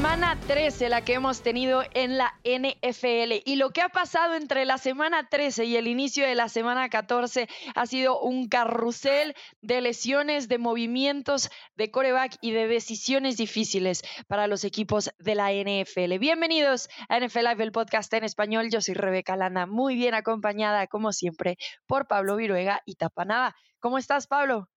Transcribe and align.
semana 0.00 0.40
13 0.46 0.88
la 0.88 1.04
que 1.04 1.12
hemos 1.12 1.42
tenido 1.42 1.82
en 1.92 2.16
la 2.16 2.32
NFL 2.42 3.42
y 3.44 3.56
lo 3.56 3.68
que 3.68 3.82
ha 3.82 3.90
pasado 3.90 4.34
entre 4.34 4.64
la 4.64 4.78
semana 4.78 5.28
13 5.28 5.66
y 5.66 5.76
el 5.76 5.88
inicio 5.88 6.26
de 6.26 6.34
la 6.34 6.48
semana 6.48 6.88
14 6.88 7.50
ha 7.74 7.84
sido 7.84 8.18
un 8.18 8.48
carrusel 8.48 9.34
de 9.60 9.82
lesiones, 9.82 10.48
de 10.48 10.56
movimientos 10.56 11.50
de 11.76 11.90
coreback 11.90 12.38
y 12.40 12.52
de 12.52 12.66
decisiones 12.66 13.36
difíciles 13.36 14.00
para 14.26 14.46
los 14.46 14.64
equipos 14.64 15.10
de 15.18 15.34
la 15.34 15.52
NFL. 15.52 16.18
Bienvenidos 16.18 16.88
a 17.10 17.20
NFL 17.20 17.48
Live, 17.50 17.64
el 17.64 17.72
podcast 17.72 18.10
en 18.14 18.24
español. 18.24 18.70
Yo 18.70 18.80
soy 18.80 18.94
Rebeca 18.94 19.36
Lana, 19.36 19.66
muy 19.66 19.96
bien 19.96 20.14
acompañada 20.14 20.86
como 20.86 21.12
siempre 21.12 21.58
por 21.86 22.06
Pablo 22.06 22.36
Viruega 22.36 22.80
y 22.86 22.94
Tapanaba. 22.94 23.54
¿Cómo 23.80 23.98
estás, 23.98 24.26
Pablo? 24.26 24.70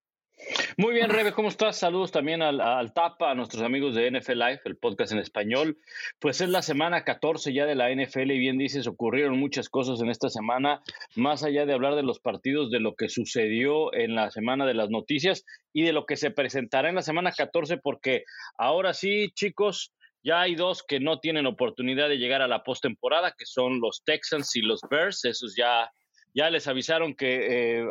Muy 0.77 0.93
bien, 0.93 1.09
Rebe, 1.09 1.33
¿cómo 1.33 1.49
estás? 1.49 1.77
Saludos 1.77 2.11
también 2.11 2.41
al, 2.41 2.93
TAPA, 2.93 3.31
a 3.31 3.35
nuestros 3.35 3.61
amigos 3.63 3.95
de 3.95 4.09
NFL 4.09 4.39
Live, 4.39 4.61
el 4.65 4.77
podcast 4.77 5.11
en 5.11 5.19
español. 5.19 5.77
Pues 6.19 6.41
es 6.41 6.49
la 6.49 6.61
semana 6.61 7.03
14 7.03 7.53
ya 7.53 7.65
de 7.65 7.75
la 7.75 7.89
NFL 7.93 8.31
y 8.31 8.39
bien 8.39 8.57
dices, 8.57 8.87
ocurrieron 8.87 9.37
muchas 9.37 9.69
cosas 9.69 10.01
en 10.01 10.09
esta 10.09 10.29
semana, 10.29 10.81
más 11.15 11.43
allá 11.43 11.65
de 11.65 11.73
hablar 11.73 11.95
de 11.95 12.03
los 12.03 12.19
partidos, 12.19 12.71
de 12.71 12.79
lo 12.79 12.95
que 12.95 13.09
sucedió 13.09 13.93
en 13.93 14.15
la 14.15 14.31
semana 14.31 14.65
de 14.65 14.73
las 14.73 14.89
noticias 14.89 15.45
y 15.71 15.83
de 15.83 15.93
lo 15.93 16.05
que 16.05 16.17
se 16.17 16.31
presentará 16.31 16.89
en 16.89 16.95
la 16.95 17.01
semana 17.03 17.31
14, 17.31 17.77
porque 17.77 18.23
ahora 18.57 18.93
sí, 18.93 19.31
chicos, 19.35 19.93
ya 20.23 20.41
hay 20.41 20.55
dos 20.55 20.83
que 20.83 20.99
no 20.99 21.19
tienen 21.19 21.45
oportunidad 21.45 22.09
de 22.09 22.17
llegar 22.17 22.41
a 22.41 22.47
la 22.47 22.63
postemporada, 22.63 23.35
que 23.37 23.45
son 23.45 23.79
los 23.79 24.03
Texans 24.03 24.55
y 24.55 24.61
los 24.61 24.81
Bears, 24.89 25.25
esos 25.25 25.55
ya 25.55 25.91
ya 26.33 26.49
les 26.49 26.67
avisaron 26.67 27.13
que 27.13 27.81
eh, 27.81 27.87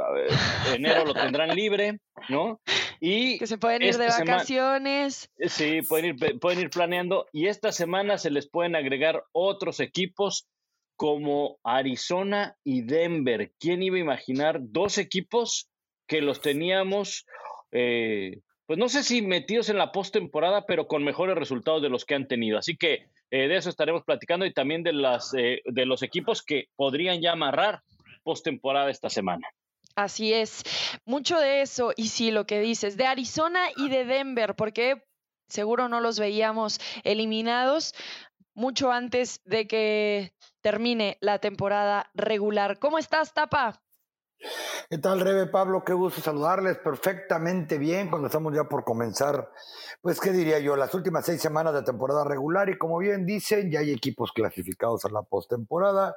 enero 0.74 1.04
lo 1.04 1.14
tendrán 1.14 1.54
libre, 1.54 2.00
¿no? 2.28 2.60
Y 3.00 3.38
que 3.38 3.46
se 3.46 3.58
pueden 3.58 3.82
ir 3.82 3.96
de 3.96 4.06
vacaciones. 4.06 5.30
Eh, 5.38 5.48
sí, 5.48 5.82
pueden 5.82 6.16
ir, 6.16 6.38
pueden 6.40 6.60
ir 6.60 6.70
planeando. 6.70 7.26
Y 7.32 7.46
esta 7.46 7.72
semana 7.72 8.18
se 8.18 8.30
les 8.30 8.48
pueden 8.48 8.74
agregar 8.74 9.24
otros 9.32 9.80
equipos 9.80 10.48
como 10.96 11.58
Arizona 11.62 12.56
y 12.64 12.82
Denver. 12.82 13.52
¿Quién 13.58 13.82
iba 13.82 13.96
a 13.96 14.00
imaginar 14.00 14.58
dos 14.60 14.98
equipos 14.98 15.68
que 16.06 16.20
los 16.20 16.40
teníamos, 16.40 17.26
eh, 17.70 18.40
pues 18.66 18.78
no 18.78 18.88
sé 18.88 19.02
si 19.02 19.22
metidos 19.22 19.68
en 19.68 19.78
la 19.78 19.92
postemporada, 19.92 20.66
pero 20.66 20.86
con 20.86 21.04
mejores 21.04 21.36
resultados 21.36 21.80
de 21.80 21.88
los 21.88 22.04
que 22.04 22.14
han 22.14 22.28
tenido? 22.28 22.58
Así 22.58 22.76
que 22.76 23.06
de 23.30 23.56
eso 23.56 23.70
estaremos 23.70 24.04
platicando 24.04 24.44
y 24.44 24.52
también 24.52 24.82
de, 24.82 24.92
las, 24.92 25.32
de 25.32 25.86
los 25.86 26.02
equipos 26.02 26.42
que 26.42 26.66
podrían 26.76 27.22
ya 27.22 27.32
amarrar 27.32 27.80
postemporada 28.22 28.90
esta 28.90 29.10
semana. 29.10 29.48
Así 29.94 30.32
es, 30.32 30.62
mucho 31.04 31.38
de 31.38 31.60
eso, 31.60 31.92
y 31.96 32.08
sí, 32.08 32.30
lo 32.30 32.46
que 32.46 32.60
dices, 32.60 32.96
de 32.96 33.06
Arizona 33.06 33.60
y 33.76 33.90
de 33.90 34.04
Denver, 34.04 34.54
porque 34.56 35.04
seguro 35.48 35.88
no 35.88 36.00
los 36.00 36.18
veíamos 36.18 36.80
eliminados 37.04 37.94
mucho 38.54 38.90
antes 38.90 39.42
de 39.44 39.66
que 39.66 40.32
termine 40.62 41.18
la 41.20 41.38
temporada 41.38 42.10
regular. 42.14 42.78
¿Cómo 42.78 42.98
estás, 42.98 43.34
Tapa? 43.34 43.82
¿Qué 44.90 44.98
tal, 44.98 45.20
Rebe 45.20 45.46
Pablo? 45.46 45.84
Qué 45.84 45.92
gusto 45.92 46.20
saludarles 46.20 46.78
perfectamente 46.78 47.78
bien 47.78 48.10
cuando 48.10 48.26
estamos 48.26 48.54
ya 48.54 48.64
por 48.64 48.84
comenzar, 48.84 49.50
pues, 50.00 50.20
¿qué 50.20 50.32
diría 50.32 50.58
yo? 50.58 50.76
Las 50.76 50.94
últimas 50.94 51.24
seis 51.24 51.40
semanas 51.40 51.74
de 51.74 51.82
temporada 51.82 52.24
regular 52.24 52.68
y 52.68 52.76
como 52.76 52.98
bien 52.98 53.24
dicen, 53.24 53.70
ya 53.70 53.80
hay 53.80 53.92
equipos 53.92 54.32
clasificados 54.32 55.04
a 55.04 55.10
la 55.10 55.22
postemporada, 55.22 56.16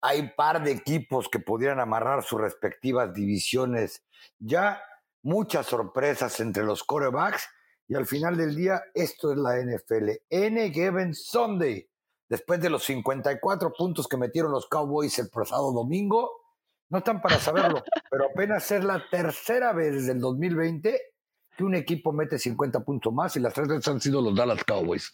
hay 0.00 0.32
par 0.36 0.64
de 0.64 0.72
equipos 0.72 1.28
que 1.28 1.38
pudieran 1.38 1.80
amarrar 1.80 2.24
sus 2.24 2.40
respectivas 2.40 3.14
divisiones 3.14 4.02
ya, 4.38 4.82
muchas 5.22 5.66
sorpresas 5.66 6.40
entre 6.40 6.64
los 6.64 6.82
corebacks 6.82 7.48
y 7.88 7.94
al 7.94 8.06
final 8.06 8.36
del 8.36 8.54
día, 8.54 8.82
esto 8.94 9.32
es 9.32 9.38
la 9.38 9.56
NFL. 9.58 10.10
N 10.28 11.14
Sunday. 11.14 11.88
Después 12.28 12.60
de 12.60 12.70
los 12.70 12.84
54 12.84 13.72
puntos 13.72 14.06
que 14.06 14.16
metieron 14.16 14.52
los 14.52 14.68
Cowboys 14.68 15.18
el 15.18 15.28
pasado 15.28 15.72
domingo, 15.72 16.39
no 16.90 16.98
están 16.98 17.22
para 17.22 17.38
saberlo, 17.38 17.82
pero 18.10 18.26
apenas 18.26 18.70
es 18.70 18.84
la 18.84 19.02
tercera 19.10 19.72
vez 19.72 19.94
desde 19.94 20.12
el 20.12 20.20
2020 20.20 21.00
que 21.56 21.64
un 21.64 21.74
equipo 21.74 22.12
mete 22.12 22.38
50 22.38 22.80
puntos 22.80 23.12
más 23.12 23.36
y 23.36 23.40
las 23.40 23.54
tres 23.54 23.68
veces 23.68 23.88
han 23.88 24.00
sido 24.00 24.20
los 24.20 24.34
Dallas 24.34 24.64
Cowboys. 24.64 25.12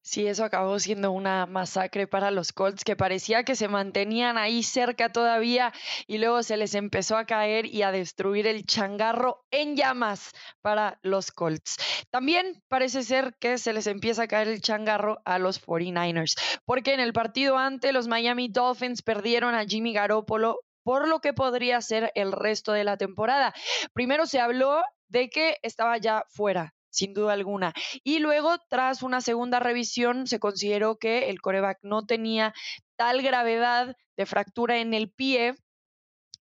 Sí, 0.00 0.26
eso 0.26 0.44
acabó 0.44 0.78
siendo 0.78 1.12
una 1.12 1.44
masacre 1.44 2.06
para 2.06 2.30
los 2.30 2.54
Colts 2.54 2.82
que 2.82 2.96
parecía 2.96 3.44
que 3.44 3.54
se 3.54 3.68
mantenían 3.68 4.38
ahí 4.38 4.62
cerca 4.62 5.12
todavía 5.12 5.74
y 6.06 6.16
luego 6.16 6.42
se 6.42 6.56
les 6.56 6.74
empezó 6.74 7.18
a 7.18 7.26
caer 7.26 7.66
y 7.66 7.82
a 7.82 7.92
destruir 7.92 8.46
el 8.46 8.64
changarro 8.64 9.44
en 9.50 9.76
llamas 9.76 10.32
para 10.62 10.98
los 11.02 11.30
Colts. 11.30 11.76
También 12.08 12.62
parece 12.68 13.02
ser 13.02 13.36
que 13.38 13.58
se 13.58 13.74
les 13.74 13.86
empieza 13.86 14.22
a 14.22 14.28
caer 14.28 14.48
el 14.48 14.62
changarro 14.62 15.20
a 15.26 15.38
los 15.38 15.60
49ers, 15.60 16.38
porque 16.64 16.94
en 16.94 17.00
el 17.00 17.12
partido 17.12 17.58
ante 17.58 17.92
los 17.92 18.08
Miami 18.08 18.48
Dolphins 18.48 19.02
perdieron 19.02 19.54
a 19.54 19.66
Jimmy 19.66 19.92
Garoppolo 19.92 20.60
por 20.88 21.06
lo 21.06 21.20
que 21.20 21.34
podría 21.34 21.82
ser 21.82 22.12
el 22.14 22.32
resto 22.32 22.72
de 22.72 22.82
la 22.82 22.96
temporada. 22.96 23.52
Primero 23.92 24.24
se 24.24 24.40
habló 24.40 24.82
de 25.08 25.28
que 25.28 25.58
estaba 25.60 25.98
ya 25.98 26.24
fuera 26.30 26.74
sin 26.88 27.12
duda 27.12 27.34
alguna. 27.34 27.74
Y 28.04 28.20
luego, 28.20 28.56
tras 28.70 29.02
una 29.02 29.20
segunda 29.20 29.60
revisión, 29.60 30.26
se 30.26 30.40
consideró 30.40 30.96
que 30.96 31.28
el 31.28 31.42
coreback 31.42 31.78
no 31.82 32.06
tenía 32.06 32.54
tal 32.96 33.20
gravedad 33.20 33.96
de 34.16 34.24
fractura 34.24 34.78
en 34.78 34.94
el 34.94 35.10
pie 35.10 35.56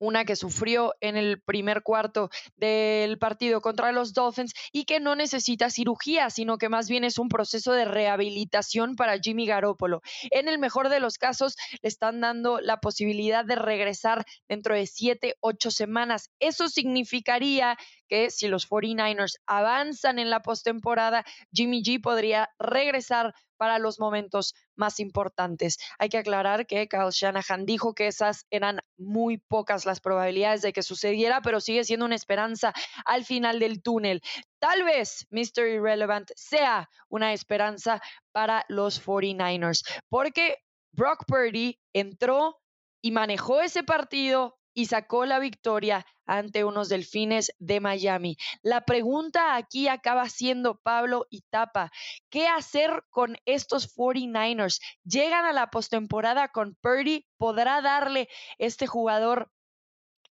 una 0.02 0.24
que 0.24 0.34
sufrió 0.34 0.94
en 1.00 1.16
el 1.16 1.40
primer 1.40 1.82
cuarto 1.82 2.28
del 2.56 3.18
partido 3.18 3.60
contra 3.60 3.92
los 3.92 4.12
Dolphins 4.12 4.52
y 4.72 4.84
que 4.84 4.98
no 4.98 5.14
necesita 5.14 5.70
cirugía, 5.70 6.28
sino 6.28 6.58
que 6.58 6.68
más 6.68 6.88
bien 6.88 7.04
es 7.04 7.18
un 7.18 7.28
proceso 7.28 7.72
de 7.72 7.84
rehabilitación 7.84 8.96
para 8.96 9.18
Jimmy 9.18 9.46
Garoppolo. 9.46 10.02
En 10.32 10.48
el 10.48 10.58
mejor 10.58 10.88
de 10.88 10.98
los 10.98 11.18
casos, 11.18 11.54
le 11.82 11.88
están 11.88 12.20
dando 12.20 12.60
la 12.60 12.78
posibilidad 12.78 13.44
de 13.44 13.54
regresar 13.54 14.24
dentro 14.48 14.74
de 14.74 14.86
siete, 14.86 15.36
ocho 15.40 15.70
semanas. 15.70 16.30
Eso 16.40 16.68
significaría 16.68 17.76
que 18.08 18.30
si 18.30 18.48
los 18.48 18.68
49ers 18.68 19.36
avanzan 19.46 20.18
en 20.18 20.30
la 20.30 20.42
postemporada, 20.42 21.24
Jimmy 21.52 21.82
G 21.84 22.02
podría 22.02 22.50
regresar 22.58 23.34
para 23.62 23.78
los 23.78 24.00
momentos 24.00 24.56
más 24.74 24.98
importantes. 24.98 25.78
Hay 26.00 26.08
que 26.08 26.18
aclarar 26.18 26.66
que 26.66 26.88
Kyle 26.88 27.12
Shanahan 27.12 27.64
dijo 27.64 27.94
que 27.94 28.08
esas 28.08 28.44
eran 28.50 28.80
muy 28.98 29.38
pocas 29.38 29.86
las 29.86 30.00
probabilidades 30.00 30.62
de 30.62 30.72
que 30.72 30.82
sucediera, 30.82 31.42
pero 31.42 31.60
sigue 31.60 31.84
siendo 31.84 32.04
una 32.04 32.16
esperanza 32.16 32.72
al 33.04 33.24
final 33.24 33.60
del 33.60 33.80
túnel. 33.80 34.20
Tal 34.58 34.82
vez 34.82 35.28
Mr. 35.30 35.68
Irrelevant 35.68 36.32
sea 36.34 36.90
una 37.08 37.32
esperanza 37.32 38.02
para 38.32 38.64
los 38.66 39.00
49ers, 39.00 39.84
porque 40.08 40.56
Brock 40.90 41.24
Purdy 41.28 41.78
entró 41.92 42.58
y 43.00 43.12
manejó 43.12 43.60
ese 43.60 43.84
partido 43.84 44.58
y 44.74 44.86
sacó 44.86 45.26
la 45.26 45.38
victoria 45.38 46.06
ante 46.26 46.64
unos 46.64 46.88
delfines 46.88 47.52
de 47.58 47.80
Miami. 47.80 48.36
La 48.62 48.82
pregunta 48.82 49.56
aquí 49.56 49.88
acaba 49.88 50.28
siendo, 50.28 50.76
Pablo 50.76 51.26
y 51.30 51.42
Tapa, 51.50 51.90
¿qué 52.30 52.46
hacer 52.48 53.04
con 53.10 53.36
estos 53.44 53.94
49ers? 53.94 54.80
¿Llegan 55.04 55.44
a 55.44 55.52
la 55.52 55.70
postemporada 55.70 56.48
con 56.48 56.76
Purdy? 56.80 57.26
¿Podrá 57.36 57.80
darle 57.82 58.28
este 58.58 58.86
jugador 58.86 59.50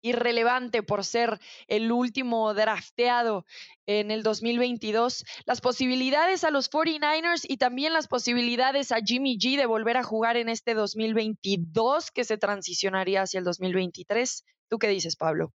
irrelevante 0.01 0.83
por 0.83 1.05
ser 1.05 1.39
el 1.67 1.91
último 1.91 2.53
drafteado 2.53 3.45
en 3.85 4.11
el 4.11 4.23
2022, 4.23 5.25
las 5.45 5.61
posibilidades 5.61 6.43
a 6.43 6.51
los 6.51 6.69
49ers 6.69 7.45
y 7.47 7.57
también 7.57 7.93
las 7.93 8.07
posibilidades 8.07 8.91
a 8.91 9.01
Jimmy 9.03 9.37
G 9.37 9.57
de 9.57 9.65
volver 9.65 9.97
a 9.97 10.03
jugar 10.03 10.37
en 10.37 10.49
este 10.49 10.73
2022 10.73 12.11
que 12.11 12.23
se 12.23 12.37
transicionaría 12.37 13.23
hacia 13.23 13.39
el 13.39 13.43
2023. 13.43 14.45
¿Tú 14.69 14.79
qué 14.79 14.87
dices, 14.87 15.15
Pablo? 15.15 15.53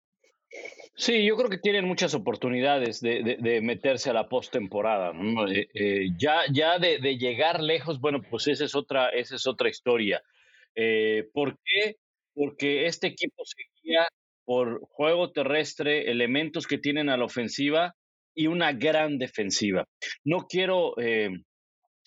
Sí, 0.97 1.25
yo 1.25 1.35
creo 1.35 1.49
que 1.49 1.57
tienen 1.57 1.85
muchas 1.85 2.13
oportunidades 2.13 3.01
de, 3.01 3.59
meterse 3.61 4.09
a 4.09 4.13
la 4.13 4.29
postemporada. 4.29 5.11
Eh, 5.49 5.67
eh, 5.73 6.07
ya 6.17 6.43
ya 6.51 6.79
de, 6.79 7.17
llegar 7.17 7.61
lejos, 7.61 7.99
bueno, 7.99 8.21
pues 8.21 8.47
esa 8.47 8.63
es 8.63 8.75
otra, 8.75 9.09
esa 9.09 9.35
es 9.35 9.45
otra 9.45 9.67
historia. 9.67 10.23
Eh, 10.73 11.27
¿Por 11.33 11.57
qué? 11.65 11.97
Porque 12.33 12.85
este 12.85 13.07
equipo 13.07 13.43
seguía 13.45 14.07
por 14.45 14.79
juego 14.89 15.31
terrestre, 15.31 16.09
elementos 16.11 16.67
que 16.67 16.77
tienen 16.77 17.09
a 17.09 17.17
la 17.17 17.25
ofensiva 17.25 17.95
y 18.35 18.47
una 18.47 18.73
gran 18.73 19.17
defensiva. 19.17 19.85
No 20.23 20.45
quiero 20.47 20.93
eh, 20.99 21.29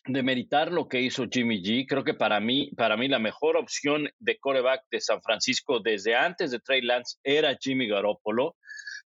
demeritar 0.06 0.72
lo 0.72 0.88
que 0.88 1.00
hizo 1.00 1.26
Jimmy 1.30 1.62
G. 1.62 1.86
Creo 1.88 2.04
que 2.04 2.14
para 2.14 2.40
mí, 2.40 2.70
para 2.76 2.96
mí 2.96 3.08
la 3.08 3.18
mejor 3.18 3.56
opción 3.56 4.08
de 4.18 4.38
coreback 4.38 4.82
de 4.90 5.00
San 5.00 5.22
Francisco 5.22 5.80
desde 5.80 6.14
antes 6.14 6.50
de 6.50 6.60
Trey 6.60 6.82
Lance 6.82 7.18
era 7.22 7.56
Jimmy 7.60 7.88
Garoppolo. 7.88 8.56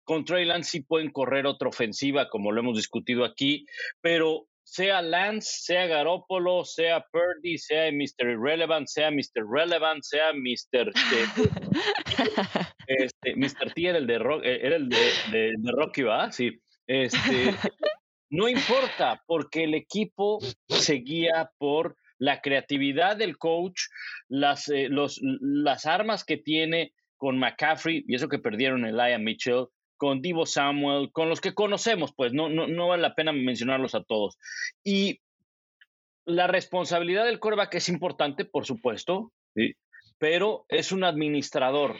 Con 0.04 0.24
Trey 0.24 0.44
Lance 0.44 0.70
sí 0.70 0.82
pueden 0.82 1.10
correr 1.10 1.46
otra 1.46 1.68
ofensiva, 1.68 2.28
como 2.28 2.52
lo 2.52 2.60
hemos 2.60 2.76
discutido 2.76 3.24
aquí, 3.24 3.64
pero 4.00 4.46
sea 4.70 5.02
Lance, 5.02 5.50
sea 5.62 5.86
Garoppolo, 5.86 6.64
sea 6.64 7.04
Purdy, 7.10 7.58
sea 7.58 7.90
Mr. 7.90 8.30
Irrelevant, 8.30 8.86
sea 8.86 9.10
Mr. 9.10 9.44
Relevant, 9.50 10.00
sea 10.04 10.32
Mr. 10.32 10.92
este, 12.86 13.34
Mr. 13.36 13.72
T 13.74 13.88
era 13.88 13.98
el 13.98 14.06
de, 14.06 14.18
Rock, 14.20 14.42
eh, 14.44 14.60
era 14.62 14.76
el 14.76 14.88
de, 14.88 15.52
Rocky, 15.76 16.02
¿va? 16.02 16.30
Sí. 16.30 16.56
Este, 16.86 17.52
No 18.30 18.48
importa, 18.48 19.20
porque 19.26 19.64
el 19.64 19.74
equipo 19.74 20.38
seguía 20.68 21.50
por 21.58 21.96
la 22.16 22.40
creatividad 22.40 23.16
del 23.16 23.38
coach, 23.38 23.80
las, 24.28 24.68
eh, 24.68 24.86
los, 24.88 25.18
las 25.20 25.84
armas 25.84 26.22
que 26.22 26.36
tiene 26.36 26.92
con 27.16 27.40
McCaffrey, 27.40 28.04
y 28.06 28.14
eso 28.14 28.28
que 28.28 28.38
perdieron 28.38 28.84
el 28.84 28.94
Ian 28.94 29.24
Mitchell, 29.24 29.66
con 30.00 30.22
Divo 30.22 30.46
Samuel, 30.46 31.12
con 31.12 31.28
los 31.28 31.42
que 31.42 31.52
conocemos, 31.52 32.14
pues 32.16 32.32
no, 32.32 32.48
no, 32.48 32.66
no 32.66 32.88
vale 32.88 33.02
la 33.02 33.14
pena 33.14 33.32
mencionarlos 33.32 33.94
a 33.94 34.02
todos. 34.02 34.38
Y 34.82 35.20
la 36.24 36.46
responsabilidad 36.46 37.26
del 37.26 37.38
coreback 37.38 37.74
es 37.74 37.90
importante, 37.90 38.46
por 38.46 38.64
supuesto, 38.64 39.30
pero 40.16 40.64
es 40.70 40.90
un 40.90 41.04
administrador. 41.04 41.98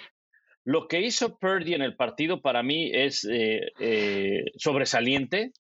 Lo 0.64 0.88
que 0.88 1.02
hizo 1.02 1.37
Purdy 1.38 1.75
en 1.75 1.82
el 1.82 1.94
partido 1.94 2.41
para 2.41 2.62
mí 2.62 2.91
es 2.91 3.29
eh, 3.31 3.70
eh, 3.79 4.44
sobresaliente, 4.56 5.53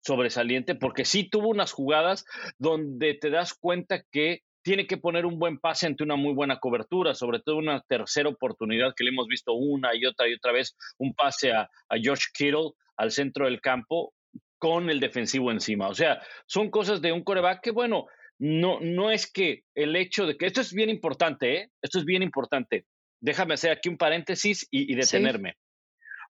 sobresaliente, 0.00 0.74
porque 0.74 1.04
sí 1.04 1.30
tuvo 1.30 1.46
unas 1.46 1.70
jugadas 1.70 2.24
donde 2.58 3.14
te 3.14 3.30
das 3.30 3.54
cuenta 3.54 4.02
que 4.10 4.40
tiene 4.64 4.86
que 4.86 4.96
poner 4.96 5.26
un 5.26 5.38
buen 5.38 5.58
pase 5.58 5.86
ante 5.86 6.02
una 6.02 6.16
muy 6.16 6.32
buena 6.32 6.58
cobertura, 6.58 7.14
sobre 7.14 7.38
todo 7.38 7.56
una 7.56 7.82
tercera 7.82 8.30
oportunidad 8.30 8.94
que 8.96 9.04
le 9.04 9.10
hemos 9.10 9.28
visto 9.28 9.52
una 9.52 9.94
y 9.94 10.06
otra 10.06 10.26
y 10.26 10.32
otra 10.32 10.52
vez, 10.52 10.74
un 10.96 11.14
pase 11.14 11.52
a, 11.52 11.68
a 11.88 11.98
George 12.02 12.28
Kittle 12.32 12.72
al 12.96 13.10
centro 13.10 13.44
del 13.44 13.60
campo 13.60 14.14
con 14.58 14.88
el 14.88 15.00
defensivo 15.00 15.52
encima. 15.52 15.88
O 15.88 15.94
sea, 15.94 16.22
son 16.46 16.70
cosas 16.70 17.02
de 17.02 17.12
un 17.12 17.22
coreback 17.22 17.62
que, 17.62 17.72
bueno, 17.72 18.06
no, 18.38 18.80
no 18.80 19.10
es 19.10 19.30
que 19.30 19.64
el 19.74 19.94
hecho 19.96 20.26
de 20.26 20.38
que 20.38 20.46
esto 20.46 20.62
es 20.62 20.72
bien 20.72 20.88
importante, 20.88 21.56
¿eh? 21.56 21.70
esto 21.82 21.98
es 21.98 22.06
bien 22.06 22.22
importante. 22.22 22.86
Déjame 23.20 23.54
hacer 23.54 23.70
aquí 23.70 23.90
un 23.90 23.98
paréntesis 23.98 24.66
y, 24.70 24.94
detenerme. 24.94 25.56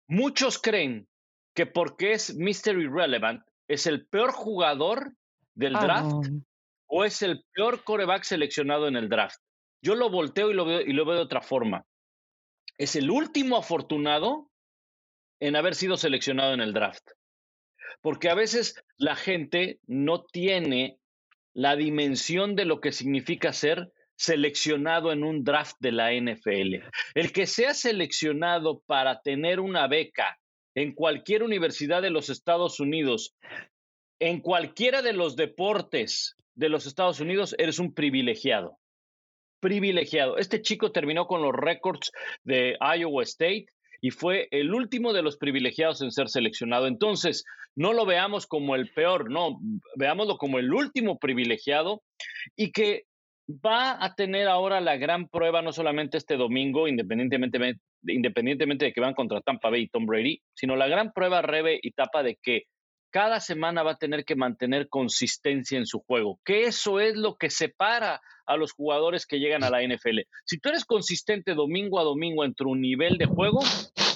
Muchos 0.07 0.59
creen 0.59 1.07
que 1.53 1.65
porque 1.65 2.11
es 2.11 2.35
Mr. 2.35 2.77
Irrelevant, 2.79 3.41
es 3.69 3.87
el 3.87 4.05
peor 4.07 4.33
jugador 4.33 5.13
del 5.53 5.75
ah, 5.77 5.79
draft 5.81 6.27
o 6.87 7.03
es 7.05 7.21
el 7.21 7.43
peor 7.53 7.83
coreback 7.83 8.23
seleccionado 8.23 8.87
en 8.87 8.95
el 8.95 9.09
draft. 9.09 9.39
Yo 9.81 9.95
lo 9.95 10.09
volteo 10.09 10.51
y 10.51 10.53
lo 10.53 10.65
veo, 10.65 10.81
y 10.81 10.93
lo 10.93 11.05
veo 11.05 11.15
de 11.15 11.21
otra 11.21 11.41
forma. 11.41 11.85
Es 12.77 12.95
el 12.95 13.09
último 13.09 13.57
afortunado 13.57 14.49
en 15.39 15.55
haber 15.55 15.75
sido 15.75 15.97
seleccionado 15.97 16.53
en 16.53 16.61
el 16.61 16.73
draft. 16.73 17.07
Porque 18.01 18.29
a 18.29 18.35
veces 18.35 18.83
la 18.97 19.15
gente 19.15 19.79
no 19.87 20.23
tiene 20.23 20.99
la 21.53 21.75
dimensión 21.75 22.55
de 22.55 22.65
lo 22.65 22.81
que 22.81 22.91
significa 22.91 23.53
ser 23.53 23.91
seleccionado 24.15 25.11
en 25.11 25.23
un 25.23 25.43
draft 25.43 25.75
de 25.79 25.91
la 25.91 26.11
NFL. 26.13 26.85
El 27.13 27.31
que 27.31 27.47
sea 27.47 27.73
seleccionado 27.73 28.81
para 28.85 29.21
tener 29.21 29.59
una 29.59 29.87
beca 29.87 30.37
en 30.73 30.93
cualquier 30.93 31.43
universidad 31.43 32.01
de 32.01 32.09
los 32.09 32.29
Estados 32.29 32.79
Unidos, 32.79 33.35
en 34.19 34.41
cualquiera 34.41 35.01
de 35.01 35.13
los 35.13 35.35
deportes 35.35 36.34
de 36.55 36.69
los 36.69 36.85
Estados 36.85 37.19
Unidos, 37.19 37.55
eres 37.57 37.79
un 37.79 37.93
privilegiado. 37.93 38.77
Privilegiado. 39.59 40.37
Este 40.37 40.61
chico 40.61 40.91
terminó 40.91 41.27
con 41.27 41.41
los 41.41 41.53
récords 41.53 42.11
de 42.43 42.77
Iowa 42.79 43.23
State 43.23 43.67
y 44.01 44.11
fue 44.11 44.47
el 44.51 44.73
último 44.73 45.13
de 45.13 45.21
los 45.21 45.37
privilegiados 45.37 46.01
en 46.01 46.11
ser 46.11 46.29
seleccionado. 46.29 46.87
Entonces, 46.87 47.43
no 47.75 47.93
lo 47.93 48.05
veamos 48.05 48.47
como 48.47 48.75
el 48.75 48.91
peor, 48.93 49.31
no, 49.31 49.59
veámoslo 49.95 50.37
como 50.37 50.59
el 50.59 50.73
último 50.73 51.17
privilegiado 51.17 52.03
y 52.55 52.71
que 52.71 53.05
va 53.49 54.03
a 54.03 54.15
tener 54.15 54.47
ahora 54.47 54.81
la 54.81 54.97
gran 54.97 55.27
prueba, 55.27 55.61
no 55.61 55.71
solamente 55.71 56.17
este 56.17 56.37
domingo, 56.37 56.87
independientemente, 56.87 57.59
independientemente 58.07 58.85
de 58.85 58.93
que 58.93 59.01
van 59.01 59.13
contra 59.13 59.41
Tampa 59.41 59.69
Bay 59.69 59.83
y 59.83 59.87
Tom 59.87 60.05
Brady, 60.05 60.41
sino 60.53 60.75
la 60.75 60.87
gran 60.87 61.11
prueba, 61.11 61.41
Rebe 61.41 61.79
y 61.81 61.91
Tapa, 61.91 62.23
de 62.23 62.37
que 62.41 62.63
cada 63.15 63.39
semana 63.39 63.81
va 63.81 63.91
a 63.91 63.97
tener 63.97 64.25
que 64.25 64.35
mantener 64.35 64.89
consistencia 64.89 65.77
en 65.77 65.85
su 65.85 65.99
juego, 66.01 66.41
que 66.43 66.65
eso 66.65 66.99
es 66.99 67.15
lo 67.15 67.37
que 67.37 67.49
separa 67.49 68.19
a 68.45 68.57
los 68.57 68.73
jugadores 68.73 69.25
que 69.25 69.39
llegan 69.39 69.63
a 69.63 69.69
la 69.69 69.81
NFL. 69.81 70.19
Si 70.43 70.59
tú 70.59 70.67
eres 70.67 70.83
consistente 70.83 71.53
domingo 71.53 71.97
a 71.97 72.03
domingo 72.03 72.43
entre 72.43 72.67
un 72.67 72.81
nivel 72.81 73.17
de 73.17 73.25
juego, 73.25 73.61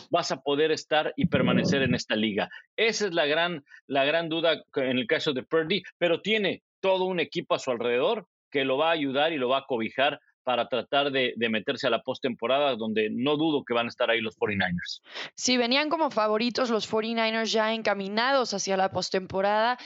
vas 0.09 0.33
a 0.33 0.41
poder 0.41 0.73
estar 0.73 1.13
y 1.15 1.27
permanecer 1.27 1.81
en 1.81 1.95
esta 1.95 2.17
liga. 2.17 2.49
Esa 2.75 3.05
es 3.05 3.13
la 3.13 3.25
gran, 3.25 3.63
la 3.87 4.03
gran 4.03 4.27
duda 4.27 4.65
en 4.75 4.97
el 4.97 5.07
caso 5.07 5.31
de 5.31 5.43
Purdy, 5.43 5.81
pero 5.97 6.21
tiene 6.21 6.63
todo 6.81 7.05
un 7.05 7.21
equipo 7.21 7.55
a 7.55 7.59
su 7.59 7.71
alrededor 7.71 8.27
que 8.51 8.65
lo 8.65 8.77
va 8.77 8.89
a 8.89 8.95
ayudar 8.95 9.31
y 9.31 9.37
lo 9.37 9.47
va 9.47 9.59
a 9.59 9.65
cobijar 9.65 10.19
para 10.43 10.67
tratar 10.67 11.11
de, 11.11 11.33
meterse 11.49 11.87
a 11.87 11.89
la 11.89 12.01
postemporada, 12.01 12.75
donde 12.75 13.09
no 13.11 13.37
dudo 13.37 13.63
que 13.63 13.73
van 13.73 13.87
a 13.87 13.89
estar 13.89 14.09
ahí 14.09 14.21
los 14.21 14.37
49ers. 14.37 15.01
Sí, 15.35 15.57
venían 15.57 15.89
como 15.89 16.11
favoritos 16.11 16.69
los 16.69 16.91
49ers 16.91 17.51
ya 17.51 17.73
encaminados 17.73 18.53
hacia 18.53 18.77
la 18.77 18.91
postemporada, 18.91 19.77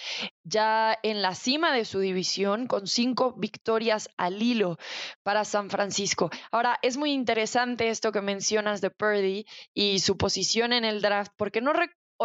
ya 0.44 0.98
en 1.04 1.22
la 1.22 1.36
cima 1.36 1.74
de 1.74 1.86
su 1.86 2.00
división, 2.00 2.68
con 2.68 2.88
cinco 2.88 3.34
victorias 3.38 4.10
al 4.18 4.42
hilo 4.42 4.78
para 5.24 5.46
San 5.46 5.70
Francisco. 5.70 6.30
Ahora, 6.52 6.80
es 6.82 6.98
muy 6.98 7.12
interesante 7.12 7.90
esto 7.90 8.12
que 8.12 8.22
mencionas 8.22 8.82
de 8.82 8.90
Purdy 8.90 9.46
y 9.74 10.00
su 10.00 10.18
posición 10.18 10.74
en 10.74 10.86
el 10.86 11.02
draft, 11.02 11.32
porque 11.38 11.62
no, 11.62 11.74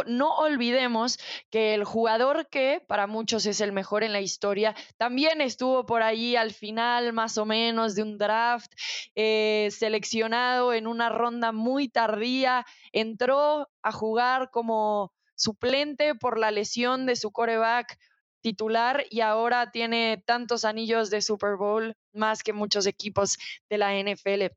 no 0.06 0.36
olvidemos 0.36 1.18
que 1.50 1.74
el 1.74 1.84
jugador 1.84 2.48
que 2.48 2.82
para 2.86 3.06
muchos 3.06 3.46
es 3.46 3.60
el 3.60 3.72
mejor 3.72 4.04
en 4.04 4.12
la 4.12 4.20
historia, 4.20 4.74
también 4.96 5.40
estuvo 5.40 5.86
por 5.86 6.02
allí 6.02 6.36
al 6.36 6.52
final 6.52 7.12
más 7.12 7.38
o 7.38 7.44
menos 7.44 7.94
de 7.94 8.02
un 8.02 8.18
draft, 8.18 8.72
eh, 9.14 9.68
seleccionado 9.70 10.72
en 10.72 10.86
una 10.86 11.08
ronda 11.08 11.52
muy 11.52 11.88
tardía, 11.88 12.64
entró 12.92 13.68
a 13.82 13.92
jugar 13.92 14.50
como 14.50 15.12
suplente 15.34 16.14
por 16.14 16.38
la 16.38 16.50
lesión 16.50 17.06
de 17.06 17.16
su 17.16 17.30
coreback 17.30 17.98
titular 18.40 19.04
y 19.10 19.20
ahora 19.20 19.70
tiene 19.70 20.22
tantos 20.24 20.64
anillos 20.64 21.10
de 21.10 21.22
Super 21.22 21.56
Bowl 21.56 21.94
más 22.12 22.42
que 22.42 22.52
muchos 22.52 22.86
equipos 22.86 23.36
de 23.68 23.78
la 23.78 23.94
NFL. 23.94 24.54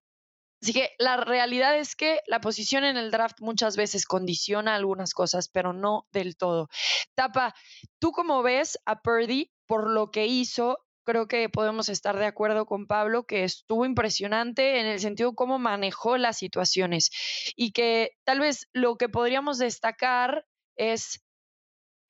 Así 0.62 0.74
que 0.74 0.92
la 1.00 1.18
realidad 1.18 1.78
es 1.78 1.96
que 1.96 2.20
la 2.28 2.40
posición 2.40 2.84
en 2.84 2.96
el 2.96 3.10
draft 3.10 3.42
muchas 3.42 3.76
veces 3.76 4.06
condiciona 4.06 4.76
algunas 4.76 5.14
cosas, 5.14 5.50
pero 5.50 5.74
no 5.74 6.08
del 6.12 6.38
todo. 6.38 6.70
Tapa, 7.16 7.56
¿tú 8.00 8.12
cómo 8.12 8.44
ves 8.44 8.78
a 8.86 9.02
Purdy 9.02 9.52
por 9.66 9.90
lo 9.90 10.12
que 10.12 10.28
hizo? 10.28 10.78
Creo 11.04 11.28
que 11.28 11.50
podemos 11.50 11.90
estar 11.90 12.18
de 12.20 12.28
acuerdo 12.28 12.68
con 12.68 12.86
Pablo 12.86 13.26
que 13.26 13.44
estuvo 13.44 13.86
impresionante 13.86 14.80
en 14.80 14.86
el 14.86 15.00
sentido 15.00 15.34
cómo 15.34 15.58
manejó 15.58 16.18
las 16.18 16.38
situaciones 16.38 17.10
y 17.56 17.72
que 17.72 18.12
tal 18.24 18.40
vez 18.40 18.70
lo 18.72 18.98
que 18.98 19.10
podríamos 19.10 19.58
destacar 19.58 20.46
es 20.76 21.24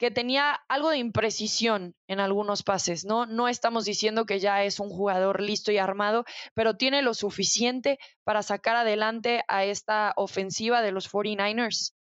que 0.02 0.10
tenía 0.10 0.60
algo 0.68 0.90
de 0.90 0.98
imprecisión 0.98 1.94
en 2.08 2.20
algunos 2.20 2.64
pases, 2.64 3.06
¿no? 3.06 3.28
No 3.28 3.48
estamos 3.48 3.86
diciendo 3.86 4.26
que 4.26 4.40
ya 4.40 4.64
es 4.64 4.80
un 4.80 4.90
jugador 4.90 5.42
listo 5.42 5.72
y 5.72 5.78
armado, 5.78 6.26
pero 6.56 6.76
tiene 6.76 7.04
lo 7.04 7.14
suficiente 7.14 8.00
para 8.24 8.42
sacar 8.42 8.76
adelante 8.76 9.44
a 9.48 9.64
esta 9.64 10.14
ofensiva 10.16 10.82
de 10.82 10.92
los 10.92 11.08
49ers. 11.08 11.94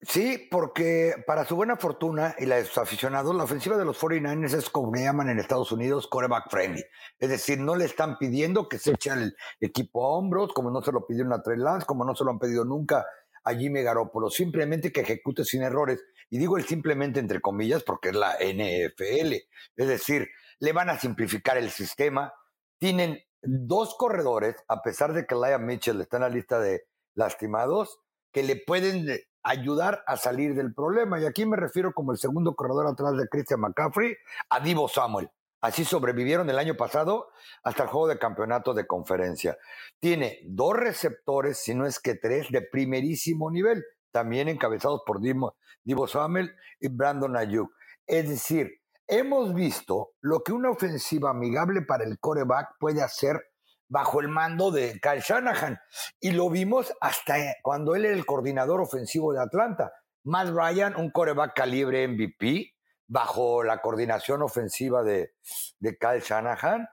Sí, 0.00 0.48
porque 0.50 1.22
para 1.26 1.44
su 1.44 1.54
buena 1.54 1.76
fortuna 1.76 2.34
y 2.38 2.46
la 2.46 2.56
de 2.56 2.64
sus 2.64 2.78
aficionados, 2.78 3.36
la 3.36 3.44
ofensiva 3.44 3.76
de 3.76 3.84
los 3.84 4.00
49ers 4.00 4.54
es 4.54 4.70
como 4.70 4.94
le 4.94 5.02
llaman 5.02 5.28
en 5.28 5.38
Estados 5.38 5.70
Unidos 5.70 6.06
coreback 6.06 6.48
friendly. 6.50 6.82
Es 7.18 7.28
decir, 7.28 7.60
no 7.60 7.76
le 7.76 7.84
están 7.84 8.16
pidiendo 8.16 8.70
que 8.70 8.78
se 8.78 8.92
eche 8.92 9.10
el 9.10 9.36
equipo 9.60 10.02
a 10.02 10.16
hombros, 10.16 10.54
como 10.54 10.70
no 10.70 10.80
se 10.80 10.92
lo 10.92 11.06
pidieron 11.06 11.34
a 11.34 11.42
Trey 11.42 11.58
Lance, 11.58 11.84
como 11.84 12.06
no 12.06 12.14
se 12.14 12.24
lo 12.24 12.30
han 12.30 12.38
pedido 12.38 12.64
nunca 12.64 13.04
a 13.46 13.54
Jimmy 13.54 13.82
Garoppolo, 13.82 14.28
simplemente 14.28 14.92
que 14.92 15.02
ejecute 15.02 15.44
sin 15.44 15.62
errores. 15.62 16.04
Y 16.28 16.38
digo 16.38 16.58
el 16.58 16.64
simplemente 16.64 17.20
entre 17.20 17.40
comillas 17.40 17.84
porque 17.84 18.08
es 18.08 18.16
la 18.16 18.34
NFL. 18.34 19.34
Es 19.76 19.88
decir, 19.88 20.28
le 20.58 20.72
van 20.72 20.90
a 20.90 20.98
simplificar 20.98 21.56
el 21.56 21.70
sistema. 21.70 22.34
Tienen 22.78 23.22
dos 23.42 23.94
corredores, 23.96 24.56
a 24.66 24.82
pesar 24.82 25.12
de 25.12 25.26
que 25.26 25.36
Laia 25.36 25.58
Mitchell 25.58 26.00
está 26.00 26.16
en 26.16 26.22
la 26.24 26.28
lista 26.28 26.58
de 26.58 26.86
lastimados, 27.14 28.00
que 28.32 28.42
le 28.42 28.56
pueden 28.56 29.06
ayudar 29.44 30.02
a 30.08 30.16
salir 30.16 30.56
del 30.56 30.74
problema. 30.74 31.20
Y 31.20 31.24
aquí 31.24 31.46
me 31.46 31.56
refiero 31.56 31.92
como 31.92 32.10
el 32.10 32.18
segundo 32.18 32.56
corredor 32.56 32.88
atrás 32.88 33.16
de 33.16 33.28
Christian 33.28 33.60
McCaffrey, 33.60 34.16
a 34.50 34.58
Divo 34.58 34.88
Samuel. 34.88 35.30
Así 35.60 35.84
sobrevivieron 35.84 36.50
el 36.50 36.58
año 36.58 36.76
pasado 36.76 37.28
hasta 37.64 37.84
el 37.84 37.88
juego 37.88 38.08
de 38.08 38.18
campeonato 38.18 38.74
de 38.74 38.86
conferencia. 38.86 39.56
Tiene 40.00 40.40
dos 40.44 40.74
receptores, 40.74 41.58
si 41.58 41.74
no 41.74 41.86
es 41.86 41.98
que 41.98 42.14
tres, 42.14 42.48
de 42.50 42.62
primerísimo 42.62 43.50
nivel, 43.50 43.84
también 44.12 44.48
encabezados 44.48 45.02
por 45.06 45.20
Divo, 45.20 46.06
Samuel 46.06 46.54
y 46.80 46.88
Brandon 46.88 47.36
Ayuk. 47.36 47.70
Es 48.06 48.28
decir, 48.28 48.70
hemos 49.06 49.54
visto 49.54 50.12
lo 50.20 50.42
que 50.42 50.52
una 50.52 50.70
ofensiva 50.70 51.30
amigable 51.30 51.82
para 51.82 52.04
el 52.04 52.18
coreback 52.18 52.76
puede 52.78 53.02
hacer 53.02 53.40
bajo 53.88 54.20
el 54.20 54.28
mando 54.28 54.70
de 54.70 55.00
Kyle 55.00 55.20
Shanahan. 55.20 55.78
Y 56.20 56.32
lo 56.32 56.50
vimos 56.50 56.92
hasta 57.00 57.36
cuando 57.62 57.94
él 57.94 58.04
era 58.04 58.14
el 58.14 58.26
coordinador 58.26 58.80
ofensivo 58.80 59.32
de 59.32 59.42
Atlanta. 59.42 59.92
Matt 60.24 60.48
Ryan, 60.48 60.96
un 60.96 61.10
coreback 61.10 61.54
calibre 61.54 62.06
MVP, 62.08 62.75
bajo 63.08 63.62
la 63.62 63.80
coordinación 63.82 64.42
ofensiva 64.42 65.02
de, 65.02 65.34
de 65.78 65.96
Kyle 65.98 66.20
Shanahan, 66.20 66.88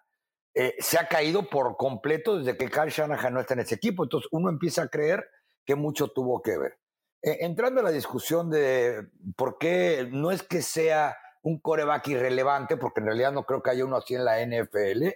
eh, 0.55 0.75
se 0.79 0.99
ha 0.99 1.07
caído 1.07 1.49
por 1.49 1.77
completo 1.77 2.37
desde 2.37 2.57
que 2.57 2.69
Kyle 2.69 2.89
Shanahan 2.89 3.33
no 3.33 3.39
está 3.41 3.55
en 3.55 3.61
ese 3.61 3.75
equipo. 3.75 4.03
Entonces 4.03 4.29
uno 4.31 4.49
empieza 4.49 4.83
a 4.83 4.87
creer 4.89 5.27
que 5.65 5.75
mucho 5.75 6.09
tuvo 6.09 6.41
que 6.41 6.57
ver. 6.57 6.79
eh, 7.21 7.37
entrando 7.41 7.79
a 7.79 7.83
la 7.83 7.91
discusión 7.91 8.49
de 8.49 9.07
por 9.35 9.57
qué 9.57 10.07
no 10.11 10.31
es 10.31 10.43
que 10.43 10.61
sea 10.61 11.17
un 11.41 11.59
coreback 11.59 12.07
irrelevante, 12.09 12.77
porque 12.77 12.99
en 13.01 13.07
realidad 13.07 13.31
no 13.31 13.45
creo 13.45 13.61
que 13.63 13.71
haya 13.71 13.85
uno 13.85 13.97
así 13.97 14.15
en 14.15 14.25
la 14.25 14.39
NFL, 14.45 15.07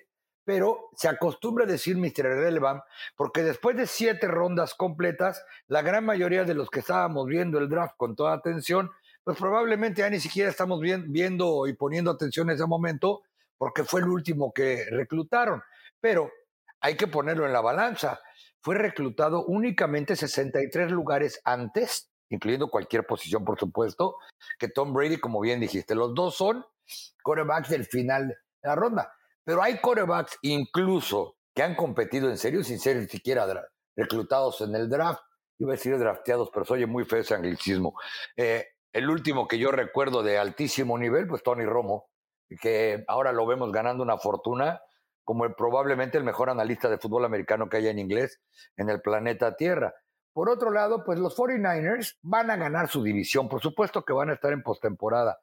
pero 0.44 0.90
se 0.96 1.10
acostumbra 1.10 1.66
a 1.66 1.68
decir 1.68 1.98
Mr. 1.98 2.26
Irrelevant, 2.26 2.82
porque 3.18 3.44
después 3.44 3.76
de 3.78 3.88
siete 3.88 4.28
rondas 4.28 4.74
completas, 4.74 5.44
la 5.68 5.82
gran 5.82 6.06
mayoría 6.06 6.46
de 6.46 6.54
los 6.54 6.70
que 6.70 6.80
estábamos 6.80 7.28
viendo 7.28 7.60
el 7.60 7.70
draft 7.70 7.96
con 7.98 8.16
toda 8.16 8.34
atención, 8.34 8.92
pues 9.28 9.40
probablemente 9.40 10.00
ya 10.00 10.10
ni 10.10 10.22
siquiera 10.22 10.50
estamos 10.50 10.80
viendo 10.80 11.68
y 11.68 11.74
poniendo 11.74 12.12
atención 12.12 12.50
en 12.50 12.56
ese 12.56 12.66
momento, 12.66 13.24
porque 13.58 13.84
fue 13.84 14.00
el 14.00 14.08
último 14.08 14.54
que 14.54 14.86
reclutaron. 14.90 15.62
Pero 16.00 16.32
hay 16.80 16.96
que 16.96 17.08
ponerlo 17.08 17.46
en 17.46 17.52
la 17.52 17.60
balanza. 17.60 18.22
Fue 18.62 18.76
reclutado 18.76 19.44
únicamente 19.44 20.16
63 20.16 20.92
lugares 20.92 21.42
antes, 21.44 22.10
incluyendo 22.30 22.70
cualquier 22.70 23.06
posición, 23.06 23.44
por 23.44 23.60
supuesto, 23.60 24.16
que 24.58 24.70
Tom 24.70 24.94
Brady, 24.94 25.18
como 25.18 25.42
bien 25.42 25.60
dijiste. 25.60 25.94
Los 25.94 26.16
dos 26.16 26.38
son 26.38 26.64
corebacks 27.22 27.68
del 27.68 27.84
final 27.84 28.30
de 28.30 28.36
la 28.70 28.76
ronda. 28.76 29.14
Pero 29.44 29.62
hay 29.62 29.82
corebacks 29.82 30.38
incluso 30.42 31.36
que 31.54 31.64
han 31.64 31.76
competido 31.76 32.30
en 32.30 32.38
serio 32.38 32.64
sin 32.64 32.80
ser 32.80 32.96
ni 32.96 33.08
siquiera 33.08 33.46
reclutados 33.94 34.62
en 34.62 34.74
el 34.74 34.88
draft. 34.88 35.20
Iba 35.60 35.74
a 35.74 35.76
decir 35.76 36.00
drafteados, 36.00 36.50
pero 36.54 36.66
soy 36.66 36.86
muy 36.86 37.04
feo 37.04 37.20
ese 37.20 37.36
anglicismo. 37.36 37.94
Eh, 38.38 38.66
el 38.94 39.10
último 39.10 39.48
que 39.48 39.60
yo 39.60 39.72
recuerdo 39.72 40.24
de 40.24 40.38
altísimo 40.38 40.98
nivel, 40.98 41.28
pues 41.28 41.44
Tony 41.44 41.66
Romo, 41.66 42.10
que 42.62 43.04
ahora 43.08 43.32
lo 43.32 43.46
vemos 43.46 43.72
ganando 43.72 44.04
una 44.04 44.18
fortuna 44.18 44.82
como 45.24 45.50
probablemente 45.56 46.18
el 46.18 46.24
mejor 46.24 46.50
analista 46.50 46.90
de 46.90 46.98
fútbol 46.98 47.26
americano 47.26 47.68
que 47.68 47.78
haya 47.78 47.92
en 47.92 48.00
inglés 48.00 48.42
en 48.78 48.90
el 48.90 49.02
planeta 49.02 49.58
Tierra. 49.58 49.94
Por 50.32 50.50
otro 50.50 50.72
lado, 50.72 51.04
pues 51.04 51.20
los 51.20 51.36
49ers 51.36 52.18
van 52.22 52.50
a 52.50 52.56
ganar 52.56 52.88
su 52.88 53.04
división. 53.04 53.50
Por 53.50 53.60
supuesto 53.60 54.06
que 54.06 54.14
van 54.14 54.30
a 54.30 54.34
estar 54.34 54.54
en 54.54 54.64
postemporada. 54.64 55.40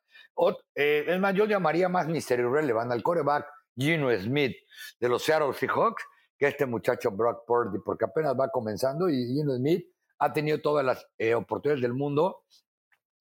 Eh, 0.75 1.05
es 1.07 1.21
más, 1.21 1.35
yo 1.35 1.45
llamaría 1.45 1.89
más 1.89 2.07
misterio 2.09 2.51
relevante 2.51 2.95
al 2.95 3.03
coreback 3.03 3.47
Gino 3.77 4.11
Smith 4.17 4.57
de 5.01 5.09
los 5.09 5.23
Seattle 5.23 5.53
Seahawks 5.53 6.05
que 6.39 6.47
este 6.47 6.67
muchacho 6.67 7.11
Brock 7.11 7.45
Purdy, 7.47 7.79
porque 7.85 8.07
apenas 8.07 8.35
va 8.39 8.49
comenzando 8.49 9.09
y 9.09 9.27
Gino 9.27 9.55
Smith 9.55 9.87
ha 10.19 10.33
tenido 10.33 10.61
todas 10.61 10.85
las 10.85 11.07
eh, 11.19 11.35
oportunidades 11.35 11.83
del 11.83 11.93
mundo 11.93 12.45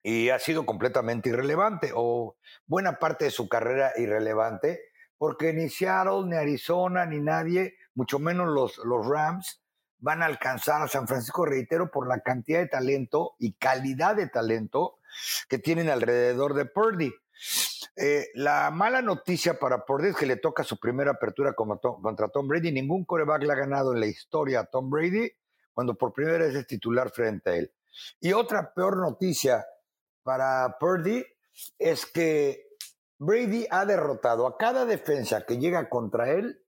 y 0.09 0.29
ha 0.29 0.39
sido 0.39 0.65
completamente 0.65 1.27
irrelevante 1.27 1.91
o 1.93 2.37
buena 2.65 2.97
parte 2.97 3.25
de 3.25 3.31
su 3.31 3.49
carrera 3.49 3.91
irrelevante, 3.97 4.79
porque 5.17 5.51
ni 5.51 5.67
Seattle, 5.67 6.23
ni 6.27 6.37
Arizona, 6.37 7.05
ni 7.05 7.19
nadie, 7.19 7.75
mucho 7.93 8.17
menos 8.17 8.47
los, 8.47 8.77
los 8.85 9.05
Rams, 9.05 9.61
van 9.97 10.23
a 10.23 10.27
alcanzar 10.27 10.81
a 10.81 10.87
San 10.87 11.09
Francisco, 11.09 11.45
reitero, 11.45 11.91
por 11.91 12.07
la 12.07 12.21
cantidad 12.21 12.59
de 12.59 12.67
talento 12.67 13.35
y 13.37 13.55
calidad 13.55 14.15
de 14.15 14.29
talento 14.29 14.99
que 15.49 15.59
tienen 15.59 15.89
alrededor 15.89 16.53
de 16.53 16.63
Purdy. 16.63 17.13
Eh, 17.97 18.27
la 18.33 18.71
mala 18.71 19.01
noticia 19.01 19.59
para 19.59 19.83
Purdy 19.83 20.11
es 20.11 20.15
que 20.15 20.25
le 20.25 20.37
toca 20.37 20.63
su 20.63 20.79
primera 20.79 21.11
apertura 21.11 21.51
contra 21.53 22.29
Tom 22.29 22.47
Brady. 22.47 22.71
Ningún 22.71 23.03
coreback 23.03 23.43
le 23.43 23.51
ha 23.51 23.57
ganado 23.57 23.93
en 23.93 23.99
la 23.99 24.05
historia 24.05 24.61
a 24.61 24.65
Tom 24.67 24.89
Brady 24.89 25.29
cuando 25.73 25.95
por 25.95 26.13
primera 26.13 26.45
vez 26.45 26.55
es 26.55 26.65
titular 26.65 27.11
frente 27.11 27.49
a 27.49 27.55
él. 27.55 27.73
Y 28.21 28.31
otra 28.31 28.73
peor 28.73 28.95
noticia 28.95 29.65
para 30.27 30.75
Purdy 30.77 31.25
es 31.79 32.05
que 32.05 32.75
Brady 33.17 33.65
ha 33.71 33.85
derrotado 33.85 34.45
a 34.45 34.57
cada 34.57 34.85
defensa 34.85 35.45
que 35.45 35.57
llega 35.57 35.87
contra 35.87 36.31
él, 36.31 36.65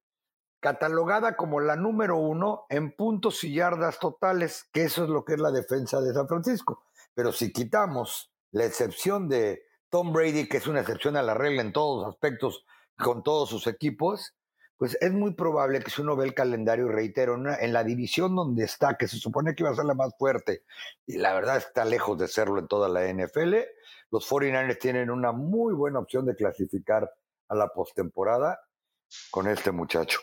catalogada 0.62 1.36
como 1.36 1.60
la 1.60 1.75
número 1.75 2.16
uno 2.16 2.66
en 2.70 2.96
puntos 2.96 3.44
y 3.44 3.54
yardas 3.54 4.00
totales, 4.00 4.63
que 4.72 4.86
eso 4.86 5.04
es 5.04 5.10
lo 5.10 5.25
que 5.25 5.34
es 5.34 5.42
la 5.42 5.51
defensa 5.51 6.00
de 6.00 6.13
San 6.13 6.30
Francisco. 6.30 6.86
Pero 7.13 7.34
si 7.34 7.51
quitamos 7.51 8.32
la 8.51 8.63
excepción 8.63 9.28
de 9.28 9.63
Tom 9.89 10.13
Brady, 10.13 10.48
que 10.48 10.56
es 10.56 10.68
una 10.68 10.80
excepción 10.80 11.18
a 11.18 11.22
la 11.22 11.34
regla 11.34 11.62
en 11.62 11.74
todos 11.74 12.06
los 12.06 12.13
aspectos 12.13 12.66
con 12.98 13.24
todos 13.24 13.50
sus 13.50 13.68
equipos, 13.68 14.36
pues 14.80 14.98
es 15.02 15.12
muy 15.12 15.34
probable 15.34 15.82
que 15.82 15.92
si 15.92 16.02
uno 16.02 16.16
ve 16.16 16.26
el 16.26 16.34
calendario, 16.34 16.88
reitero, 16.88 17.36
en 17.36 17.74
la 17.74 17.84
división 17.84 18.34
donde 18.34 18.64
está, 18.64 18.96
que 18.96 19.10
se 19.10 19.18
supone 19.18 19.54
que 19.54 19.64
iba 19.64 19.72
a 19.72 19.76
ser 19.76 19.84
la 19.84 19.94
más 19.94 20.16
fuerte, 20.18 20.64
y 21.06 21.18
la 21.18 21.34
verdad 21.34 21.58
está 21.58 21.84
lejos 21.84 22.18
de 22.18 22.30
serlo 22.30 22.60
en 22.60 22.70
toda 22.70 22.88
la 22.88 23.06
NFL, 23.06 23.56
los 24.10 24.28
49ers 24.30 24.80
tienen 24.80 25.10
una 25.10 25.34
muy 25.34 25.74
buena 25.74 26.00
opción 26.00 26.26
de 26.26 26.34
clasificar 26.34 27.14
a 27.50 27.56
la 27.56 27.68
postemporada 27.68 28.58
con 29.30 29.50
este 29.50 29.72
muchacho. 29.72 30.22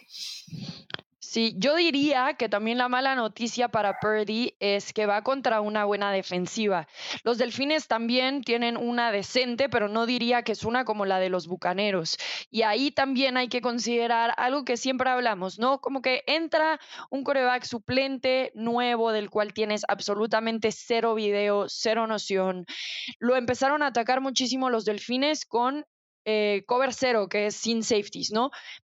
Sí, 1.36 1.54
yo 1.58 1.76
diría 1.76 2.32
que 2.32 2.48
también 2.48 2.78
la 2.78 2.88
mala 2.88 3.14
noticia 3.14 3.68
para 3.68 3.98
Purdy 4.00 4.56
es 4.58 4.94
que 4.94 5.04
va 5.04 5.20
contra 5.20 5.60
una 5.60 5.84
buena 5.84 6.10
defensiva. 6.10 6.88
Los 7.24 7.36
Delfines 7.36 7.88
también 7.88 8.42
tienen 8.42 8.78
una 8.78 9.12
decente, 9.12 9.68
pero 9.68 9.86
no 9.88 10.06
diría 10.06 10.40
que 10.44 10.52
es 10.52 10.64
una 10.64 10.86
como 10.86 11.04
la 11.04 11.18
de 11.18 11.28
los 11.28 11.46
Bucaneros. 11.46 12.16
Y 12.48 12.62
ahí 12.62 12.90
también 12.90 13.36
hay 13.36 13.48
que 13.48 13.60
considerar 13.60 14.32
algo 14.38 14.64
que 14.64 14.78
siempre 14.78 15.10
hablamos, 15.10 15.58
¿no? 15.58 15.82
Como 15.82 16.00
que 16.00 16.24
entra 16.26 16.80
un 17.10 17.22
coreback 17.22 17.64
suplente 17.64 18.50
nuevo 18.54 19.12
del 19.12 19.28
cual 19.28 19.52
tienes 19.52 19.82
absolutamente 19.88 20.72
cero 20.72 21.14
video, 21.14 21.66
cero 21.68 22.06
noción. 22.06 22.64
Lo 23.18 23.36
empezaron 23.36 23.82
a 23.82 23.88
atacar 23.88 24.22
muchísimo 24.22 24.70
los 24.70 24.86
Delfines 24.86 25.44
con 25.44 25.84
eh, 26.24 26.62
cover 26.66 26.94
cero, 26.94 27.28
que 27.28 27.48
es 27.48 27.56
sin 27.56 27.82
safeties, 27.82 28.32
¿no? 28.32 28.50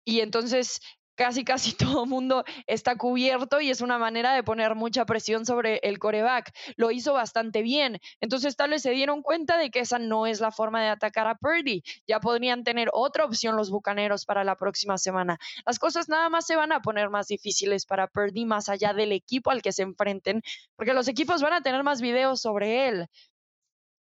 Y 0.05 0.21
entonces 0.21 0.79
casi 1.19 1.43
casi 1.43 1.73
todo 1.77 2.05
mundo 2.05 2.45
está 2.65 2.95
cubierto 2.95 3.59
y 3.59 3.69
es 3.69 3.81
una 3.81 3.97
manera 3.97 4.33
de 4.33 4.41
poner 4.41 4.73
mucha 4.75 5.05
presión 5.05 5.45
sobre 5.45 5.81
el 5.83 5.99
coreback. 5.99 6.53
Lo 6.77 6.91
hizo 6.91 7.11
bastante 7.11 7.61
bien. 7.61 7.99
Entonces 8.21 8.55
tal 8.55 8.69
vez 8.69 8.83
se 8.83 8.91
dieron 8.91 9.21
cuenta 9.21 9.57
de 9.57 9.69
que 9.69 9.81
esa 9.81 9.99
no 9.99 10.27
es 10.27 10.39
la 10.39 10.51
forma 10.51 10.81
de 10.81 10.87
atacar 10.87 11.27
a 11.27 11.35
Purdy. 11.35 11.83
Ya 12.07 12.21
podrían 12.21 12.63
tener 12.63 12.89
otra 12.93 13.25
opción 13.25 13.57
los 13.57 13.69
Bucaneros 13.69 14.25
para 14.25 14.45
la 14.45 14.55
próxima 14.55 14.97
semana. 14.97 15.37
Las 15.65 15.77
cosas 15.77 16.07
nada 16.07 16.29
más 16.29 16.47
se 16.47 16.55
van 16.55 16.71
a 16.71 16.81
poner 16.81 17.09
más 17.09 17.27
difíciles 17.27 17.85
para 17.85 18.07
Purdy 18.07 18.45
más 18.45 18.69
allá 18.69 18.93
del 18.93 19.11
equipo 19.11 19.51
al 19.51 19.61
que 19.61 19.73
se 19.73 19.83
enfrenten, 19.83 20.41
porque 20.77 20.93
los 20.93 21.09
equipos 21.09 21.41
van 21.41 21.51
a 21.51 21.61
tener 21.61 21.83
más 21.83 21.99
videos 21.99 22.39
sobre 22.39 22.87
él 22.87 23.09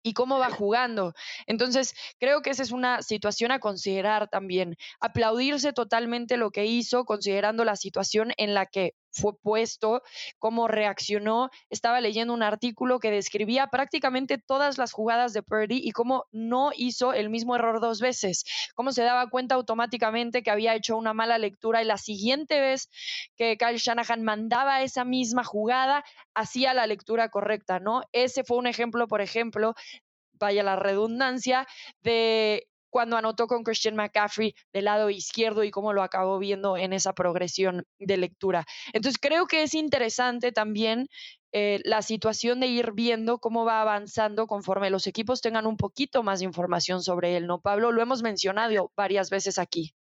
y 0.04 0.14
cómo 0.14 0.38
va 0.40 0.50
jugando. 0.52 1.14
Entonces, 1.48 1.96
creo 2.20 2.42
que 2.42 2.52
esa 2.52 2.64
es 2.64 2.72
una 2.72 3.02
situación 3.02 3.52
a 3.52 3.60
considerar 3.60 4.30
también. 4.30 4.76
Aplaudirse 5.00 5.74
totalmente 5.74 6.38
lo 6.38 6.52
que 6.52 6.66
hizo, 6.66 7.06
considerando 7.06 7.66
la 7.66 7.76
situación 7.76 8.34
en 8.38 8.54
la 8.54 8.66
que 8.66 8.94
fue 9.13 9.38
puesto, 9.38 10.01
cómo 10.39 10.67
reaccionó. 10.67 11.50
Estaba 11.70 12.01
leyendo 12.01 12.34
un 12.34 12.43
artículo 12.43 13.00
que 13.00 13.12
describía 13.12 13.67
prácticamente 13.67 14.38
todas 14.38 14.77
las 14.77 14.91
jugadas 14.91 15.34
de 15.34 15.43
Purdy 15.43 15.79
y 15.84 15.91
cómo 15.91 16.25
no 16.32 16.72
hizo 16.75 17.13
el 17.13 17.29
mismo 17.29 17.55
error 17.55 17.79
dos 17.79 18.01
veces, 18.01 18.43
cómo 18.75 18.91
se 18.91 19.03
daba 19.03 19.29
cuenta 19.29 19.55
automáticamente 19.55 20.43
que 20.43 20.51
había 20.51 20.75
hecho 20.75 20.98
una 20.98 21.13
mala 21.13 21.38
lectura 21.38 21.82
y 21.82 21.86
la 21.86 21.98
siguiente 21.98 22.60
vez 22.60 22.89
que 23.38 23.58
Kyle 23.58 23.77
Shanahan 23.77 24.24
mandaba 24.24 24.82
esa 24.82 25.05
misma 25.05 25.43
jugada, 25.43 26.03
hacía 26.34 26.74
la 26.74 26.88
lectura 26.88 27.29
correcta, 27.29 27.79
¿no? 27.79 28.03
Ese 28.12 28.43
fue 28.43 28.58
un 28.58 28.67
ejemplo, 28.67 29.08
por 29.08 29.22
ejemplo, 29.22 29.75
vaya 30.34 30.63
la 30.63 30.75
redundancia, 30.75 31.67
de 32.01 32.67
cuando 32.94 33.18
anotó 33.18 33.48
con 33.48 33.64
Christian 33.64 33.96
McCaffrey 33.96 34.54
del 34.72 34.86
lado 34.86 35.10
izquierdo 35.10 35.64
y 35.64 35.72
cómo 35.72 35.94
lo 35.94 36.04
acabó 36.04 36.38
viendo 36.38 36.78
en 36.78 36.94
esa 36.94 37.14
progresión 37.14 37.88
de 37.98 38.18
lectura. 38.18 38.68
Entonces 38.94 39.20
creo 39.20 39.48
que 39.48 39.64
es 39.64 39.74
interesante 39.74 40.52
también 40.52 41.08
eh, 41.52 41.80
la 41.86 42.04
situación 42.04 42.60
de 42.60 42.68
ir 42.68 42.92
viendo 42.92 43.40
cómo 43.40 43.66
va 43.66 43.82
avanzando 43.82 44.46
conforme 44.46 44.92
los 44.92 45.08
equipos 45.08 45.42
tengan 45.42 45.66
un 45.66 45.76
poquito 45.76 46.22
más 46.22 46.40
de 46.40 46.46
información 46.46 47.02
sobre 47.02 47.36
él, 47.36 47.48
¿no, 47.48 47.62
Pablo? 47.62 47.92
Lo 47.92 48.04
hemos 48.04 48.22
mencionado 48.22 48.92
varias 48.96 49.32
veces 49.32 49.58
aquí. 49.58 49.96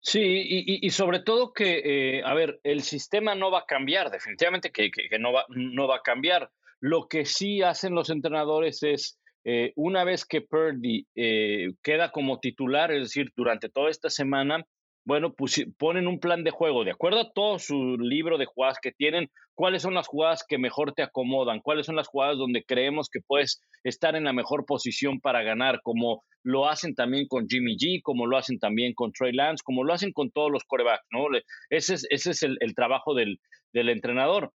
Sí, 0.00 0.20
y, 0.22 0.90
sobre 0.90 1.18
todo 1.18 1.52
que, 1.52 2.18
eh, 2.18 2.22
a 2.24 2.32
ver, 2.34 2.60
el 2.62 2.82
sistema 2.82 3.34
no 3.34 3.50
va 3.50 3.60
a 3.60 3.66
cambiar, 3.66 4.12
definitivamente 4.12 4.70
que, 4.70 4.92
que, 4.92 5.18
no, 5.18 5.32
va, 5.32 5.44
no 5.48 5.88
va 5.88 5.96
a 5.96 6.02
cambiar. 6.02 6.52
Lo 6.78 7.08
que 7.08 7.24
sí 7.24 7.62
hacen 7.62 7.96
los 7.96 8.08
entrenadores 8.08 8.84
es 8.84 9.18
eh, 9.44 9.72
una 9.76 10.04
vez 10.04 10.24
que 10.24 10.40
Purdy 10.40 11.06
eh, 11.14 11.72
queda 11.82 12.10
como 12.10 12.40
titular, 12.40 12.92
es 12.92 13.02
decir, 13.02 13.32
durante 13.36 13.68
toda 13.68 13.90
esta 13.90 14.10
semana, 14.10 14.64
bueno, 15.08 15.32
pues 15.32 15.64
ponen 15.78 16.06
un 16.06 16.20
plan 16.20 16.44
de 16.44 16.50
juego, 16.50 16.84
de 16.84 16.90
acuerdo 16.90 17.20
a 17.20 17.32
todo 17.32 17.58
su 17.58 17.96
libro 17.96 18.36
de 18.36 18.44
jugadas 18.44 18.76
que 18.82 18.92
tienen, 18.92 19.30
cuáles 19.54 19.80
son 19.80 19.94
las 19.94 20.06
jugadas 20.06 20.44
que 20.46 20.58
mejor 20.58 20.92
te 20.92 21.02
acomodan, 21.02 21.60
cuáles 21.60 21.86
son 21.86 21.96
las 21.96 22.08
jugadas 22.08 22.36
donde 22.36 22.62
creemos 22.62 23.08
que 23.08 23.20
puedes 23.26 23.62
estar 23.84 24.16
en 24.16 24.24
la 24.24 24.34
mejor 24.34 24.66
posición 24.66 25.18
para 25.20 25.42
ganar, 25.42 25.80
como 25.82 26.24
lo 26.42 26.68
hacen 26.68 26.94
también 26.94 27.26
con 27.26 27.48
Jimmy 27.48 27.76
G, 27.78 28.02
como 28.02 28.26
lo 28.26 28.36
hacen 28.36 28.58
también 28.58 28.92
con 28.92 29.12
Trey 29.12 29.32
Lance, 29.32 29.62
como 29.64 29.82
lo 29.82 29.94
hacen 29.94 30.12
con 30.12 30.30
todos 30.30 30.50
los 30.50 30.64
corebacks, 30.64 31.06
¿no? 31.10 31.26
Ese 31.70 31.94
es, 31.94 32.06
ese 32.10 32.32
es 32.32 32.42
el, 32.42 32.74
trabajo 32.74 33.14
del, 33.14 33.38
entrenador 33.72 34.52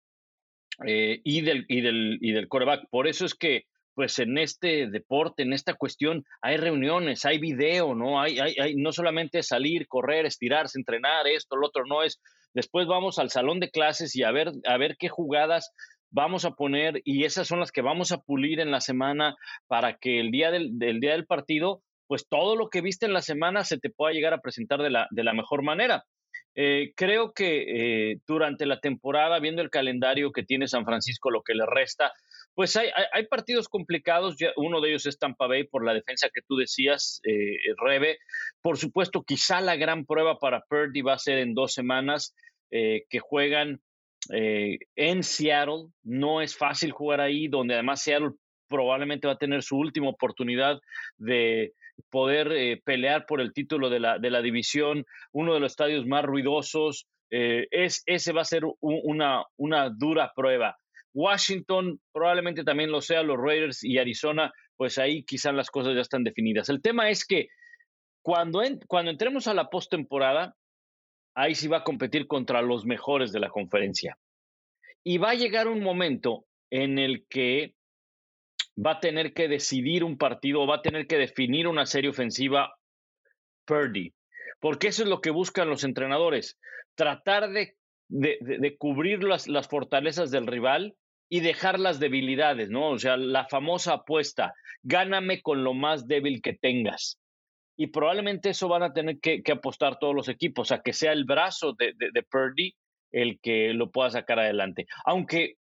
eh, 0.84 1.20
y, 1.22 1.42
del, 1.42 1.64
y, 1.68 1.80
del, 1.80 2.18
y 2.20 2.32
del 2.32 2.48
coreback. 2.48 2.88
Por 2.90 3.06
eso 3.06 3.24
es 3.24 3.36
que 3.36 3.66
pues 4.00 4.18
en 4.18 4.38
este 4.38 4.86
deporte, 4.86 5.42
en 5.42 5.52
esta 5.52 5.74
cuestión, 5.74 6.24
hay 6.40 6.56
reuniones, 6.56 7.26
hay 7.26 7.36
video, 7.36 7.94
¿no? 7.94 8.18
Hay, 8.18 8.38
hay, 8.38 8.54
hay, 8.58 8.74
no 8.74 8.92
solamente 8.92 9.42
salir, 9.42 9.86
correr, 9.88 10.24
estirarse, 10.24 10.78
entrenar, 10.78 11.26
esto, 11.26 11.54
lo 11.54 11.66
otro, 11.66 11.84
no 11.84 12.02
es. 12.02 12.18
Después 12.54 12.86
vamos 12.86 13.18
al 13.18 13.28
salón 13.28 13.60
de 13.60 13.70
clases 13.70 14.16
y 14.16 14.22
a 14.22 14.30
ver, 14.30 14.52
a 14.66 14.78
ver 14.78 14.96
qué 14.98 15.10
jugadas 15.10 15.74
vamos 16.10 16.46
a 16.46 16.52
poner 16.52 17.02
y 17.04 17.24
esas 17.24 17.46
son 17.46 17.60
las 17.60 17.72
que 17.72 17.82
vamos 17.82 18.10
a 18.10 18.22
pulir 18.22 18.58
en 18.60 18.70
la 18.70 18.80
semana 18.80 19.36
para 19.66 19.98
que 19.98 20.18
el 20.18 20.30
día 20.30 20.50
del, 20.50 20.78
día 20.78 21.12
del 21.12 21.26
partido, 21.26 21.82
pues 22.06 22.26
todo 22.26 22.56
lo 22.56 22.70
que 22.70 22.80
viste 22.80 23.04
en 23.04 23.12
la 23.12 23.20
semana 23.20 23.64
se 23.64 23.76
te 23.76 23.90
pueda 23.90 24.14
llegar 24.14 24.32
a 24.32 24.40
presentar 24.40 24.80
de 24.80 24.88
la, 24.88 25.08
de 25.10 25.24
la 25.24 25.34
mejor 25.34 25.62
manera. 25.62 26.06
Eh, 26.54 26.92
creo 26.96 27.32
que 27.32 28.12
eh, 28.12 28.20
durante 28.26 28.64
la 28.64 28.80
temporada, 28.80 29.38
viendo 29.40 29.60
el 29.60 29.70
calendario 29.70 30.32
que 30.32 30.42
tiene 30.42 30.68
San 30.68 30.86
Francisco, 30.86 31.30
lo 31.30 31.42
que 31.42 31.54
le 31.54 31.66
resta, 31.66 32.12
pues 32.54 32.76
hay, 32.76 32.88
hay, 33.12 33.26
partidos 33.26 33.68
complicados. 33.68 34.36
Uno 34.56 34.80
de 34.80 34.90
ellos 34.90 35.06
es 35.06 35.18
Tampa 35.18 35.46
Bay 35.46 35.64
por 35.64 35.84
la 35.84 35.94
defensa 35.94 36.28
que 36.32 36.42
tú 36.42 36.56
decías, 36.56 37.20
eh, 37.24 37.56
Rebe. 37.76 38.18
Por 38.62 38.76
supuesto, 38.76 39.22
quizá 39.22 39.60
la 39.60 39.76
gran 39.76 40.04
prueba 40.04 40.38
para 40.38 40.62
Purdy 40.68 41.02
va 41.02 41.14
a 41.14 41.18
ser 41.18 41.38
en 41.38 41.54
dos 41.54 41.72
semanas 41.72 42.34
que 42.70 43.18
juegan 43.20 43.80
en 44.28 45.22
Seattle. 45.24 45.88
No 46.04 46.40
es 46.40 46.56
fácil 46.56 46.92
jugar 46.92 47.20
ahí, 47.20 47.48
donde 47.48 47.74
además 47.74 48.02
Seattle 48.02 48.30
probablemente 48.68 49.26
va 49.26 49.32
a 49.32 49.38
tener 49.38 49.64
su 49.64 49.76
última 49.76 50.08
oportunidad 50.08 50.78
de, 51.16 51.74
poder 52.08 52.52
eh, 52.52 52.80
pelear 52.84 53.26
por 53.26 53.40
el 53.40 53.52
título 53.52 53.90
de 53.90 54.00
la, 54.00 54.18
de 54.18 54.30
la 54.30 54.40
división, 54.40 55.04
uno 55.32 55.54
de 55.54 55.60
los 55.60 55.72
estadios 55.72 56.06
más 56.06 56.24
ruidosos. 56.24 57.06
Eh, 57.30 57.68
es, 57.70 58.02
ese 58.06 58.32
va 58.32 58.42
a 58.42 58.46
ser 58.46 58.64
una, 58.80 59.44
una 59.56 59.90
dura 59.90 60.32
prueba. 60.34 60.76
Washington 61.12 62.00
probablemente 62.12 62.64
también 62.64 62.90
lo 62.90 63.00
sea, 63.00 63.22
los 63.22 63.38
Raiders 63.38 63.82
y 63.82 63.98
Arizona, 63.98 64.52
pues 64.76 64.98
ahí 64.98 65.24
quizás 65.24 65.54
las 65.54 65.70
cosas 65.70 65.94
ya 65.94 66.00
están 66.00 66.24
definidas. 66.24 66.68
El 66.68 66.82
tema 66.82 67.10
es 67.10 67.24
que 67.24 67.48
cuando, 68.22 68.62
cuando 68.86 69.10
entremos 69.10 69.46
a 69.46 69.54
la 69.54 69.68
postemporada, 69.68 70.54
ahí 71.34 71.54
sí 71.54 71.68
va 71.68 71.78
a 71.78 71.84
competir 71.84 72.26
contra 72.26 72.62
los 72.62 72.84
mejores 72.84 73.32
de 73.32 73.40
la 73.40 73.48
conferencia. 73.48 74.16
Y 75.02 75.18
va 75.18 75.30
a 75.30 75.34
llegar 75.34 75.68
un 75.68 75.82
momento 75.82 76.44
en 76.70 76.98
el 76.98 77.26
que 77.28 77.74
va 78.84 78.92
a 78.92 79.00
tener 79.00 79.32
que 79.32 79.48
decidir 79.48 80.04
un 80.04 80.16
partido, 80.16 80.66
va 80.66 80.76
a 80.76 80.82
tener 80.82 81.06
que 81.06 81.16
definir 81.16 81.66
una 81.66 81.86
serie 81.86 82.10
ofensiva 82.10 82.74
Purdy, 83.66 84.12
porque 84.60 84.88
eso 84.88 85.02
es 85.02 85.08
lo 85.08 85.20
que 85.20 85.30
buscan 85.30 85.68
los 85.68 85.84
entrenadores, 85.84 86.58
tratar 86.94 87.50
de, 87.50 87.76
de, 88.10 88.76
cubrir 88.76 89.22
las, 89.22 89.46
fortalezas 89.68 90.30
del 90.30 90.46
rival 90.46 90.94
y 91.28 91.40
dejar 91.40 91.78
las 91.78 92.00
debilidades, 92.00 92.70
¿no? 92.70 92.90
O 92.90 92.98
sea, 92.98 93.16
la 93.16 93.46
famosa 93.46 93.94
apuesta, 93.94 94.54
gáname 94.82 95.42
con 95.42 95.64
lo 95.64 95.74
más 95.74 96.06
débil 96.06 96.42
que 96.42 96.54
tengas. 96.54 97.18
Y 97.76 97.86
probablemente 97.86 98.50
eso 98.50 98.68
van 98.68 98.82
a 98.82 98.92
tener 98.92 99.20
que, 99.20 99.42
apostar 99.50 99.98
todos 99.98 100.14
los 100.14 100.28
equipos, 100.28 100.72
a 100.72 100.82
que 100.82 100.92
sea 100.92 101.12
el 101.12 101.24
brazo 101.24 101.74
de, 101.78 101.94
de 101.96 102.22
Purdy 102.24 102.74
el 103.12 103.40
que 103.40 103.72
lo 103.74 103.90
pueda 103.90 104.10
sacar 104.10 104.38
adelante. 104.38 104.86
Aunque 105.04 105.56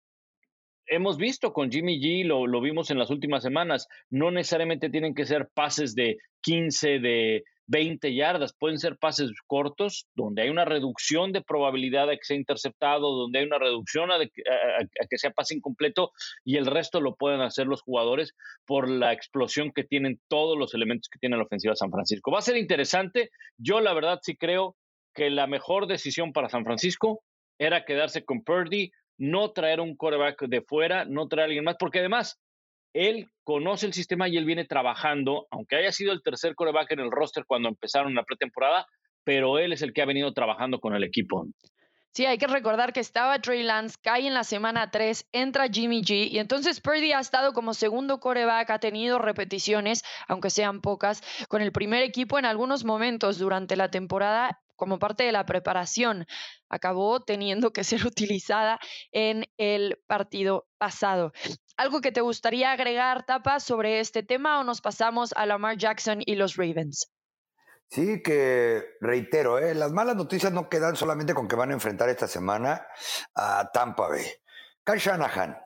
hemos 0.87 1.17
visto 1.17 1.53
con 1.53 1.71
Jimmy 1.71 2.01
G, 2.01 2.25
lo, 2.25 2.47
lo, 2.47 2.61
vimos 2.61 2.91
en 2.91 2.99
las 2.99 3.11
últimas 3.11 3.43
semanas, 3.43 3.89
no 4.11 4.31
necesariamente 4.31 4.91
tienen 4.91 5.15
que 5.15 5.27
ser 5.27 5.49
pases 5.53 5.95
de 5.95 6.19
15, 6.43 7.01
de 7.01 7.45
20 7.69 8.15
yardas, 8.15 8.55
pueden 8.59 8.79
ser 8.79 8.97
pases 8.97 9.31
cortos, 9.47 10.07
donde 10.15 10.43
hay 10.43 10.51
una 10.51 10.65
reducción 10.65 11.33
de 11.33 11.43
probabilidad 11.43 12.07
de 12.07 12.17
que 12.17 12.25
sea 12.25 12.37
interceptado, 12.37 13.13
donde 13.13 13.41
hay 13.41 13.47
una 13.47 13.59
reducción 13.59 14.11
a, 14.11 14.19
que 14.19 15.19
sea 15.19 15.31
pase 15.31 15.57
incompleto 15.57 16.13
y 16.45 16.57
el 16.57 16.67
resto 16.67 17.01
lo 17.01 17.17
pueden 17.17 17.41
hacer 17.41 17.67
los 17.67 17.83
jugadores 17.83 18.35
por 18.67 18.89
la 18.89 19.13
explosión 19.13 19.73
que 19.73 19.85
tienen 19.85 20.21
todos 20.29 20.57
los 20.57 20.75
elementos 20.75 21.09
que 21.09 21.19
tiene 21.19 21.37
la 21.37 21.45
ofensiva 21.45 21.73
de 21.73 21.77
San 21.77 21.91
Francisco. 21.91 22.31
Va 22.31 22.39
a 22.39 22.43
ser 22.43 22.57
interesante, 22.57 23.31
yo 23.59 23.81
la 23.81 23.95
verdad 23.95 24.21
sí 24.23 24.37
creo 24.37 24.77
que 25.15 25.31
la 25.31 25.47
mejor 25.47 25.87
decisión 25.87 26.33
para 26.33 26.49
San 26.49 26.65
Francisco 26.65 27.23
era 27.59 27.85
quedarse 27.85 28.25
con 28.25 28.43
Purdy, 28.43 28.91
no 29.19 29.53
traer 29.53 29.81
un 29.81 29.97
coreback 29.97 30.43
de 30.47 30.61
fuera, 30.61 31.05
no 31.07 31.27
traer 31.27 31.43
a 31.43 31.47
alguien 31.47 31.65
más, 31.65 31.77
porque 31.79 32.01
además 32.01 32.39
él 32.97 33.29
conoce 33.45 33.87
el 33.87 33.93
sistema 33.93 34.29
y 34.29 34.37
él 34.37 34.47
viene 34.47 34.65
trabajando, 34.65 35.47
aunque 35.51 35.77
haya 35.77 35.93
sido 35.93 36.13
el 36.13 36.23
tercer 36.23 36.55
coreback 36.55 36.93
en 36.93 37.01
el 37.01 37.11
roster 37.11 37.45
cuando 37.47 37.69
empezaron 37.69 38.15
la 38.15 38.25
pretemporada, 38.25 38.87
pero 39.23 39.59
él 39.59 39.73
es 39.73 39.83
el 39.83 39.93
que 39.93 40.03
ha 40.03 40.07
venido 40.07 40.33
trabajando 40.33 40.81
con 40.81 40.95
el 40.95 41.05
equipo. 41.05 41.47
Sí, 42.13 42.25
hay 42.25 42.39
que 42.39 42.47
recordar 42.47 42.95
que 42.95 43.01
estaba 43.01 43.39
Trey 43.41 43.63
Lance, 43.63 43.99
cae 44.01 44.27
en 44.27 44.33
la 44.33 44.43
semana 44.43 44.91
3, 44.91 45.29
entra 45.33 45.69
Jimmy 45.69 46.01
G 46.01 46.31
y 46.31 46.39
entonces 46.39 46.81
Purdy 46.81 47.13
ha 47.13 47.21
estado 47.21 47.53
como 47.53 47.75
segundo 47.75 48.21
coreback, 48.21 48.71
ha 48.71 48.79
tenido 48.79 49.19
repeticiones, 49.19 50.03
aunque 50.27 50.49
sean 50.49 50.81
pocas, 50.81 51.23
con 51.49 51.61
el 51.61 51.73
primer 51.73 52.03
equipo 52.03 52.39
en 52.39 52.47
algunos 52.47 52.87
momentos 52.87 53.37
durante 53.37 53.77
la 53.77 53.91
temporada 53.91 54.63
como 54.77 54.99
parte 54.99 55.25
de 55.25 55.33
la 55.33 55.45
preparación. 55.45 56.27
Acabó 56.71 57.21
teniendo 57.21 57.75
que 57.75 57.85
ser 57.85 58.01
utilizada 58.07 58.79
en 59.13 59.45
el 59.59 59.99
partido 60.07 60.67
pasado. 60.79 61.33
¿Algo 61.77 62.01
que 62.01 62.11
te 62.11 62.23
gustaría 62.23 62.73
agregar, 62.73 63.27
Tapa, 63.27 63.61
sobre 63.61 64.01
este 64.01 64.23
tema 64.23 64.61
o 64.61 64.65
nos 64.65 64.81
pasamos 64.81 65.35
a 65.37 65.45
Lamar 65.45 65.77
Jackson 65.77 66.23
y 66.25 66.37
los 66.37 66.57
Ravens? 66.57 67.13
Sí, 67.91 68.23
que 68.23 68.83
reitero, 69.01 69.59
¿eh? 69.59 69.75
las 69.75 69.93
malas 69.93 70.17
noticias 70.17 70.53
no 70.53 70.69
quedan 70.69 70.97
solamente 70.97 71.35
con 71.35 71.47
que 71.47 71.55
van 71.55 71.71
a 71.71 71.75
enfrentar 71.75 72.09
esta 72.09 72.27
semana 72.27 72.87
a 73.35 73.71
Tampa 73.73 74.09
Bay. 74.09 74.25
Kyle 74.85 74.99
Shanahan, 74.99 75.59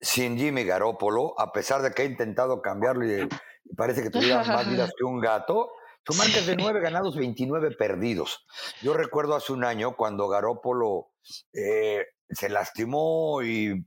sin 0.00 0.38
Jimmy 0.38 0.64
Garoppolo, 0.64 1.38
a 1.38 1.52
pesar 1.52 1.82
de 1.82 1.92
que 1.92 2.02
ha 2.02 2.06
intentado 2.06 2.62
cambiarlo 2.62 3.06
y, 3.06 3.28
parece 3.76 4.02
que 4.02 4.10
tuviera 4.10 4.42
más 4.44 4.68
vidas 4.68 4.92
que 4.96 5.04
un 5.04 5.20
gato, 5.20 5.70
su 6.06 6.14
marca 6.14 6.38
es 6.38 6.46
de 6.46 6.56
nueve 6.56 6.80
ganados, 6.80 7.16
29 7.16 7.76
perdidos. 7.76 8.46
Yo 8.82 8.94
recuerdo 8.94 9.36
hace 9.36 9.52
un 9.52 9.64
año 9.64 9.96
cuando 9.96 10.28
Garoppolo 10.28 11.12
eh, 11.52 12.04
se 12.30 12.48
lastimó 12.48 13.42
y, 13.42 13.86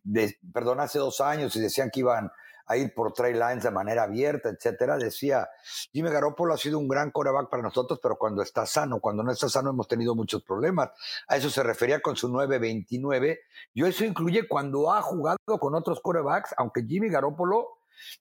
perdón, 0.54 0.80
hace 0.80 1.00
dos 1.00 1.22
años 1.22 1.56
y 1.56 1.62
decían 1.62 1.90
que 1.92 2.02
iban 2.02 2.32
a 2.68 2.76
ir 2.76 2.94
por 2.94 3.14
Trey 3.14 3.34
Lines 3.34 3.64
de 3.64 3.72
manera 3.72 4.04
abierta, 4.04 4.50
etcétera, 4.50 4.98
decía, 4.98 5.50
Jimmy 5.94 6.10
Garoppolo 6.10 6.54
ha 6.54 6.58
sido 6.58 6.78
un 6.78 6.88
gran 6.88 7.12
coreback 7.12 7.50
para 7.50 7.64
nosotros, 7.64 8.00
pero 8.04 8.18
cuando 8.18 8.42
está 8.42 8.66
sano, 8.66 9.00
cuando 9.00 9.24
no 9.24 9.32
está 9.32 9.48
sano 9.48 9.70
hemos 9.70 9.88
tenido 9.88 10.16
muchos 10.16 10.44
problemas. 10.44 10.90
A 11.30 11.38
eso 11.38 11.50
se 11.50 11.64
refería 11.64 12.02
con 12.02 12.18
su 12.18 12.28
9-29. 12.28 13.40
Y 13.74 13.86
eso 13.86 14.04
incluye 14.04 14.48
cuando 14.50 14.92
ha 14.92 15.02
jugado 15.02 15.38
con 15.60 15.76
otros 15.76 16.02
corebacks, 16.02 16.54
aunque 16.58 16.84
Jimmy 16.84 17.10
Garoppolo 17.10 17.80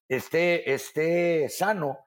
esté, 0.09 0.73
esté 0.73 1.49
sano, 1.49 1.99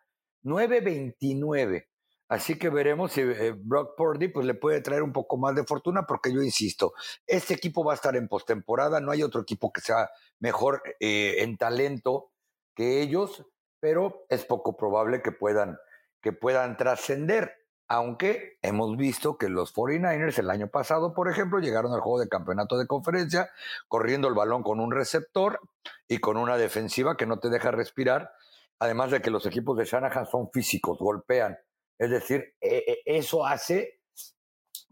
9-29. 0.45 1.88
Así 2.29 2.59
que 2.59 2.69
veremos 2.69 3.11
si 3.11 3.21
eh, 3.21 3.55
Brock 3.57 3.95
Purdy 3.97 4.27
pues, 4.27 4.45
le 4.45 4.53
puede 4.53 4.81
traer 4.81 5.01
un 5.01 5.11
poco 5.11 5.35
más 5.37 5.55
de 5.55 5.63
fortuna, 5.63 6.05
porque 6.05 6.31
yo 6.31 6.43
insisto, 6.43 6.93
este 7.25 7.55
equipo 7.55 7.83
va 7.83 7.93
a 7.93 7.95
estar 7.95 8.15
en 8.15 8.27
postemporada, 8.27 9.01
no 9.01 9.11
hay 9.11 9.23
otro 9.23 9.41
equipo 9.41 9.73
que 9.73 9.81
sea 9.81 10.11
mejor 10.39 10.83
eh, 10.99 11.37
en 11.39 11.57
talento 11.57 12.31
que 12.75 13.01
ellos, 13.01 13.45
pero 13.79 14.27
es 14.29 14.45
poco 14.45 14.77
probable 14.77 15.23
que 15.23 15.31
puedan, 15.31 15.79
que 16.21 16.31
puedan 16.31 16.77
trascender. 16.77 17.55
Aunque 17.91 18.59
hemos 18.61 18.95
visto 18.95 19.39
que 19.39 19.49
los 19.49 19.73
49ers 19.73 20.37
el 20.37 20.51
año 20.51 20.67
pasado, 20.67 21.15
por 21.15 21.31
ejemplo, 21.31 21.57
llegaron 21.57 21.91
al 21.91 22.01
juego 22.01 22.19
de 22.19 22.29
campeonato 22.29 22.77
de 22.77 22.85
conferencia, 22.85 23.49
corriendo 23.87 24.27
el 24.27 24.35
balón 24.35 24.61
con 24.61 24.79
un 24.79 24.91
receptor 24.91 25.59
y 26.07 26.19
con 26.19 26.37
una 26.37 26.57
defensiva 26.57 27.17
que 27.17 27.25
no 27.25 27.39
te 27.39 27.49
deja 27.49 27.71
respirar, 27.71 28.31
además 28.77 29.09
de 29.09 29.23
que 29.23 29.31
los 29.31 29.47
equipos 29.47 29.75
de 29.75 29.85
Shanahan 29.85 30.27
son 30.27 30.51
físicos, 30.51 30.99
golpean. 30.99 31.57
Es 31.99 32.09
decir, 32.09 32.55
e, 32.61 32.83
e, 32.87 33.17
eso 33.17 33.45
hace 33.45 33.99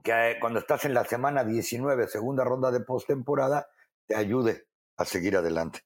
que 0.03 0.37
cuando 0.39 0.59
estás 0.59 0.85
en 0.85 0.93
la 0.93 1.05
semana 1.05 1.43
19, 1.43 2.07
segunda 2.07 2.43
ronda 2.43 2.69
de 2.69 2.81
postemporada, 2.81 3.69
te 4.05 4.15
ayude 4.15 4.67
a 4.97 5.05
seguir 5.05 5.37
adelante. 5.37 5.81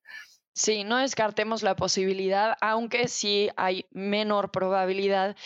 Sí, 0.54 0.84
no 0.84 0.98
descartemos 0.98 1.64
la 1.64 1.78
posibilidad, 1.78 2.58
aunque 2.60 3.08
sí 3.08 3.50
hay 3.56 3.86
menor 3.92 4.52
probabilidad. 4.52 5.38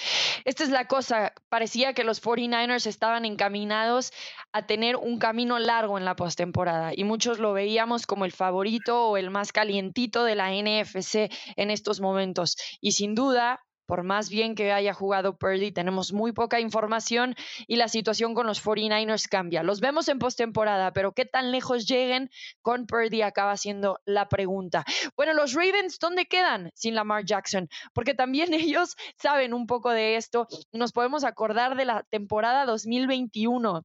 Esta 0.46 0.64
es 0.64 0.72
la 0.72 0.88
cosa, 0.88 1.34
parecía 1.48 1.94
que 1.94 2.04
los 2.04 2.24
49ers 2.24 2.88
estaban 2.88 3.24
encaminados 3.24 4.12
a 4.52 4.66
tener 4.66 4.96
un 4.96 5.20
camino 5.20 5.60
largo 5.60 6.00
en 6.00 6.06
la 6.06 6.16
postemporada 6.16 6.92
y 6.96 7.04
muchos 7.04 7.38
lo 7.38 7.54
veíamos 7.54 8.08
como 8.08 8.26
el 8.26 8.32
favorito 8.32 9.10
o 9.10 9.18
el 9.18 9.30
más 9.30 9.52
calientito 9.52 10.24
de 10.24 10.36
la 10.36 10.50
NFC 10.50 11.32
en 11.56 11.70
estos 11.70 12.02
momentos. 12.02 12.58
Y 12.82 12.94
sin 12.94 13.14
duda, 13.14 13.65
por 13.86 14.04
más 14.04 14.30
bien 14.30 14.56
que 14.56 14.72
haya 14.72 14.94
jugado 14.94 15.38
Purdy, 15.38 15.72
tenemos 15.72 16.14
muy 16.14 16.32
poca 16.32 16.60
información 16.60 17.36
y 17.68 17.76
la 17.76 17.88
situación 17.88 18.34
con 18.34 18.48
los 18.48 18.64
49ers 18.64 19.28
cambia. 19.30 19.64
Los 19.64 19.80
vemos 19.80 20.08
en 20.08 20.20
postemporada, 20.20 20.92
pero 20.94 21.14
qué 21.14 21.26
tan 21.26 21.52
lejos 21.52 21.88
lleguen 21.88 22.30
con 22.62 22.86
Purdy 22.88 23.22
acaba 23.22 23.58
siendo 23.58 24.00
la 24.06 24.28
pregunta. 24.28 24.86
Bueno, 25.16 25.34
los 25.34 25.54
Ravens, 25.54 26.00
¿dónde 26.00 26.26
quedan 26.26 26.72
sin 26.74 26.96
Lamar 26.96 27.26
Jackson? 27.26 27.70
Porque 27.94 28.14
también 28.14 28.54
ellos 28.54 28.96
saben 29.18 29.54
un 29.54 29.68
poco 29.68 29.92
de 29.92 30.16
esto. 30.16 30.48
Nos 30.72 30.92
podemos 30.92 31.24
acordar 31.24 31.76
de 31.76 31.86
la 31.86 32.04
temporada 32.10 32.66
2021 32.66 33.84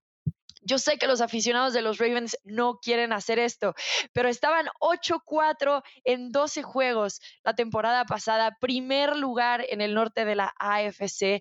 yo 0.71 0.79
sé 0.79 0.99
que 0.99 1.09
los 1.09 1.21
aficionados 1.21 1.73
de 1.73 1.83
los 1.83 1.99
Ravens 1.99 2.39
no 2.45 2.79
quieren 2.79 3.13
hacer 3.13 3.41
esto, 3.41 3.75
pero 4.13 4.29
estaban 4.29 4.69
8-4 4.81 5.83
en 6.05 6.31
12 6.31 6.63
juegos 6.63 7.21
la 7.43 7.55
temporada 7.55 8.05
pasada, 8.05 8.57
primer 8.61 9.17
lugar 9.17 9.67
en 9.69 9.81
el 9.81 9.95
norte 9.95 10.25
de 10.25 10.37
la 10.37 10.55
AFC. 10.61 11.41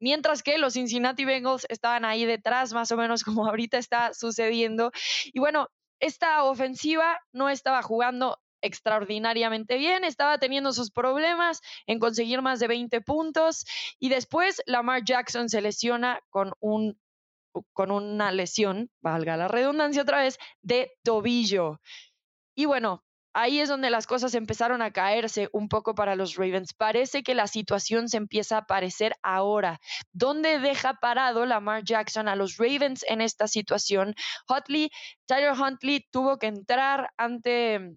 Mientras 0.00 0.42
que 0.42 0.56
los 0.56 0.72
Cincinnati 0.72 1.26
Bengals 1.26 1.66
estaban 1.68 2.06
ahí 2.06 2.24
detrás, 2.24 2.72
más 2.72 2.90
o 2.90 2.96
menos 2.96 3.22
como 3.22 3.46
ahorita 3.46 3.76
está 3.76 4.14
sucediendo. 4.14 4.92
Y 5.26 5.40
bueno, 5.40 5.68
esta 6.00 6.44
ofensiva 6.44 7.18
no 7.32 7.50
estaba 7.50 7.82
jugando 7.82 8.38
extraordinariamente 8.62 9.76
bien, 9.76 10.04
estaba 10.04 10.38
teniendo 10.38 10.72
sus 10.72 10.90
problemas 10.90 11.60
en 11.86 11.98
conseguir 11.98 12.40
más 12.40 12.60
de 12.60 12.68
20 12.68 13.02
puntos 13.02 13.66
y 13.98 14.08
después 14.08 14.62
Lamar 14.64 15.04
Jackson 15.04 15.50
se 15.50 15.60
lesiona 15.60 16.20
con 16.30 16.52
un 16.60 16.98
con 17.72 17.90
una 17.90 18.32
lesión, 18.32 18.90
valga 19.00 19.36
la 19.36 19.48
redundancia 19.48 20.02
otra 20.02 20.22
vez, 20.22 20.38
de 20.62 20.92
tobillo. 21.02 21.80
Y 22.54 22.66
bueno, 22.66 23.04
ahí 23.32 23.60
es 23.60 23.68
donde 23.68 23.90
las 23.90 24.06
cosas 24.06 24.34
empezaron 24.34 24.82
a 24.82 24.92
caerse 24.92 25.48
un 25.52 25.68
poco 25.68 25.94
para 25.94 26.16
los 26.16 26.36
Ravens. 26.36 26.74
Parece 26.74 27.22
que 27.22 27.34
la 27.34 27.46
situación 27.46 28.08
se 28.08 28.16
empieza 28.16 28.58
a 28.58 28.66
parecer 28.66 29.14
ahora. 29.22 29.80
¿Dónde 30.12 30.58
deja 30.58 30.94
parado 30.94 31.46
Lamar 31.46 31.84
Jackson 31.84 32.28
a 32.28 32.36
los 32.36 32.56
Ravens 32.56 33.04
en 33.08 33.20
esta 33.20 33.48
situación? 33.48 34.14
Huntley, 34.48 34.90
Tyler 35.26 35.52
Huntley 35.52 36.06
tuvo 36.10 36.38
que 36.38 36.46
entrar 36.46 37.10
ante 37.16 37.96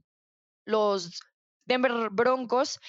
los 0.65 1.19
Denver 1.65 2.09
Broncos 2.11 2.79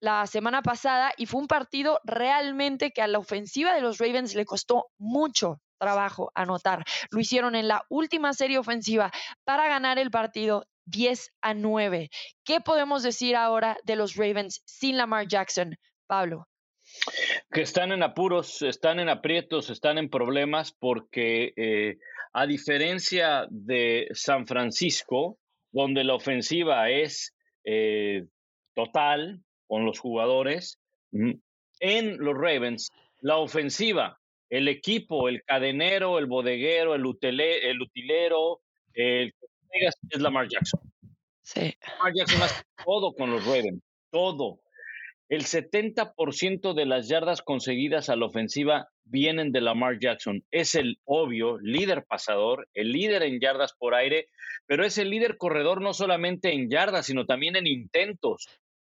la 0.00 0.26
semana 0.26 0.62
pasada 0.62 1.12
y 1.16 1.26
fue 1.26 1.40
un 1.40 1.46
partido 1.46 2.00
realmente 2.02 2.90
que 2.90 3.02
a 3.02 3.06
la 3.06 3.18
ofensiva 3.18 3.72
de 3.72 3.80
los 3.80 3.98
Ravens 3.98 4.34
le 4.34 4.44
costó 4.44 4.86
mucho 4.98 5.60
trabajo 5.82 6.30
anotar. 6.36 6.84
Lo 7.10 7.18
hicieron 7.18 7.56
en 7.56 7.66
la 7.66 7.84
última 7.88 8.32
serie 8.32 8.58
ofensiva 8.58 9.10
para 9.44 9.66
ganar 9.68 9.98
el 9.98 10.12
partido 10.12 10.64
10 10.86 11.32
a 11.40 11.54
9. 11.54 12.08
¿Qué 12.44 12.60
podemos 12.60 13.02
decir 13.02 13.34
ahora 13.34 13.76
de 13.82 13.96
los 13.96 14.14
Ravens 14.14 14.62
sin 14.64 14.96
Lamar 14.96 15.26
Jackson, 15.26 15.76
Pablo? 16.06 16.46
Que 17.50 17.62
están 17.62 17.90
en 17.90 18.04
apuros, 18.04 18.62
están 18.62 19.00
en 19.00 19.08
aprietos, 19.08 19.70
están 19.70 19.98
en 19.98 20.08
problemas 20.08 20.72
porque 20.72 21.52
eh, 21.56 21.98
a 22.32 22.46
diferencia 22.46 23.46
de 23.50 24.08
San 24.12 24.46
Francisco, 24.46 25.38
donde 25.72 26.04
la 26.04 26.14
ofensiva 26.14 26.90
es 26.90 27.34
eh, 27.64 28.26
total 28.74 29.42
con 29.66 29.84
los 29.84 29.98
jugadores. 29.98 30.78
Mm, 31.10 31.32
en 31.80 32.18
los 32.18 32.34
Ravens, 32.34 32.92
la 33.20 33.38
ofensiva, 33.38 34.21
el 34.52 34.68
equipo, 34.68 35.30
el 35.30 35.42
cadenero, 35.44 36.18
el 36.18 36.26
bodeguero, 36.26 36.94
el, 36.94 37.00
el 37.00 37.80
utilero, 37.80 38.60
el 38.92 39.32
que 39.32 39.86
es 40.10 40.20
Lamar 40.20 40.46
Jackson. 40.46 40.80
Sí. 41.40 41.74
Lamar 41.96 42.12
Jackson 42.14 42.42
hace 42.42 42.62
todo 42.84 43.14
con 43.14 43.30
los 43.30 43.46
Ravens, 43.46 43.82
todo. 44.10 44.60
El 45.30 45.44
70% 45.44 46.74
de 46.74 46.84
las 46.84 47.08
yardas 47.08 47.40
conseguidas 47.40 48.10
a 48.10 48.16
la 48.16 48.26
ofensiva 48.26 48.88
vienen 49.04 49.52
de 49.52 49.62
Lamar 49.62 49.98
Jackson. 49.98 50.44
Es 50.50 50.74
el 50.74 50.98
obvio 51.04 51.56
líder 51.58 52.04
pasador, 52.04 52.68
el 52.74 52.92
líder 52.92 53.22
en 53.22 53.40
yardas 53.40 53.72
por 53.72 53.94
aire, 53.94 54.28
pero 54.66 54.84
es 54.84 54.98
el 54.98 55.08
líder 55.08 55.38
corredor 55.38 55.80
no 55.80 55.94
solamente 55.94 56.52
en 56.52 56.68
yardas, 56.68 57.06
sino 57.06 57.24
también 57.24 57.56
en 57.56 57.66
intentos. 57.66 58.48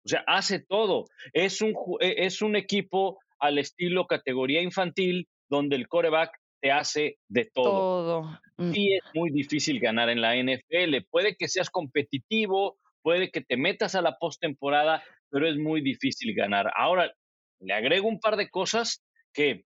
O 0.05 0.09
sea, 0.09 0.25
hace 0.27 0.59
todo. 0.59 1.05
Es 1.33 1.63
un, 1.63 1.75
e, 2.01 2.27
es 2.27 2.43
un 2.43 2.57
equipo 2.57 3.21
al 3.39 3.59
estilo 3.59 4.09
categoría 4.09 4.61
infantil 4.61 5.29
donde 5.49 5.77
el 5.77 5.89
coreback 5.89 6.39
te 6.61 6.71
hace 6.71 7.19
de 7.29 7.45
todo. 7.47 7.71
Todo. 7.71 8.73
Y 8.73 8.95
es 8.95 9.03
muy 9.15 9.31
difícil 9.31 9.81
ganar 9.81 10.09
en 10.09 10.21
la 10.21 10.35
NFL. 10.35 11.07
Puede 11.11 11.37
que 11.37 11.49
seas 11.49 11.71
competitivo, 11.71 12.79
puede 13.03 13.31
que 13.31 13.43
te 13.43 13.57
metas 13.57 13.95
a 13.95 14.03
la 14.03 14.17
postemporada, 14.19 15.03
pero 15.31 15.49
es 15.49 15.57
muy 15.57 15.83
difícil 15.83 16.35
ganar. 16.35 16.73
Ahora, 16.77 17.13
le 17.61 17.75
agrego 17.75 18.09
un 18.09 18.21
par 18.21 18.37
de 18.37 18.49
cosas 18.49 19.05
que 19.33 19.65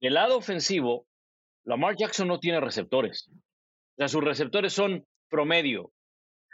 del 0.00 0.14
lado 0.14 0.36
ofensivo, 0.36 1.06
Lamar 1.64 1.96
Jackson 1.96 2.26
no 2.26 2.40
tiene 2.40 2.60
receptores. 2.60 3.28
O 3.30 3.94
sea, 3.98 4.08
sus 4.08 4.24
receptores 4.24 4.72
son 4.72 5.06
promedio. 5.28 5.92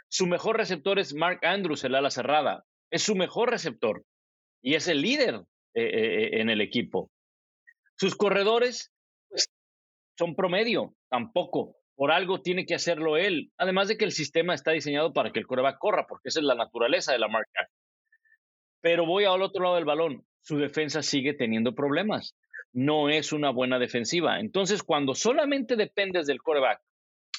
Su 0.07 0.27
mejor 0.27 0.57
receptor 0.57 0.99
es 0.99 1.13
Mark 1.13 1.39
Andrews, 1.43 1.83
el 1.83 1.95
ala 1.95 2.11
cerrada. 2.11 2.63
Es 2.91 3.03
su 3.03 3.15
mejor 3.15 3.49
receptor 3.49 4.03
y 4.61 4.75
es 4.75 4.87
el 4.87 5.01
líder 5.01 5.35
eh, 5.73 5.83
eh, 5.83 6.23
eh, 6.23 6.41
en 6.41 6.49
el 6.49 6.61
equipo. 6.61 7.11
Sus 7.99 8.15
corredores 8.15 8.91
pues, 9.29 9.49
son 10.17 10.35
promedio, 10.35 10.95
tampoco. 11.09 11.75
Por 11.95 12.11
algo 12.11 12.41
tiene 12.41 12.65
que 12.65 12.75
hacerlo 12.75 13.17
él. 13.17 13.51
Además 13.57 13.89
de 13.89 13.97
que 13.97 14.05
el 14.05 14.13
sistema 14.13 14.53
está 14.53 14.71
diseñado 14.71 15.11
para 15.11 15.31
que 15.31 15.39
el 15.39 15.47
coreback 15.47 15.77
corra, 15.79 16.05
porque 16.07 16.29
esa 16.29 16.39
es 16.39 16.45
la 16.45 16.55
naturaleza 16.55 17.11
de 17.11 17.19
la 17.19 17.27
marca. 17.27 17.67
Pero 18.81 19.05
voy 19.05 19.25
al 19.25 19.41
otro 19.41 19.63
lado 19.63 19.75
del 19.75 19.85
balón. 19.85 20.25
Su 20.41 20.57
defensa 20.57 21.03
sigue 21.03 21.33
teniendo 21.33 21.75
problemas 21.75 22.35
no 22.73 23.09
es 23.09 23.33
una 23.33 23.49
buena 23.49 23.79
defensiva. 23.79 24.39
Entonces, 24.39 24.83
cuando 24.83 25.15
solamente 25.15 25.75
dependes 25.75 26.27
del 26.27 26.41
coreback 26.41 26.81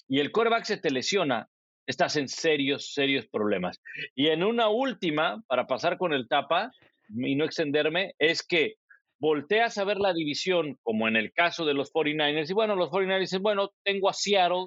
y 0.08 0.20
el 0.20 0.32
coreback 0.32 0.64
se 0.64 0.76
te 0.76 0.90
lesiona, 0.90 1.48
estás 1.86 2.16
en 2.16 2.28
serios, 2.28 2.92
serios 2.92 3.26
problemas. 3.26 3.80
Y 4.14 4.28
en 4.28 4.42
una 4.42 4.68
última, 4.68 5.42
para 5.46 5.66
pasar 5.66 5.98
con 5.98 6.12
el 6.12 6.28
tapa 6.28 6.72
y 7.08 7.34
no 7.36 7.44
extenderme, 7.44 8.14
es 8.18 8.44
que 8.46 8.74
volteas 9.20 9.78
a 9.78 9.84
ver 9.84 9.98
la 9.98 10.12
división, 10.12 10.78
como 10.82 11.06
en 11.06 11.16
el 11.16 11.32
caso 11.32 11.64
de 11.64 11.74
los 11.74 11.92
49ers, 11.92 12.50
y 12.50 12.54
bueno, 12.54 12.74
los 12.74 12.90
49ers 12.90 13.20
dicen, 13.20 13.42
bueno, 13.42 13.70
tengo 13.84 14.08
a 14.08 14.12
Seattle, 14.14 14.66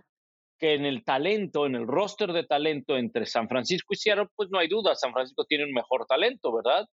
que 0.60 0.76
en 0.76 0.86
el 0.86 1.04
talento, 1.04 1.66
en 1.66 1.76
el 1.76 1.88
roster 1.88 2.32
de 2.32 2.46
talento 2.46 2.96
entre 2.96 3.26
San 3.26 3.50
Francisco 3.50 3.94
y 3.94 3.98
Seattle, 3.98 4.28
pues 4.36 4.50
no 4.52 4.60
hay 4.60 4.68
duda, 4.68 4.96
San 4.96 5.12
Francisco 5.12 5.46
tiene 5.46 5.66
un 5.66 5.74
mejor 5.74 6.06
talento, 6.08 6.54
¿verdad? 6.56 6.86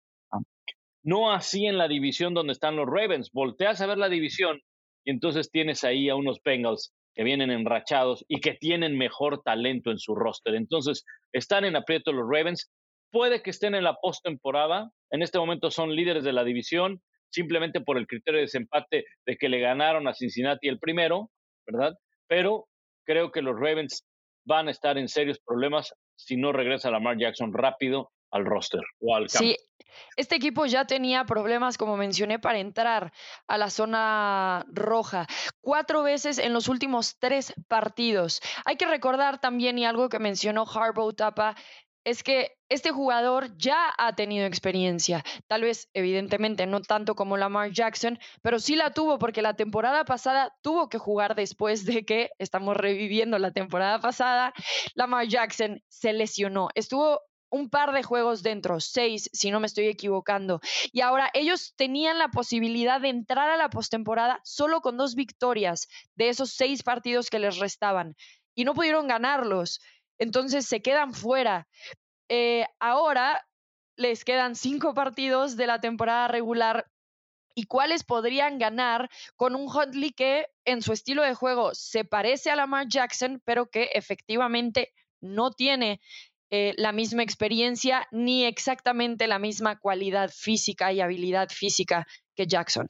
No 1.02 1.32
así 1.32 1.66
en 1.66 1.78
la 1.78 1.88
división 1.88 2.34
donde 2.34 2.52
están 2.52 2.76
los 2.76 2.86
Ravens. 2.86 3.30
Volteas 3.32 3.80
a 3.80 3.86
ver 3.86 3.98
la 3.98 4.08
división 4.08 4.60
y 5.04 5.10
entonces 5.10 5.50
tienes 5.50 5.84
ahí 5.84 6.08
a 6.08 6.16
unos 6.16 6.38
Bengals 6.44 6.92
que 7.14 7.24
vienen 7.24 7.50
enrachados 7.50 8.24
y 8.28 8.40
que 8.40 8.54
tienen 8.54 8.96
mejor 8.96 9.42
talento 9.42 9.90
en 9.90 9.98
su 9.98 10.14
roster. 10.14 10.54
Entonces, 10.54 11.04
están 11.32 11.64
en 11.64 11.76
aprieto 11.76 12.12
los 12.12 12.28
Ravens. 12.30 12.70
Puede 13.10 13.42
que 13.42 13.50
estén 13.50 13.74
en 13.74 13.84
la 13.84 13.96
postemporada. 14.00 14.90
En 15.10 15.22
este 15.22 15.38
momento 15.38 15.70
son 15.70 15.94
líderes 15.94 16.24
de 16.24 16.32
la 16.32 16.44
división, 16.44 17.00
simplemente 17.30 17.80
por 17.80 17.98
el 17.98 18.06
criterio 18.06 18.38
de 18.38 18.46
desempate 18.46 19.04
de 19.26 19.36
que 19.36 19.48
le 19.48 19.60
ganaron 19.60 20.08
a 20.08 20.14
Cincinnati 20.14 20.68
el 20.68 20.78
primero, 20.78 21.30
¿verdad? 21.66 21.94
Pero 22.26 22.66
creo 23.04 23.30
que 23.30 23.42
los 23.42 23.54
Ravens 23.54 24.04
van 24.44 24.68
a 24.68 24.70
estar 24.70 24.98
en 24.98 25.08
serios 25.08 25.38
problemas 25.38 25.92
si 26.16 26.36
no 26.36 26.52
regresa 26.52 26.90
Lamar 26.90 27.18
Jackson 27.18 27.52
rápido 27.52 28.10
al 28.30 28.44
roster 28.44 28.82
o 29.00 29.14
al 29.14 29.28
campo. 29.28 29.38
Sí, 29.38 29.56
este 30.16 30.36
equipo 30.36 30.66
ya 30.66 30.84
tenía 30.84 31.24
problemas, 31.24 31.78
como 31.78 31.96
mencioné, 31.96 32.38
para 32.38 32.58
entrar 32.58 33.12
a 33.46 33.58
la 33.58 33.70
zona 33.70 34.64
roja. 34.68 35.26
Cuatro 35.60 36.02
veces 36.02 36.38
en 36.38 36.52
los 36.52 36.68
últimos 36.68 37.18
tres 37.18 37.54
partidos. 37.68 38.40
Hay 38.64 38.76
que 38.76 38.86
recordar 38.86 39.40
también, 39.40 39.78
y 39.78 39.86
algo 39.86 40.08
que 40.08 40.18
mencionó 40.18 40.64
Harbaugh 40.66 41.14
Tapa, 41.14 41.56
es 42.08 42.22
que 42.22 42.56
este 42.70 42.90
jugador 42.90 43.54
ya 43.58 43.92
ha 43.98 44.14
tenido 44.14 44.46
experiencia. 44.46 45.22
Tal 45.46 45.62
vez, 45.62 45.90
evidentemente, 45.92 46.64
no 46.66 46.80
tanto 46.80 47.14
como 47.14 47.36
Lamar 47.36 47.70
Jackson, 47.70 48.18
pero 48.40 48.58
sí 48.58 48.76
la 48.76 48.94
tuvo 48.94 49.18
porque 49.18 49.42
la 49.42 49.54
temporada 49.54 50.06
pasada 50.06 50.56
tuvo 50.62 50.88
que 50.88 50.96
jugar 50.96 51.34
después 51.34 51.84
de 51.84 52.06
que 52.06 52.30
estamos 52.38 52.78
reviviendo 52.78 53.38
la 53.38 53.50
temporada 53.50 54.00
pasada. 54.00 54.54
Lamar 54.94 55.28
Jackson 55.28 55.82
se 55.88 56.14
lesionó. 56.14 56.70
Estuvo 56.74 57.20
un 57.50 57.68
par 57.68 57.92
de 57.92 58.02
juegos 58.02 58.42
dentro, 58.42 58.80
seis, 58.80 59.28
si 59.34 59.50
no 59.50 59.60
me 59.60 59.66
estoy 59.66 59.88
equivocando. 59.88 60.60
Y 60.92 61.02
ahora 61.02 61.28
ellos 61.34 61.74
tenían 61.76 62.18
la 62.18 62.28
posibilidad 62.28 63.02
de 63.02 63.10
entrar 63.10 63.50
a 63.50 63.58
la 63.58 63.68
postemporada 63.68 64.40
solo 64.44 64.80
con 64.80 64.96
dos 64.96 65.14
victorias 65.14 65.88
de 66.14 66.30
esos 66.30 66.52
seis 66.52 66.82
partidos 66.82 67.28
que 67.28 67.38
les 67.38 67.58
restaban 67.58 68.16
y 68.58 68.64
no 68.64 68.74
pudieron 68.74 69.06
ganarlos. 69.06 69.80
Entonces 70.18 70.66
se 70.66 70.80
quedan 70.80 71.14
fuera. 71.14 71.68
Eh, 72.28 72.66
ahora 72.78 73.46
les 73.96 74.24
quedan 74.24 74.54
cinco 74.54 74.94
partidos 74.94 75.56
de 75.56 75.66
la 75.66 75.80
temporada 75.80 76.28
regular 76.28 76.86
y 77.54 77.64
cuáles 77.64 78.04
podrían 78.04 78.58
ganar 78.58 79.10
con 79.34 79.56
un 79.56 79.66
Huntley 79.66 80.12
que 80.12 80.46
en 80.64 80.82
su 80.82 80.92
estilo 80.92 81.22
de 81.22 81.34
juego 81.34 81.74
se 81.74 82.04
parece 82.04 82.50
a 82.50 82.56
Lamar 82.56 82.86
Jackson, 82.88 83.42
pero 83.44 83.66
que 83.66 83.90
efectivamente 83.94 84.92
no 85.20 85.50
tiene 85.50 86.00
eh, 86.50 86.74
la 86.76 86.92
misma 86.92 87.24
experiencia 87.24 88.06
ni 88.12 88.44
exactamente 88.44 89.26
la 89.26 89.38
misma 89.38 89.78
cualidad 89.80 90.30
física 90.30 90.92
y 90.92 91.00
habilidad 91.00 91.48
física 91.50 92.06
que 92.36 92.46
Jackson. 92.46 92.88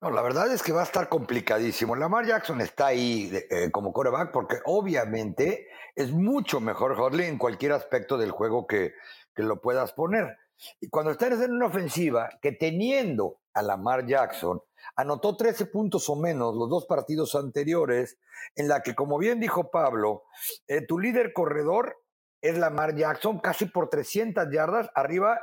No, 0.00 0.10
la 0.10 0.22
verdad 0.22 0.52
es 0.52 0.62
que 0.62 0.72
va 0.72 0.80
a 0.80 0.84
estar 0.84 1.08
complicadísimo. 1.08 1.96
Lamar 1.96 2.26
Jackson 2.26 2.60
está 2.60 2.86
ahí 2.86 3.30
eh, 3.50 3.70
como 3.70 3.92
coreback 3.92 4.32
porque 4.32 4.58
obviamente 4.64 5.68
es 5.94 6.12
mucho 6.12 6.60
mejor 6.60 6.92
Hodley 6.92 7.26
en 7.26 7.38
cualquier 7.38 7.72
aspecto 7.72 8.18
del 8.18 8.30
juego 8.30 8.66
que, 8.66 8.94
que 9.34 9.42
lo 9.42 9.60
puedas 9.60 9.92
poner. 9.92 10.38
Y 10.80 10.88
cuando 10.88 11.12
estás 11.12 11.40
en 11.40 11.52
una 11.52 11.66
ofensiva 11.66 12.30
que 12.40 12.52
teniendo 12.52 13.40
a 13.52 13.62
Lamar 13.62 14.06
Jackson, 14.06 14.60
anotó 14.96 15.36
13 15.36 15.66
puntos 15.66 16.08
o 16.08 16.16
menos 16.16 16.54
los 16.54 16.68
dos 16.68 16.86
partidos 16.86 17.34
anteriores, 17.34 18.18
en 18.54 18.68
la 18.68 18.82
que, 18.82 18.94
como 18.94 19.18
bien 19.18 19.40
dijo 19.40 19.70
Pablo, 19.70 20.24
eh, 20.68 20.82
tu 20.86 20.98
líder 20.98 21.32
corredor 21.32 21.96
es 22.40 22.58
Lamar 22.58 22.94
Jackson, 22.94 23.40
casi 23.40 23.66
por 23.66 23.88
300 23.88 24.48
yardas 24.52 24.90
arriba 24.94 25.40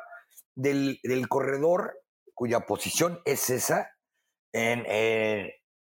del, 0.56 0.99
corredor 1.27 1.99
cuya 2.34 2.62
posición 2.62 3.22
es 3.26 3.50
esa 3.50 3.91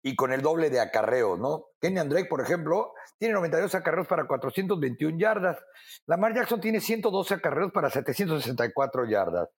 y 0.07 0.17
con 0.17 0.33
el 0.33 0.43
doble 0.43 0.69
de 0.69 0.81
acarreos, 0.81 1.39
¿no? 1.39 1.67
Kenny 1.81 2.01
Drake, 2.09 2.29
por 2.29 2.43
ejemplo, 2.43 2.93
tiene 3.19 3.35
92 3.35 3.75
acarreos 3.75 4.07
para 4.07 4.27
421 4.27 5.19
yardas. 5.19 5.59
Lamar 6.07 6.35
Jackson 6.35 6.61
tiene 6.61 6.81
112 6.81 7.35
acarreos 7.35 7.73
para 7.73 7.89
764 7.89 9.07
yardas. 9.07 9.49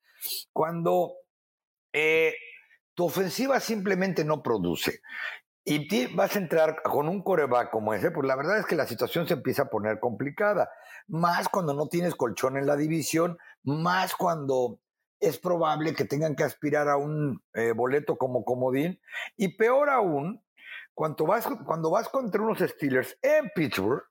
Cuando 0.52 1.14
eh, 1.92 2.34
tu 2.94 3.06
ofensiva 3.06 3.58
simplemente 3.58 4.24
no 4.24 4.42
produce 4.42 5.00
y 5.64 6.14
vas 6.14 6.36
a 6.36 6.38
entrar 6.38 6.80
con 6.82 7.08
un 7.08 7.24
coreback 7.24 7.70
como 7.70 7.92
ese, 7.92 8.12
pues 8.12 8.24
la 8.24 8.36
verdad 8.36 8.58
es 8.58 8.66
que 8.66 8.76
la 8.76 8.86
situación 8.86 9.26
se 9.26 9.34
empieza 9.34 9.62
a 9.62 9.68
poner 9.68 9.98
complicada. 9.98 10.70
Más 11.08 11.48
cuando 11.48 11.74
no 11.74 11.88
tienes 11.88 12.14
colchón 12.14 12.56
en 12.56 12.66
la 12.66 12.76
división, 12.76 13.36
más 13.64 14.14
cuando 14.14 14.78
es 15.20 15.38
probable 15.38 15.94
que 15.94 16.04
tengan 16.04 16.34
que 16.34 16.44
aspirar 16.44 16.88
a 16.88 16.96
un 16.96 17.42
eh, 17.54 17.72
boleto 17.72 18.16
como 18.16 18.44
comodín. 18.44 19.00
Y 19.36 19.56
peor 19.56 19.90
aún, 19.90 20.42
cuando 20.94 21.26
vas, 21.26 21.46
cuando 21.66 21.90
vas 21.90 22.08
contra 22.08 22.42
unos 22.42 22.58
Steelers 22.58 23.18
en 23.22 23.50
Pittsburgh, 23.54 24.02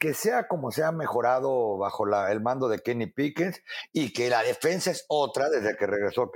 que 0.00 0.14
sea 0.14 0.48
como 0.48 0.70
se 0.70 0.82
ha 0.82 0.92
mejorado 0.92 1.78
bajo 1.78 2.06
el 2.28 2.40
mando 2.40 2.68
de 2.68 2.80
Kenny 2.80 3.06
Pickens 3.06 3.62
y 3.92 4.12
que 4.12 4.30
la 4.30 4.42
defensa 4.42 4.90
es 4.90 5.04
otra 5.08 5.48
desde 5.48 5.76
que 5.76 5.86
regresó 5.86 6.30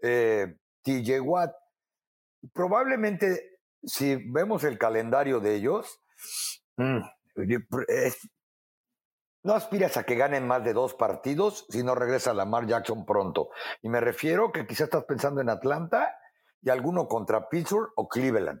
eh, 0.00 0.56
TJ 0.82 1.20
Watt. 1.20 1.52
Probablemente 2.52 3.58
si 3.84 4.16
vemos 4.16 4.64
el 4.64 4.78
calendario 4.78 5.40
de 5.40 5.54
ellos, 5.56 6.00
mm, 6.76 7.00
no 9.42 9.54
aspiras 9.54 9.96
a 9.96 10.04
que 10.04 10.14
ganen 10.14 10.46
más 10.46 10.64
de 10.64 10.72
dos 10.72 10.94
partidos 10.94 11.66
si 11.68 11.82
no 11.82 11.94
regresa 11.94 12.34
Lamar 12.34 12.66
Jackson 12.66 13.04
pronto. 13.04 13.50
Y 13.82 13.88
me 13.88 14.00
refiero 14.00 14.52
que 14.52 14.66
quizás 14.66 14.84
estás 14.84 15.04
pensando 15.04 15.40
en 15.40 15.48
Atlanta 15.48 16.16
y 16.62 16.70
alguno 16.70 17.08
contra 17.08 17.48
Pittsburgh 17.48 17.90
o 17.96 18.08
Cleveland. 18.08 18.60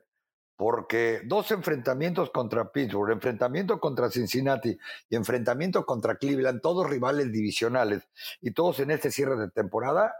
Porque 0.56 1.22
dos 1.24 1.50
enfrentamientos 1.50 2.30
contra 2.30 2.70
Pittsburgh, 2.70 3.10
enfrentamiento 3.10 3.80
contra 3.80 4.10
Cincinnati 4.10 4.78
y 5.08 5.16
enfrentamiento 5.16 5.84
contra 5.84 6.16
Cleveland, 6.16 6.60
todos 6.60 6.88
rivales 6.88 7.32
divisionales 7.32 8.08
y 8.40 8.52
todos 8.52 8.78
en 8.78 8.90
este 8.90 9.10
cierre 9.10 9.36
de 9.36 9.50
temporada, 9.50 10.14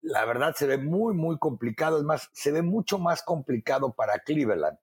la 0.00 0.24
verdad 0.24 0.54
se 0.56 0.66
ve 0.66 0.78
muy, 0.78 1.14
muy 1.14 1.38
complicado. 1.38 1.98
Es 1.98 2.04
más, 2.04 2.30
se 2.32 2.50
ve 2.50 2.62
mucho 2.62 2.98
más 2.98 3.22
complicado 3.22 3.92
para 3.92 4.18
Cleveland 4.20 4.78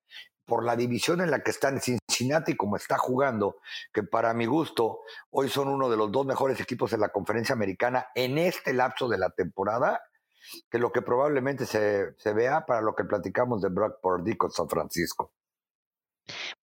por 0.52 0.66
la 0.66 0.76
división 0.76 1.22
en 1.22 1.32
la 1.32 1.40
que 1.40 1.52
está 1.52 1.70
en 1.70 1.80
Cincinnati 1.80 2.58
como 2.58 2.76
está 2.76 2.98
jugando, 2.98 3.62
que 3.94 4.04
para 4.04 4.34
mi 4.34 4.48
gusto 4.48 5.00
hoy 5.30 5.48
son 5.48 5.70
uno 5.70 5.90
de 5.90 5.96
los 5.96 6.12
dos 6.12 6.26
mejores 6.26 6.60
equipos 6.60 6.92
de 6.92 6.98
la 6.98 7.08
conferencia 7.08 7.54
americana 7.54 8.08
en 8.16 8.38
este 8.38 8.74
lapso 8.74 9.08
de 9.08 9.18
la 9.18 9.30
temporada, 9.30 10.02
que 10.70 10.78
lo 10.78 10.92
que 10.92 11.02
probablemente 11.02 11.66
se, 11.66 12.16
se 12.18 12.34
vea 12.34 12.66
para 12.66 12.82
lo 12.82 12.96
que 12.96 13.06
platicamos 13.06 13.62
de 13.62 13.70
Brock 13.70 14.02
Purdy 14.02 14.36
con 14.36 14.52
San 14.52 14.68
Francisco. 14.68 15.32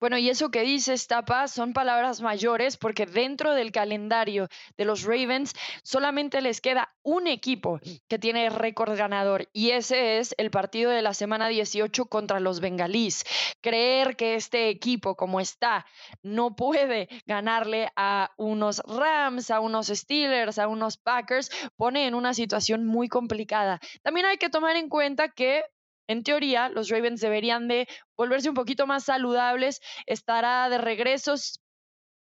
Bueno, 0.01 0.17
y 0.17 0.31
eso 0.31 0.51
que 0.51 0.63
dices, 0.63 1.09
Tapa, 1.09 1.49
son 1.49 1.73
palabras 1.73 2.21
mayores 2.21 2.77
porque 2.77 3.05
dentro 3.05 3.55
del 3.55 3.73
calendario 3.73 4.49
de 4.77 4.85
los 4.85 5.03
Ravens 5.03 5.55
solamente 5.83 6.41
les 6.41 6.61
queda 6.61 6.95
un 7.03 7.27
equipo 7.27 7.81
que 8.07 8.19
tiene 8.19 8.49
récord 8.49 8.97
ganador 8.97 9.49
y 9.53 9.71
ese 9.71 10.19
es 10.19 10.37
el 10.39 10.53
partido 10.53 10.93
de 10.93 11.03
la 11.03 11.15
semana 11.15 11.49
18 11.49 12.07
contra 12.07 12.39
los 12.39 12.61
bengalíes. 12.61 13.25
Creer 13.61 14.15
que 14.15 14.37
este 14.37 14.69
equipo 14.69 15.17
como 15.17 15.41
está 15.41 15.85
no 16.23 16.55
puede 16.55 17.09
ganarle 17.27 17.91
a 17.97 18.31
unos 18.37 18.81
Rams, 18.87 19.51
a 19.51 19.59
unos 19.59 19.89
Steelers, 19.89 20.61
a 20.61 20.69
unos 20.69 20.97
Packers, 20.97 21.51
pone 21.77 22.07
en 22.07 22.15
una 22.15 22.35
situación 22.35 22.87
muy 22.87 23.09
complicada. 23.09 23.81
También 24.03 24.27
hay 24.27 24.37
que 24.37 24.49
tomar 24.49 24.77
en 24.77 24.89
cuenta 24.89 25.29
que 25.29 25.65
en 26.09 26.23
teoría, 26.25 26.71
los 26.71 26.89
Ravens 26.89 27.21
deberían 27.21 27.69
de 27.69 27.87
volverse 28.17 28.49
un 28.49 28.55
poquito 28.55 28.87
más 28.87 29.05
saludables. 29.05 29.81
Estará 30.07 30.69
de 30.71 30.79
regresos 30.79 31.61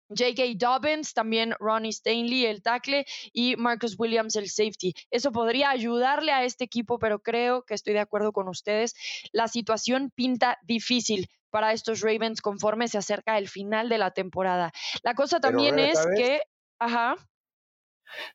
J.K. 0.10 0.44
Dobbins, 0.56 1.14
también 1.14 1.54
Ronnie 1.60 1.90
Stanley, 1.90 2.46
el 2.46 2.62
tackle, 2.62 3.06
y 3.34 3.56
Marcus 3.58 3.96
Williams, 3.98 4.36
el 4.36 4.50
safety. 4.50 4.94
Eso 5.12 5.32
podría 5.32 5.70
ayudarle 5.70 6.32
a 6.32 6.44
este 6.44 6.64
equipo, 6.64 6.98
pero 6.98 7.20
creo 7.20 7.64
que 7.64 7.74
estoy 7.74 7.94
de 7.94 8.00
acuerdo 8.00 8.32
con 8.32 8.48
ustedes. 8.48 8.96
La 9.32 9.48
situación 9.48 10.12
pinta 10.16 10.58
difícil 10.64 11.30
para 11.50 11.74
estos 11.74 12.02
Ravens 12.02 12.42
conforme 12.42 12.88
se 12.88 12.98
acerca 12.98 13.38
el 13.38 13.50
final 13.50 13.90
de 13.90 13.98
la 13.98 14.12
temporada. 14.12 14.72
La 15.04 15.14
cosa 15.14 15.40
también 15.40 15.78
es 15.78 16.00
que... 16.16 16.42
Ajá. 16.80 17.16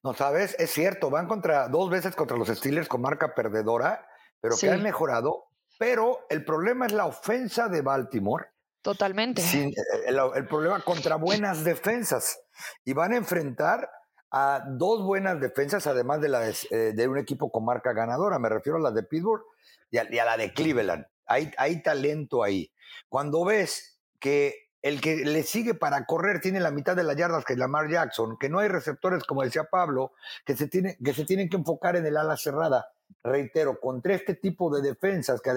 No, 0.02 0.12
sabes, 0.14 0.56
es 0.58 0.70
cierto, 0.70 1.10
van 1.10 1.26
contra 1.26 1.68
dos 1.68 1.90
veces 1.90 2.14
contra 2.16 2.36
los 2.36 2.48
Steelers 2.48 2.88
con 2.88 3.00
marca 3.00 3.34
perdedora 3.34 4.06
pero 4.40 4.56
que 4.56 4.70
han 4.70 4.82
mejorado. 4.82 5.44
Pero 5.78 6.26
el 6.28 6.44
problema 6.44 6.86
es 6.86 6.92
la 6.92 7.06
ofensa 7.06 7.68
de 7.68 7.82
Baltimore. 7.82 8.46
Totalmente. 8.82 9.42
Sin, 9.42 9.68
eh, 9.68 9.74
el, 10.06 10.46
problema 10.46 10.80
contra 10.80 11.16
buenas 11.16 11.64
defensas. 11.64 12.40
Y 12.84 12.92
van 12.92 13.12
a 13.12 13.16
enfrentar 13.16 13.88
a 14.30 14.64
dos 14.66 15.04
buenas 15.04 15.40
defensas, 15.40 15.86
además 15.86 16.20
de, 16.20 16.28
la 16.28 16.40
de, 16.40 16.54
eh, 16.70 17.08
un 17.08 17.18
equipo 17.18 17.50
con 17.50 17.64
marca 17.64 17.92
ganadora. 17.92 18.38
Me 18.38 18.48
refiero 18.48 18.78
a 18.78 18.80
la 18.80 18.90
de 18.90 19.04
Pittsburgh 19.04 19.44
y 19.90 19.98
a, 19.98 20.24
la 20.24 20.36
de 20.36 20.52
Cleveland. 20.52 21.06
Hay, 21.26 21.52
hay 21.56 21.82
talento 21.82 22.42
ahí. 22.42 22.72
Cuando 23.08 23.44
ves 23.44 24.00
que 24.18 24.68
el 24.82 25.00
que 25.00 25.16
le 25.16 25.42
sigue 25.42 25.74
para 25.74 26.04
correr 26.06 26.40
tiene 26.40 26.60
la 26.60 26.70
mitad 26.70 26.96
de 26.96 27.02
las 27.02 27.16
yardas 27.16 27.44
que 27.44 27.56
Lamar 27.56 27.90
Jackson, 27.90 28.36
que 28.38 28.48
no 28.48 28.60
hay 28.60 28.68
receptores, 28.68 29.24
como 29.24 29.42
decía 29.42 29.64
Pablo, 29.64 30.12
que 30.44 30.56
se, 30.56 30.68
tiene, 30.68 30.96
que 31.04 31.14
se 31.14 31.24
tienen 31.24 31.48
que 31.48 31.56
enfocar 31.56 31.96
en 31.96 32.06
el 32.06 32.16
ala 32.16 32.36
cerrada 32.36 32.88
reitero, 33.22 33.80
contra 33.80 34.14
este 34.14 34.34
tipo 34.34 34.74
de 34.74 34.82
defensas 34.82 35.40
que 35.40 35.50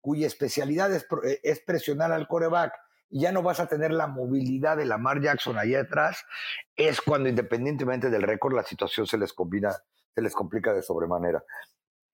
cuya 0.00 0.26
especialidad 0.26 0.92
es, 0.92 1.06
eh, 1.24 1.40
es, 1.42 1.60
presionar 1.60 2.12
al 2.12 2.28
coreback 2.28 2.72
y 3.08 3.20
ya 3.20 3.32
no 3.32 3.42
vas 3.42 3.60
a 3.60 3.66
tener 3.66 3.92
la 3.92 4.06
movilidad 4.06 4.76
de 4.76 4.84
Lamar 4.84 5.20
Jackson 5.20 5.58
ahí 5.58 5.74
atrás, 5.74 6.24
es 6.74 7.00
cuando 7.00 7.28
independientemente 7.28 8.10
del 8.10 8.22
récord 8.22 8.54
la 8.54 8.64
situación 8.64 9.06
se 9.06 9.18
les 9.18 9.32
combina, 9.32 9.72
se 10.14 10.22
les 10.22 10.34
complica 10.34 10.72
de 10.72 10.82
sobremanera. 10.82 11.42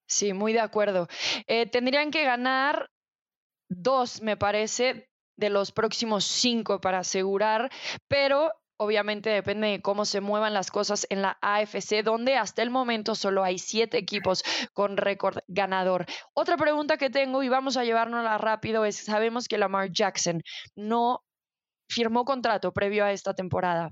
Sí, 0.07 0.33
muy 0.33 0.53
de 0.53 0.61
acuerdo. 0.61 1.09
Eh, 1.47 1.67
tendrían 1.71 2.11
que 2.11 2.25
ganar 2.25 2.91
dos, 3.69 4.21
me 4.21 4.37
parece, 4.37 5.09
de 5.37 5.51
los 5.51 5.73
próximos 5.73 6.25
cinco 6.25 6.81
para 6.81 6.99
asegurar, 6.99 7.71
pero 8.09 8.53
obviamente 8.83 9.31
depende 9.31 9.69
de 9.69 9.83
cómo 9.83 10.05
se 10.05 10.21
muevan 10.21 10.55
las 10.55 10.71
cosas 10.71 11.07
en 11.11 11.23
la 11.23 11.39
AFC, 11.41 12.03
donde 12.03 12.37
hasta 12.37 12.63
el 12.63 12.71
momento 12.71 13.15
solo 13.15 13.45
hay 13.45 13.59
siete 13.59 13.99
equipos 13.99 14.43
con 14.73 14.97
récord 14.97 15.39
ganador. 15.47 16.07
Otra 16.35 16.57
pregunta 16.57 16.97
que 16.97 17.11
tengo, 17.11 17.43
y 17.43 17.49
vamos 17.49 17.77
a 17.77 17.85
llevárnosla 17.85 18.39
rápido, 18.39 18.85
es, 18.85 18.97
sabemos 18.97 19.49
que 19.49 19.59
Lamar 19.59 19.91
Jackson 19.93 20.43
no 20.75 21.23
firmó 21.89 22.25
contrato 22.25 22.73
previo 22.73 23.05
a 23.05 23.13
esta 23.13 23.35
temporada 23.35 23.91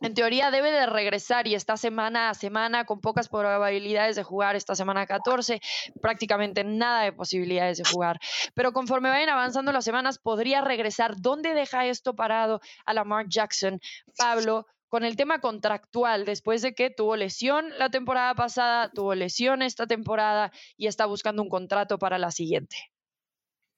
en 0.00 0.14
teoría 0.14 0.50
debe 0.50 0.70
de 0.70 0.86
regresar 0.86 1.46
y 1.46 1.54
está 1.54 1.76
semana 1.76 2.30
a 2.30 2.34
semana 2.34 2.84
con 2.84 3.00
pocas 3.00 3.28
probabilidades 3.28 4.16
de 4.16 4.22
jugar, 4.22 4.56
esta 4.56 4.74
semana 4.74 5.06
14 5.06 5.60
prácticamente 6.00 6.64
nada 6.64 7.02
de 7.02 7.12
posibilidades 7.12 7.78
de 7.78 7.84
jugar. 7.84 8.18
Pero 8.54 8.72
conforme 8.72 9.10
vayan 9.10 9.28
avanzando 9.28 9.72
las 9.72 9.84
semanas 9.84 10.18
podría 10.18 10.60
regresar. 10.60 11.16
¿Dónde 11.20 11.54
deja 11.54 11.86
esto 11.86 12.14
parado 12.14 12.60
a 12.84 12.94
Lamar 12.94 13.26
Jackson? 13.28 13.80
Pablo, 14.16 14.66
con 14.88 15.04
el 15.04 15.16
tema 15.16 15.40
contractual, 15.40 16.24
después 16.24 16.62
de 16.62 16.74
que 16.74 16.90
tuvo 16.90 17.16
lesión 17.16 17.70
la 17.78 17.90
temporada 17.90 18.34
pasada, 18.34 18.90
tuvo 18.90 19.14
lesión 19.14 19.62
esta 19.62 19.86
temporada 19.86 20.52
y 20.76 20.86
está 20.86 21.06
buscando 21.06 21.42
un 21.42 21.48
contrato 21.48 21.98
para 21.98 22.18
la 22.18 22.30
siguiente. 22.30 22.76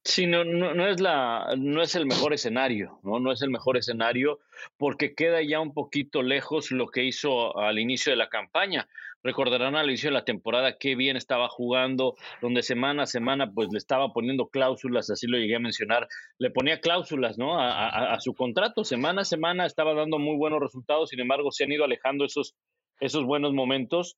Sí, 0.03 0.27
no, 0.27 0.45
no, 0.45 0.87
es 0.89 0.99
la, 0.99 1.55
no 1.59 1.83
es 1.83 1.95
el 1.95 2.07
mejor 2.07 2.33
escenario, 2.33 2.99
¿no? 3.03 3.21
No 3.21 3.33
es 3.33 3.43
el 3.43 3.51
mejor 3.51 3.77
escenario 3.77 4.41
porque 4.79 5.15
queda 5.15 5.43
ya 5.43 5.61
un 5.61 5.75
poquito 5.75 6.23
lejos 6.23 6.71
lo 6.71 6.89
que 6.89 7.05
hizo 7.05 7.59
al 7.59 7.79
inicio 7.79 8.11
de 8.11 8.17
la 8.17 8.31
campaña. 8.31 8.89
Recordarán 9.23 9.77
al 9.77 9.89
inicio 9.89 10.09
de 10.09 10.15
la 10.15 10.25
temporada 10.25 10.79
qué 10.79 10.97
bien 10.97 11.19
estaba 11.19 11.51
jugando, 11.51 12.17
donde 12.41 12.63
semana 12.63 13.03
a 13.03 13.07
semana 13.07 13.53
pues 13.53 13.69
le 13.73 13.77
estaba 13.77 14.15
poniendo 14.15 14.49
cláusulas, 14.49 15.11
así 15.11 15.27
lo 15.27 15.37
llegué 15.37 15.57
a 15.57 15.61
mencionar, 15.61 16.09
le 16.39 16.51
ponía 16.51 16.81
cláusulas, 16.81 17.37
¿no? 17.37 17.61
A, 17.61 18.15
a 18.15 18.21
su 18.21 18.33
contrato, 18.33 18.85
semana 18.85 19.21
a 19.21 19.27
semana 19.27 19.67
estaba 19.67 19.93
dando 19.93 20.19
muy 20.19 20.37
buenos 20.39 20.61
resultados, 20.61 21.11
sin 21.11 21.21
embargo 21.21 21.53
se 21.53 21.65
han 21.65 21.73
ido 21.73 21.85
alejando 21.85 22.25
esos, 22.25 22.55
esos 23.01 23.25
buenos 23.25 23.53
momentos 23.53 24.17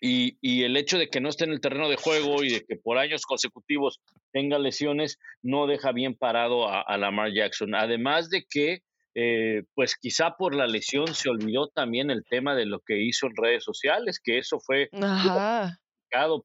y, 0.00 0.62
el 0.62 0.76
hecho 0.76 0.98
de 0.98 1.08
que 1.08 1.20
no 1.20 1.28
esté 1.28 1.44
en 1.44 1.52
el 1.52 1.60
terreno 1.60 1.88
de 1.88 1.96
juego 1.96 2.42
y 2.44 2.50
de 2.52 2.64
que 2.64 2.76
por 2.76 2.98
años 2.98 3.22
consecutivos 3.22 4.00
tenga 4.32 4.58
lesiones 4.58 5.18
no 5.42 5.66
deja 5.66 5.92
bien 5.92 6.14
parado 6.14 6.68
a, 6.68 6.96
Lamar 6.98 7.32
Jackson. 7.32 7.74
Además 7.74 8.28
de 8.28 8.44
que, 8.48 8.80
eh, 9.14 9.62
pues 9.74 9.96
quizá 9.96 10.36
por 10.36 10.54
la 10.54 10.66
lesión 10.66 11.14
se 11.14 11.30
olvidó 11.30 11.68
también 11.68 12.10
el 12.10 12.24
tema 12.28 12.54
de 12.54 12.66
lo 12.66 12.80
que 12.80 13.00
hizo 13.02 13.26
en 13.26 13.36
redes 13.36 13.64
sociales, 13.64 14.20
que 14.22 14.38
eso 14.38 14.58
fue 14.60 14.90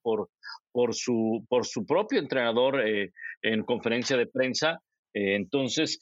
por, 0.02 0.30
por, 0.72 0.96
su, 0.96 1.46
por 1.50 1.66
su 1.66 1.86
propio 1.86 2.20
entrenador 2.20 2.88
eh, 2.88 3.12
en 3.42 3.64
conferencia 3.64 4.16
de 4.16 4.28
prensa. 4.28 4.82
Eh, 5.14 5.36
entonces, 5.36 6.00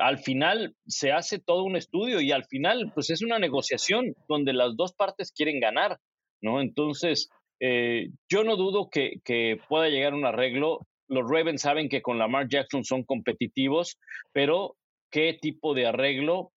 al 0.00 0.18
final 0.18 0.74
se 0.86 1.10
hace 1.12 1.38
todo 1.38 1.64
un 1.64 1.76
estudio 1.76 2.20
y 2.20 2.32
al 2.32 2.44
final, 2.44 2.92
pues 2.94 3.08
es 3.08 3.22
una 3.22 3.38
negociación 3.38 4.14
donde 4.28 4.52
las 4.52 4.76
dos 4.76 4.92
partes 4.92 5.32
quieren 5.32 5.60
ganar. 5.60 5.98
¿No? 6.40 6.60
Entonces, 6.60 7.28
eh, 7.60 8.10
yo 8.28 8.44
no 8.44 8.56
dudo 8.56 8.88
que, 8.90 9.20
pueda 9.68 9.88
llegar 9.88 10.14
un 10.14 10.26
arreglo. 10.26 10.86
los 11.08 11.28
Ravens 11.28 11.62
saben 11.62 11.88
que 11.88 12.02
con 12.02 12.18
Lamar 12.18 12.48
Jackson 12.48 12.84
son 12.84 13.04
competitivos, 13.04 13.98
pero 14.32 14.76
¿qué 15.10 15.38
tipo 15.40 15.74
de 15.74 15.86
arreglo? 15.86 16.52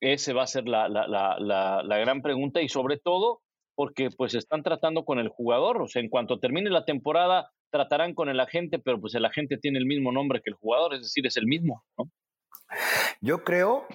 Ese 0.00 0.32
va 0.32 0.42
a 0.42 0.48
ser 0.48 0.66
la, 0.66 0.88
la, 0.88 1.06
la, 1.06 1.82
la 1.82 1.98
gran 1.98 2.22
pregunta 2.22 2.60
y 2.60 2.68
sobre 2.68 2.98
todo 2.98 3.40
porque 3.74 4.10
pues 4.10 4.34
están 4.34 4.62
tratando 4.62 5.04
con 5.04 5.18
el 5.18 5.28
jugador, 5.28 5.80
o 5.80 5.88
sea, 5.88 6.02
en 6.02 6.08
cuanto 6.08 6.38
termine 6.38 6.70
la 6.70 6.84
temporada 6.84 7.50
tratarán 7.72 8.14
con 8.14 8.28
el 8.28 8.38
agente, 8.38 8.78
pero 8.78 9.00
pues 9.00 9.14
el 9.14 9.24
agente 9.24 9.56
tiene 9.56 9.78
el 9.78 9.86
mismo 9.86 10.12
nombre 10.12 10.40
que 10.44 10.50
el 10.50 10.56
jugador, 10.56 10.94
es 10.94 11.00
decir, 11.00 11.26
es 11.26 11.36
el 11.36 11.46
mismo. 11.46 11.82
Yo 13.20 13.42
creo 13.42 13.86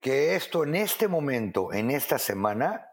que 0.00 0.36
esto 0.36 0.62
en 0.64 0.76
este 0.76 1.08
momento, 1.08 1.72
en 1.72 1.90
esta 1.90 2.18
semana, 2.18 2.86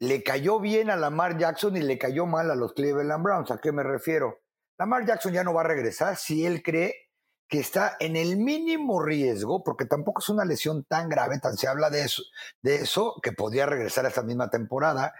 le 0.00 0.22
cayó 0.22 0.60
bien 0.60 0.90
a 0.90 0.96
Lamar 0.96 1.38
Jackson 1.38 1.76
y 1.76 1.80
le 1.80 1.98
cayó 1.98 2.26
mal 2.26 2.50
a 2.50 2.54
los 2.54 2.72
Cleveland 2.72 3.22
Browns. 3.22 3.50
¿A 3.50 3.58
qué 3.58 3.72
me 3.72 3.82
refiero? 3.82 4.40
Lamar 4.78 5.04
Jackson 5.06 5.32
ya 5.32 5.42
no 5.42 5.52
va 5.52 5.62
a 5.62 5.64
regresar 5.64 6.16
si 6.16 6.46
él 6.46 6.62
cree 6.62 7.08
que 7.48 7.58
está 7.58 7.96
en 7.98 8.14
el 8.14 8.36
mínimo 8.36 9.02
riesgo, 9.02 9.64
porque 9.64 9.86
tampoco 9.86 10.20
es 10.20 10.28
una 10.28 10.44
lesión 10.44 10.84
tan 10.84 11.08
grave, 11.08 11.40
tan 11.40 11.56
se 11.56 11.66
habla 11.66 11.88
de 11.88 12.02
eso, 12.02 12.22
de 12.62 12.76
eso 12.76 13.14
que 13.22 13.32
podría 13.32 13.66
regresar 13.66 14.04
a 14.04 14.08
esta 14.08 14.22
misma 14.22 14.50
temporada. 14.50 15.14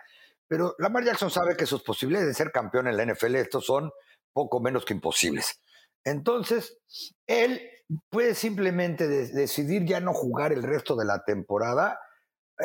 Pero 0.47 0.75
Lamar 0.79 1.05
Jackson 1.05 1.31
sabe 1.31 1.57
que 1.57 1.67
sus 1.67 1.83
posibilidades 1.83 2.29
de 2.29 2.35
ser 2.35 2.53
campeón 2.53 2.87
en 2.87 2.97
la 2.97 3.05
NFL 3.07 3.35
estos 3.37 3.64
son 3.64 3.91
poco 4.33 4.61
menos 4.61 4.85
que 4.85 4.95
imposibles. 4.95 5.61
Entonces, 6.05 6.79
él 7.27 7.61
puede 8.11 8.35
simplemente 8.35 9.09
decidir 9.09 9.85
ya 9.85 10.01
no 10.01 10.12
jugar 10.12 10.53
el 10.53 10.62
resto 10.62 10.97
de 10.97 11.07
la 11.07 11.25
temporada 11.25 11.99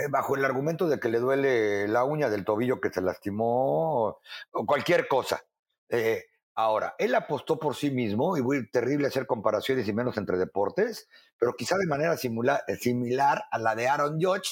bajo 0.09 0.35
el 0.35 0.45
argumento 0.45 0.87
de 0.87 0.99
que 0.99 1.09
le 1.09 1.19
duele 1.19 1.87
la 1.87 2.03
uña 2.03 2.29
del 2.29 2.45
tobillo 2.45 2.81
que 2.81 2.89
se 2.89 3.01
lastimó 3.01 4.07
o, 4.51 4.65
cualquier 4.65 5.07
cosa. 5.07 5.43
Eh, 5.89 6.23
ahora, 6.55 6.95
él 6.97 7.13
apostó 7.15 7.59
por 7.59 7.75
sí 7.75 7.91
mismo, 7.91 8.37
y 8.37 8.41
muy 8.41 8.69
terrible 8.69 9.07
hacer 9.07 9.27
comparaciones 9.27 9.87
y 9.87 9.93
menos 9.93 10.17
entre 10.17 10.37
deportes, 10.37 11.07
pero 11.37 11.55
quizá 11.55 11.77
de 11.77 11.87
manera 11.87 12.17
similar, 12.17 12.63
similar 12.79 13.43
a 13.51 13.59
la 13.59 13.75
de 13.75 13.87
Aaron 13.87 14.19
Judge, 14.21 14.49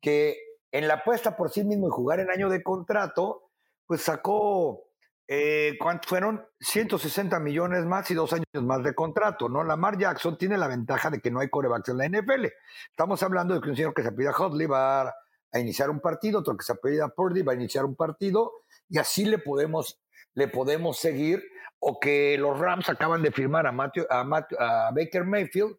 que 0.00 0.38
en 0.72 0.88
la 0.88 0.94
apuesta 0.94 1.36
por 1.36 1.50
sí 1.50 1.64
mismo 1.64 1.88
y 1.88 1.90
jugar 1.90 2.20
en 2.20 2.30
año 2.30 2.48
de 2.48 2.62
contrato, 2.62 3.50
pues 3.86 4.02
sacó 4.02 4.89
eh, 5.32 5.78
fueron 6.08 6.44
160 6.58 7.38
millones 7.38 7.84
más 7.84 8.10
y 8.10 8.14
dos 8.14 8.32
años 8.32 8.46
más 8.54 8.82
de 8.82 8.96
contrato, 8.96 9.48
¿no? 9.48 9.62
Lamar 9.62 9.96
Jackson 9.96 10.36
tiene 10.36 10.58
la 10.58 10.66
ventaja 10.66 11.08
de 11.08 11.20
que 11.20 11.30
no 11.30 11.38
hay 11.38 11.48
corebacks 11.48 11.88
en 11.88 11.98
la 11.98 12.08
NFL. 12.08 12.46
Estamos 12.90 13.22
hablando 13.22 13.54
de 13.54 13.60
que 13.60 13.70
un 13.70 13.76
señor 13.76 13.94
que 13.94 14.02
se 14.02 14.08
apellida 14.08 14.32
Hotley 14.32 14.66
va 14.66 15.14
a 15.52 15.60
iniciar 15.60 15.88
un 15.88 16.00
partido, 16.00 16.40
otro 16.40 16.56
que 16.56 16.64
se 16.64 16.72
apellida 16.72 17.10
Purdy 17.10 17.42
va 17.42 17.52
a 17.52 17.54
iniciar 17.54 17.84
un 17.84 17.94
partido, 17.94 18.50
y 18.88 18.98
así 18.98 19.24
le 19.24 19.38
podemos, 19.38 20.00
le 20.34 20.48
podemos 20.48 20.98
seguir, 20.98 21.44
o 21.78 22.00
que 22.00 22.36
los 22.36 22.58
Rams 22.58 22.88
acaban 22.88 23.22
de 23.22 23.30
firmar 23.30 23.68
a, 23.68 23.92
a, 24.10 24.90
Baker 24.92 25.22
Mayfield, 25.22 25.76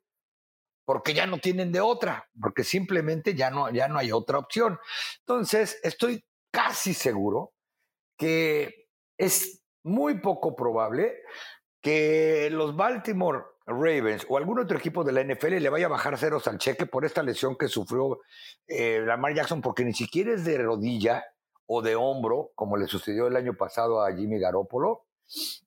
porque 0.86 1.14
ya 1.14 1.28
no 1.28 1.40
tienen 1.40 1.74
de 1.74 1.82
otra, 1.82 2.26
porque 2.40 2.64
simplemente 2.64 3.36
ya 3.36 3.50
no, 3.50 3.70
ya 3.70 3.90
no 3.90 4.00
hay 4.00 4.14
otra 4.14 4.38
opción. 4.38 4.80
Entonces, 5.20 5.78
estoy 5.84 6.24
casi 6.52 6.94
seguro 6.94 7.52
que 8.18 8.81
es 9.22 9.62
muy 9.84 10.20
poco 10.20 10.56
probable 10.56 11.14
que 11.80 12.50
los 12.52 12.76
Baltimore 12.76 13.44
Ravens 13.68 14.26
o 14.28 14.38
algún 14.38 14.60
otro 14.60 14.78
equipo 14.78 15.04
de 15.04 15.12
la 15.12 15.24
NFL 15.24 15.58
le 15.60 15.70
vaya 15.70 15.86
a 15.86 15.90
bajar 15.90 16.18
ceros 16.18 16.48
al 16.48 16.58
cheque 16.58 16.88
por 16.88 17.06
esta 17.06 17.22
lesión 17.22 17.56
que 17.56 17.68
sufrió 17.68 18.22
eh, 18.68 19.00
Lamar 19.06 19.36
Jackson, 19.36 19.62
porque 19.62 19.86
ni 19.86 19.94
siquiera 19.94 20.34
es 20.34 20.44
de 20.44 20.58
rodilla 20.58 21.24
o 21.68 21.84
de 21.84 21.96
hombro, 21.96 22.52
como 22.56 22.78
le 22.78 22.88
sucedió 22.88 23.28
el 23.28 23.36
año 23.36 23.54
pasado 23.54 24.04
a 24.04 24.12
Jimmy 24.12 24.40
Garoppolo. 24.40 25.06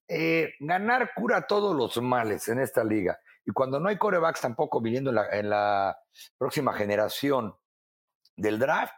Eh, 0.08 0.54
ganar 0.58 1.12
cura 1.14 1.46
todos 1.46 1.76
los 1.76 2.02
males 2.02 2.48
en 2.48 2.58
esta 2.58 2.82
liga. 2.82 3.20
Y 3.46 3.52
cuando 3.52 3.78
no 3.78 3.88
hay 3.88 3.98
corebacks 3.98 4.40
tampoco 4.40 4.80
viniendo 4.80 5.12
en 5.30 5.48
la 5.48 5.96
próxima 6.36 6.72
generación 6.74 7.54
del 8.36 8.58
draft, 8.58 8.94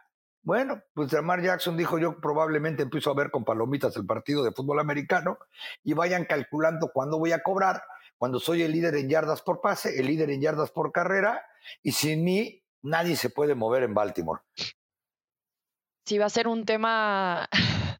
bueno, 0.47 0.81
pues 0.93 1.11
Lamar 1.11 1.43
Jackson 1.43 1.75
dijo 1.75 1.99
yo 1.99 2.21
probablemente 2.21 2.81
empiezo 2.81 3.11
a 3.11 3.13
ver 3.13 3.31
con 3.31 3.43
palomitas 3.43 3.97
el 3.97 4.05
partido 4.05 4.45
de 4.45 4.53
fútbol 4.53 4.79
americano 4.79 5.39
y 5.83 5.91
vayan 5.91 6.23
calculando 6.23 6.89
cuándo 6.93 7.19
voy 7.19 7.33
a 7.33 7.43
cobrar, 7.43 7.83
cuando 8.17 8.39
soy 8.39 8.61
el 8.61 8.71
líder 8.71 8.95
en 8.95 9.09
yardas 9.09 9.41
por 9.41 9.59
pase, 9.59 9.99
el 9.99 10.07
líder 10.07 10.29
en 10.29 10.39
yardas 10.39 10.71
por 10.71 10.93
carrera 10.93 11.45
y 11.83 11.91
sin 11.91 12.23
mí 12.23 12.63
nadie 12.81 13.17
se 13.17 13.29
puede 13.29 13.55
mover 13.55 13.83
en 13.83 13.93
Baltimore. 13.93 14.41
Sí, 16.05 16.17
va 16.17 16.27
a 16.27 16.29
ser 16.29 16.47
un 16.47 16.63
tema, 16.63 17.49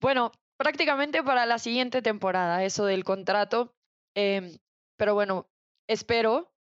bueno, 0.00 0.30
prácticamente 0.56 1.24
para 1.24 1.44
la 1.44 1.58
siguiente 1.58 2.02
temporada, 2.02 2.62
eso 2.62 2.84
del 2.84 3.02
contrato. 3.02 3.74
Em, 4.14 4.58
pero 4.96 5.14
bueno, 5.14 5.48
espero 5.88 6.52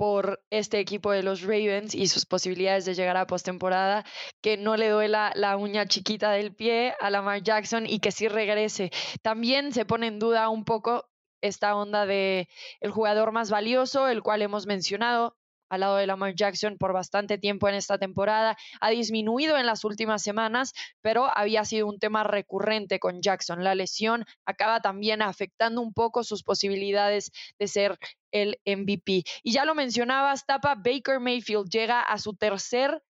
por 0.00 0.42
este 0.48 0.78
equipo 0.78 1.12
de 1.12 1.22
los 1.22 1.42
Ravens 1.42 1.94
y 1.94 2.08
sus 2.08 2.24
posibilidades 2.24 2.86
de 2.86 2.94
llegar 2.94 3.18
a 3.18 3.26
postemporada, 3.26 4.06
que 4.40 4.56
no 4.56 4.78
le 4.78 4.88
duela 4.88 5.30
la 5.34 5.58
uña 5.58 5.84
chiquita 5.84 6.30
del 6.30 6.54
pie 6.54 6.94
a 7.00 7.10
Lamar 7.10 7.42
Jackson 7.42 7.84
y 7.86 8.00
que 8.00 8.10
sí 8.10 8.26
regrese. 8.26 8.90
También 9.20 9.74
se 9.74 9.84
pone 9.84 10.06
en 10.06 10.18
duda 10.18 10.48
un 10.48 10.64
poco 10.64 11.10
esta 11.42 11.76
onda 11.76 12.06
de 12.06 12.48
el 12.80 12.92
jugador 12.92 13.30
más 13.32 13.50
valioso, 13.50 14.08
el 14.08 14.22
cual 14.22 14.40
hemos 14.40 14.64
mencionado, 14.66 15.36
al 15.70 15.80
lado 15.80 15.96
de 15.96 16.06
Lamar 16.06 16.34
Jackson 16.34 16.76
por 16.76 16.92
bastante 16.92 17.38
tiempo 17.38 17.68
en 17.68 17.74
esta 17.74 17.96
temporada. 17.96 18.58
Ha 18.80 18.90
disminuido 18.90 19.56
en 19.56 19.64
las 19.64 19.84
últimas 19.84 20.22
semanas, 20.22 20.74
pero 21.00 21.26
había 21.34 21.64
sido 21.64 21.86
un 21.86 21.98
tema 21.98 22.24
recurrente 22.24 22.98
con 22.98 23.22
Jackson. 23.22 23.64
La 23.64 23.74
lesión 23.74 24.26
acaba 24.44 24.80
también 24.80 25.22
afectando 25.22 25.80
un 25.80 25.94
poco 25.94 26.24
sus 26.24 26.42
posibilidades 26.42 27.30
de 27.58 27.68
ser 27.68 27.98
el 28.32 28.60
MVP. 28.66 29.24
Y 29.42 29.52
ya 29.52 29.64
lo 29.64 29.74
mencionabas, 29.74 30.44
Tapa, 30.44 30.74
Baker 30.74 31.20
Mayfield 31.20 31.70
llega 31.70 32.02
a 32.02 32.18
su 32.18 32.34
tercer 32.34 33.02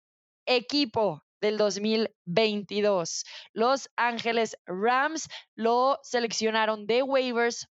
equipo 0.47 1.23
del 1.41 1.57
2022. 1.57 3.25
Los 3.53 3.91
Ángeles 3.97 4.57
Rams 4.67 5.29
lo 5.55 5.99
seleccionaron 6.03 6.87
de 6.87 7.03
waivers 7.03 7.69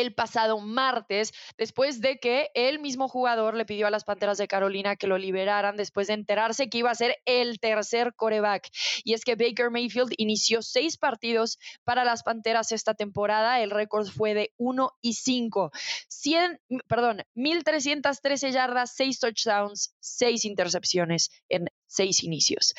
el 0.00 0.14
pasado 0.14 0.58
martes, 0.60 1.32
después 1.56 2.00
de 2.00 2.18
que 2.18 2.50
el 2.54 2.78
mismo 2.78 3.08
jugador 3.08 3.54
le 3.54 3.64
pidió 3.64 3.86
a 3.86 3.90
las 3.90 4.04
Panteras 4.04 4.38
de 4.38 4.48
Carolina 4.48 4.96
que 4.96 5.06
lo 5.06 5.18
liberaran 5.18 5.76
después 5.76 6.06
de 6.06 6.14
enterarse 6.14 6.68
que 6.68 6.78
iba 6.78 6.90
a 6.90 6.94
ser 6.94 7.16
el 7.24 7.58
tercer 7.60 8.14
coreback. 8.14 8.68
Y 9.04 9.14
es 9.14 9.24
que 9.24 9.36
Baker 9.36 9.70
Mayfield 9.70 10.12
inició 10.16 10.62
seis 10.62 10.96
partidos 10.96 11.58
para 11.84 12.04
las 12.04 12.22
Panteras 12.22 12.72
esta 12.72 12.94
temporada. 12.94 13.60
El 13.60 13.70
récord 13.70 14.06
fue 14.08 14.34
de 14.34 14.52
1 14.56 14.92
y 15.00 15.14
5. 15.14 15.70
100, 16.08 16.60
perdón, 16.88 17.22
1.313 17.34 18.50
yardas, 18.52 18.94
6 18.94 19.20
touchdowns, 19.20 19.94
6 20.00 20.44
intercepciones 20.44 21.30
en 21.48 21.66
seis 21.86 22.22
inicios 22.22 22.74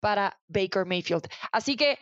para 0.00 0.38
Baker 0.48 0.84
Mayfield. 0.84 1.28
Así 1.50 1.76
que 1.76 1.98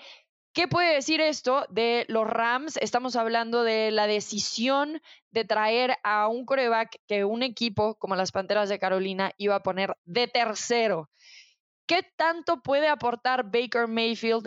¿Qué 0.54 0.68
puede 0.68 0.92
decir 0.92 1.22
esto 1.22 1.64
de 1.70 2.04
los 2.08 2.26
Rams? 2.26 2.76
Estamos 2.76 3.16
hablando 3.16 3.62
de 3.62 3.90
la 3.90 4.06
decisión 4.06 5.00
de 5.30 5.46
traer 5.46 5.96
a 6.04 6.28
un 6.28 6.44
coreback 6.44 6.98
que 7.06 7.24
un 7.24 7.42
equipo 7.42 7.94
como 7.94 8.16
las 8.16 8.32
Panteras 8.32 8.68
de 8.68 8.78
Carolina 8.78 9.32
iba 9.38 9.54
a 9.54 9.62
poner 9.62 9.96
de 10.04 10.28
tercero. 10.28 11.08
¿Qué 11.86 12.02
tanto 12.16 12.60
puede 12.60 12.88
aportar 12.88 13.44
Baker 13.50 13.88
Mayfield? 13.88 14.46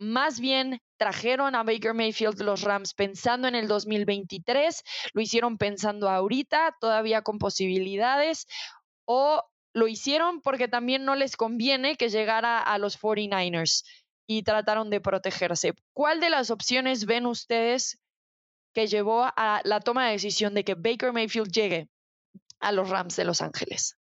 Más 0.00 0.40
bien 0.40 0.80
trajeron 0.96 1.54
a 1.54 1.62
Baker 1.62 1.94
Mayfield 1.94 2.42
los 2.42 2.62
Rams 2.62 2.92
pensando 2.92 3.46
en 3.46 3.54
el 3.54 3.68
2023, 3.68 4.82
lo 5.12 5.20
hicieron 5.20 5.58
pensando 5.58 6.10
ahorita, 6.10 6.74
todavía 6.80 7.22
con 7.22 7.38
posibilidades, 7.38 8.48
o 9.04 9.44
lo 9.72 9.86
hicieron 9.86 10.40
porque 10.40 10.66
también 10.66 11.04
no 11.04 11.14
les 11.14 11.36
conviene 11.36 11.96
que 11.96 12.08
llegara 12.08 12.60
a 12.60 12.78
los 12.78 13.00
49ers 13.00 13.84
y 14.26 14.42
trataron 14.42 14.90
de 14.90 15.00
protegerse. 15.00 15.74
¿Cuál 15.92 16.20
de 16.20 16.30
las 16.30 16.50
opciones 16.50 17.06
ven 17.06 17.26
ustedes 17.26 17.98
que 18.74 18.86
llevó 18.86 19.24
a 19.24 19.60
la 19.64 19.80
toma 19.80 20.06
de 20.06 20.12
decisión 20.12 20.54
de 20.54 20.64
que 20.64 20.74
Baker 20.74 21.12
Mayfield 21.12 21.50
llegue 21.50 21.88
a 22.60 22.72
los 22.72 22.90
Rams 22.90 23.16
de 23.16 23.24
Los 23.24 23.40
Ángeles? 23.40 23.96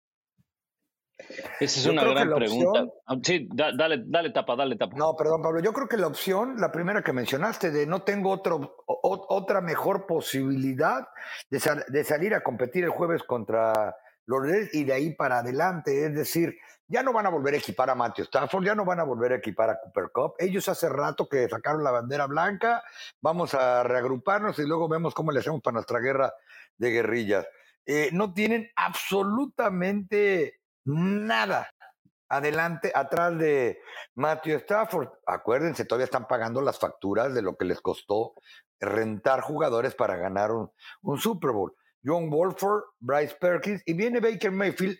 Esa 1.61 1.81
es 1.81 1.87
una 1.87 2.05
gran 2.05 2.35
pregunta. 2.35 2.87
Ah, 3.07 3.16
sí, 3.23 3.49
dale, 3.53 4.03
dale 4.07 4.31
tapa, 4.31 4.57
dale 4.57 4.77
tapa. 4.77 4.97
No, 4.97 5.14
perdón, 5.16 5.43
Pablo. 5.43 5.61
Yo 5.61 5.73
creo 5.73 5.89
que 5.89 5.97
la 5.97 6.07
opción, 6.07 6.57
la 6.59 6.73
primera 6.73 7.03
que 7.03 7.12
mencionaste, 7.12 7.70
de 7.70 7.87
no 7.87 8.03
tengo 8.03 8.31
otro, 8.31 8.77
otra 8.87 9.61
mejor 9.61 10.07
posibilidad 10.07 11.07
de, 11.51 11.61
de, 11.89 12.05
salir 12.05 12.35
a 12.35 12.43
competir 12.43 12.85
el 12.85 12.91
jueves 12.91 13.23
contra 13.23 13.97
los 14.27 14.43
Reds 14.43 14.75
y 14.75 14.85
de 14.85 14.93
ahí 14.93 15.14
para 15.14 15.39
adelante. 15.39 16.07
Es 16.07 16.14
decir, 16.14 16.57
ya 16.93 17.03
no 17.03 17.12
van 17.12 17.24
a 17.24 17.30
volver 17.30 17.55
a 17.55 17.57
equipar 17.57 17.88
a 17.88 17.95
Matthew 17.95 18.26
Stafford, 18.26 18.64
ya 18.64 18.74
no 18.74 18.84
van 18.84 19.01
a 19.01 19.05
volver 19.05 19.32
a 19.32 19.36
equipar 19.36 19.70
a 19.70 19.80
Cooper 19.80 20.11
Cup. 20.12 20.34
Ellos 20.38 20.68
hace 20.68 20.90
rato 20.90 21.26
que 21.26 21.49
sacaron 21.49 21.82
la 21.82 21.90
bandera 21.90 22.26
blanca, 22.26 22.84
vamos 23.22 23.55
a 23.55 23.82
reagruparnos 23.82 24.59
y 24.59 24.66
luego 24.66 24.88
vemos 24.88 25.14
cómo 25.14 25.32
le 25.32 25.40
hacemos 25.40 25.62
para 25.62 25.74
nuestra 25.74 26.01
guerra 26.01 26.34
de 26.76 26.90
guerrillas. 26.90 27.47
Eh, 27.86 28.11
no 28.12 28.34
tienen 28.34 28.70
absolutamente 28.76 30.61
nada 30.84 31.70
adelante, 32.28 32.93
atrás 32.95 33.38
de 33.38 33.80
Matthew 34.14 34.59
Stafford. 34.59 35.09
Acuérdense, 35.26 35.84
todavía 35.84 36.05
están 36.05 36.26
pagando 36.26 36.61
las 36.61 36.78
facturas 36.78 37.34
de 37.34 37.43
lo 37.43 37.57
que 37.57 37.64
les 37.64 37.80
costó 37.80 38.34
rentar 38.80 39.40
jugadores 39.40 39.95
para 39.95 40.16
ganar 40.16 40.51
un, 40.51 40.70
un 41.03 41.18
Super 41.18 41.53
Bowl. 41.53 41.74
John 42.05 42.31
Wolford, 42.31 42.83
Bryce 43.01 43.37
Perkins 43.41 43.83
y 43.87 43.95
viene 43.95 44.21
Baker 44.21 44.51
Mayfield, 44.51 44.99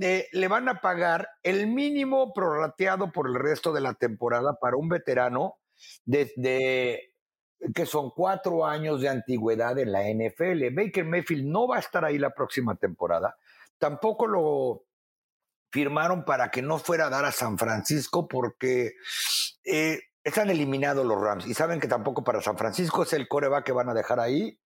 eh, 0.00 0.28
le 0.32 0.48
van 0.48 0.68
a 0.68 0.80
pagar 0.80 1.28
el 1.42 1.66
mínimo 1.68 2.32
prorrateado 2.32 3.12
por 3.12 3.28
el 3.28 3.34
resto 3.34 3.72
de 3.72 3.80
la 3.80 3.94
temporada 3.94 4.54
para 4.60 4.76
un 4.76 4.88
veterano 4.88 5.58
de, 6.04 7.12
que 7.74 7.86
son 7.86 8.10
cuatro 8.10 8.66
años 8.66 9.00
de 9.00 9.08
antigüedad 9.08 9.78
en 9.78 9.92
la 9.92 10.02
NFL. 10.02 10.74
Baker 10.74 11.04
Mayfield 11.04 11.46
no 11.46 11.68
va 11.68 11.76
a 11.76 11.80
estar 11.80 12.04
ahí 12.04 12.18
la 12.18 12.30
próxima 12.30 12.76
temporada. 12.76 13.36
Tampoco 13.78 14.26
lo 14.26 14.84
firmaron 15.70 16.24
para 16.24 16.50
que 16.50 16.62
no 16.62 16.78
fuera 16.78 17.06
a 17.06 17.10
dar 17.10 17.24
a 17.24 17.32
San 17.32 17.56
Francisco 17.56 18.26
porque 18.26 18.94
eh, 19.64 20.00
están 20.24 20.50
eliminados 20.50 21.06
los 21.06 21.20
Rams 21.20 21.46
y 21.46 21.54
saben 21.54 21.78
que 21.78 21.86
tampoco 21.86 22.24
para 22.24 22.42
San 22.42 22.58
Francisco 22.58 23.04
es 23.04 23.12
el 23.12 23.28
coreback 23.28 23.64
que 23.64 23.72
van 23.72 23.88
a 23.88 23.94
dejar 23.94 24.18
ahí 24.18 24.58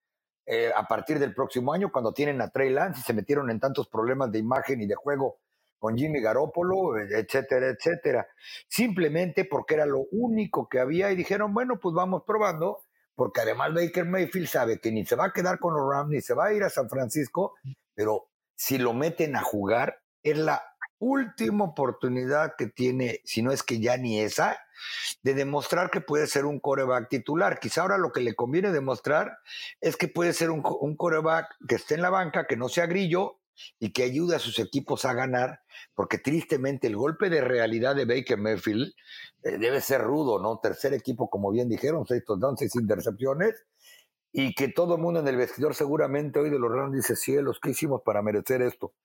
eh, 0.46 0.72
a 0.76 0.88
partir 0.88 1.20
del 1.20 1.34
próximo 1.34 1.74
año, 1.74 1.92
cuando 1.92 2.14
tienen 2.14 2.42
a 2.42 2.50
Trey 2.50 2.70
Lance 2.70 3.00
y 3.00 3.04
se 3.04 3.14
metieron 3.14 3.50
en 3.50 3.60
tantos 3.60 3.88
problemas 3.88 4.32
de 4.32 4.40
imagen 4.40 4.82
y 4.82 4.88
de 4.88 4.96
juego 4.96 5.40
con 5.80 5.98
Jimmy 5.98 6.22
Garoppolo, 6.22 6.98
etcétera, 6.98 7.68
etcétera. 7.68 8.28
Simplemente 8.70 9.44
porque 9.44 9.76
era 9.76 9.86
lo 9.86 10.06
único 10.12 10.70
que 10.70 10.80
había 10.80 11.12
y 11.12 11.16
dijeron, 11.16 11.54
bueno, 11.54 11.78
pues 11.78 11.94
vamos 11.94 12.24
probando, 12.26 12.84
porque 13.16 13.42
además 13.42 13.74
Baker 13.74 14.06
Mayfield 14.06 14.48
sabe 14.48 14.80
que 14.80 14.92
ni 14.92 15.06
se 15.06 15.16
va 15.16 15.26
a 15.26 15.34
quedar 15.34 15.60
con 15.60 15.74
los 15.74 15.86
Rams 15.90 16.10
ni 16.10 16.22
se 16.22 16.34
va 16.34 16.46
a 16.46 16.54
ir 16.54 16.64
a 16.64 16.70
San 16.70 16.90
Francisco, 16.90 17.56
pero 17.94 18.30
si 18.56 18.78
lo 18.78 18.94
meten 18.94 19.36
a 19.36 19.42
jugar, 19.42 20.00
es 20.24 20.38
la 20.38 20.64
última 21.00 21.66
oportunidad 21.66 22.54
que 22.58 22.68
tiene, 22.68 23.20
si 23.26 23.42
no 23.42 23.52
es 23.52 23.62
que 23.62 23.82
ya 23.82 23.98
ni 23.98 24.22
esa, 24.22 24.58
de 25.22 25.34
demostrar 25.34 25.90
que 25.90 26.02
puede 26.02 26.28
ser 26.28 26.46
un 26.46 26.60
coreback 26.60 27.10
titular. 27.10 27.60
Quizá 27.60 27.82
ahora 27.82 27.98
lo 27.98 28.12
que 28.12 28.22
le 28.22 28.36
conviene 28.36 28.72
demostrar 28.72 29.38
es 29.82 29.98
que 29.98 30.08
puede 30.08 30.34
ser 30.34 30.50
un, 30.50 30.62
coreback 30.62 31.48
que 31.68 31.76
esté 31.76 31.96
en 31.96 32.02
la 32.02 32.10
banca, 32.10 32.46
que 32.48 32.58
no 32.58 32.70
sea 32.70 32.86
grillo 32.86 33.40
y 33.80 33.92
que 33.92 34.04
ayude 34.04 34.36
a 34.36 34.40
sus 34.40 34.58
equipos 34.60 35.06
a 35.06 35.14
ganar, 35.14 35.62
porque 35.94 36.18
tristemente 36.18 36.88
el 36.88 36.96
golpe 36.96 37.30
de 37.30 37.42
realidad 37.42 37.96
de 37.96 38.06
Baker 38.06 38.38
Mayfield 38.38 38.94
eh, 39.44 39.58
debe 39.58 39.80
ser 39.80 40.02
rudo, 40.02 40.40
¿no? 40.40 40.60
Tercer 40.60 40.94
equipo, 40.94 41.30
como 41.30 41.52
bien 41.52 41.70
dijeron, 41.70 42.06
seis 42.08 42.24
touchdowns, 42.26 42.60
seis 42.60 42.76
intercepciones, 42.76 43.66
y 44.32 44.56
que 44.56 44.70
todo 44.70 44.96
el 44.96 45.02
mundo 45.02 45.20
en 45.20 45.28
el 45.28 45.38
vestidor 45.38 45.76
seguramente 45.76 46.40
hoy 46.40 46.50
de 46.50 46.58
los 46.58 46.72
Rams 46.72 46.96
dice, 46.96 47.16
cielos, 47.16 47.60
¿qué 47.62 47.70
hicimos 47.70 48.02
para 48.04 48.24
merecer 48.24 48.64
esto? 48.64 48.96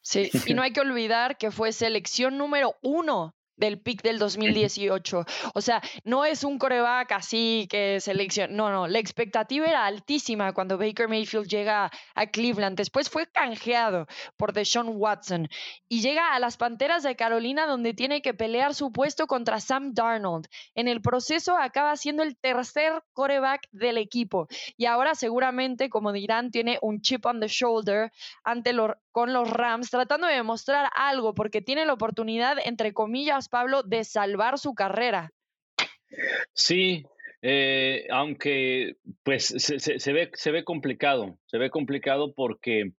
Sí, 0.00 0.30
y 0.46 0.54
no 0.54 0.62
hay 0.62 0.72
que 0.72 0.80
olvidar 0.80 1.36
que 1.36 1.50
fue 1.50 1.72
selección 1.72 2.38
número 2.38 2.74
uno 2.82 3.36
del 3.62 3.78
pick 3.80 4.02
del 4.02 4.18
2018. 4.18 5.24
O 5.54 5.60
sea, 5.60 5.80
no 6.04 6.24
es 6.24 6.42
un 6.42 6.58
coreback 6.58 7.12
así 7.12 7.68
que 7.70 8.00
selección. 8.00 8.56
No, 8.56 8.70
no, 8.70 8.88
la 8.88 8.98
expectativa 8.98 9.66
era 9.66 9.86
altísima 9.86 10.52
cuando 10.52 10.76
Baker 10.76 11.08
Mayfield 11.08 11.46
llega 11.46 11.90
a 12.14 12.26
Cleveland. 12.26 12.76
Después 12.76 13.08
fue 13.08 13.28
canjeado 13.28 14.06
por 14.36 14.52
Deshaun 14.52 14.88
Watson 14.96 15.48
y 15.88 16.00
llega 16.02 16.34
a 16.34 16.40
las 16.40 16.56
Panteras 16.56 17.04
de 17.04 17.14
Carolina 17.14 17.66
donde 17.66 17.94
tiene 17.94 18.20
que 18.20 18.34
pelear 18.34 18.74
su 18.74 18.90
puesto 18.90 19.28
contra 19.28 19.60
Sam 19.60 19.94
Darnold. 19.94 20.46
En 20.74 20.88
el 20.88 21.00
proceso 21.00 21.56
acaba 21.56 21.96
siendo 21.96 22.24
el 22.24 22.36
tercer 22.36 23.04
coreback 23.12 23.68
del 23.70 23.96
equipo 23.96 24.48
y 24.76 24.86
ahora 24.86 25.14
seguramente, 25.14 25.88
como 25.88 26.10
dirán, 26.10 26.50
tiene 26.50 26.78
un 26.82 27.00
chip 27.00 27.24
on 27.26 27.38
the 27.38 27.46
shoulder 27.46 28.10
ante 28.42 28.72
los, 28.72 28.90
con 29.12 29.32
los 29.32 29.48
Rams 29.48 29.90
tratando 29.90 30.26
de 30.26 30.34
demostrar 30.34 30.90
algo 30.96 31.34
porque 31.34 31.62
tiene 31.62 31.86
la 31.86 31.92
oportunidad, 31.92 32.56
entre 32.64 32.92
comillas, 32.92 33.48
Pablo, 33.52 33.82
de 33.82 34.02
salvar 34.02 34.58
su 34.58 34.74
carrera. 34.74 35.30
Sí, 36.54 37.04
eh, 37.42 38.06
aunque 38.10 38.96
pues 39.22 39.46
se, 39.46 40.12
ve, 40.12 40.30
se 40.32 40.50
ve 40.50 40.64
complicado, 40.64 41.38
se 41.46 41.58
ve 41.58 41.68
complicado 41.68 42.34
porque 42.34 42.92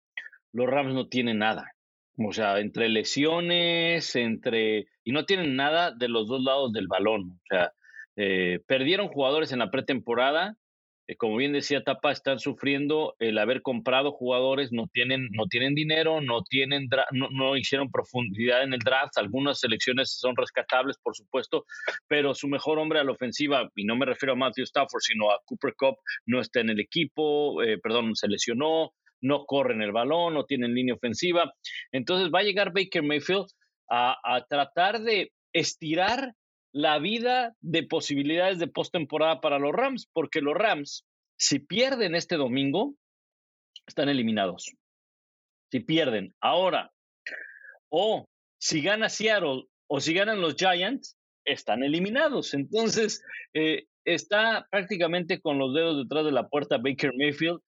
los 0.53 0.69
Rams 0.69 0.93
no 0.93 1.09
tienen 1.09 1.39
nada. 1.39 1.73
O 2.19 2.33
sea, 2.33 2.61
entre 2.61 2.91
lesiones, 2.91 4.15
entre... 4.15 4.87
Y 5.03 5.13
no 5.13 5.25
tienen 5.25 5.57
nada 5.57 5.91
de 5.91 6.09
los 6.09 6.29
dos 6.29 6.43
lados 6.43 6.73
del 6.73 6.87
balón. 6.87 7.31
O 7.31 7.41
sea, 7.49 7.73
eh, 8.17 8.61
perdieron 8.67 9.09
jugadores 9.09 9.53
en 9.53 9.61
la 9.61 9.71
pretemporada 9.71 10.57
como 11.17 11.37
bien 11.37 11.53
decía 11.53 11.83
Tapa, 11.83 12.13
están 12.13 12.39
sufriendo 12.39 13.15
el 13.19 13.39
haber 13.39 13.63
comprado 13.63 14.13
jugadores, 14.13 14.73
no 14.73 14.89
tienen, 14.93 15.29
no 15.33 15.47
tienen 15.47 15.75
dinero, 15.75 16.21
no, 16.21 16.43
tienen 16.43 16.89
no, 17.13 17.57
hicieron 17.57 17.91
profundidad 17.91 18.63
en 18.63 18.73
el 18.73 18.79
draft, 18.79 19.19
algunas 19.19 19.61
selecciones 19.61 20.19
son 20.19 20.37
rescatables, 20.37 20.99
por 20.99 21.17
supuesto, 21.17 21.65
pero 22.09 22.35
su 22.35 22.49
mejor 22.49 22.79
hombre 22.79 23.01
a 23.01 23.05
la 23.05 23.13
ofensiva, 23.13 23.71
y 23.75 23.85
no 23.85 23.97
me 23.97 24.07
refiero 24.07 24.33
a 24.33 24.37
Matthew 24.37 24.65
Stafford, 24.65 25.01
sino 25.01 25.31
a 25.31 25.41
Cooper 25.45 25.75
Cup, 25.77 25.97
no 26.27 26.41
está 26.41 26.61
en 26.61 26.71
el 26.71 26.81
equipo, 26.81 27.63
eh, 27.63 27.79
perdón, 27.79 28.15
se 28.15 28.29
lesionó, 28.29 28.93
no 29.21 29.45
corren 29.45 29.83
el 29.83 29.93
balón, 29.93 30.35
no 30.35 30.45
tienen 30.45 30.75
línea 30.75 30.95
ofensiva. 30.95 31.53
Entonces 31.93 32.31
va 32.35 32.41
a 32.41 32.43
llegar 32.43 32.73
Baker 32.73 33.03
Mayfield 33.03 33.47
a, 33.89 34.17
a 34.25 34.45
tratar 34.47 35.01
de 35.01 35.33
estirar 35.53 36.35
la 36.73 36.99
vida 36.99 37.55
de 37.61 37.83
posibilidades 37.83 38.59
de 38.59 38.67
postemporada 38.67 39.41
para 39.41 39.59
los 39.59 39.73
Rams, 39.73 40.09
porque 40.13 40.41
los 40.41 40.55
Rams, 40.55 41.05
si 41.37 41.59
pierden 41.59 42.15
este 42.15 42.37
domingo, 42.37 42.95
están 43.87 44.09
eliminados. 44.09 44.73
Si 45.71 45.81
pierden 45.81 46.35
ahora, 46.41 46.93
o 47.91 48.27
si 48.59 48.83
gana 48.83 49.09
Seattle 49.09 49.65
o 49.87 50.01
si 50.01 50.15
ganan 50.15 50.41
los 50.41 50.57
Giants, 50.57 51.19
están 51.45 51.83
eliminados. 51.83 52.55
Entonces, 52.55 53.23
eh, 53.53 53.85
está 54.05 54.67
prácticamente 54.71 55.41
con 55.41 55.59
los 55.59 55.75
dedos 55.75 55.99
detrás 55.99 56.25
de 56.25 56.33
la 56.33 56.49
puerta 56.49 56.79
Baker 56.79 57.13
Mayfield, 57.17 57.61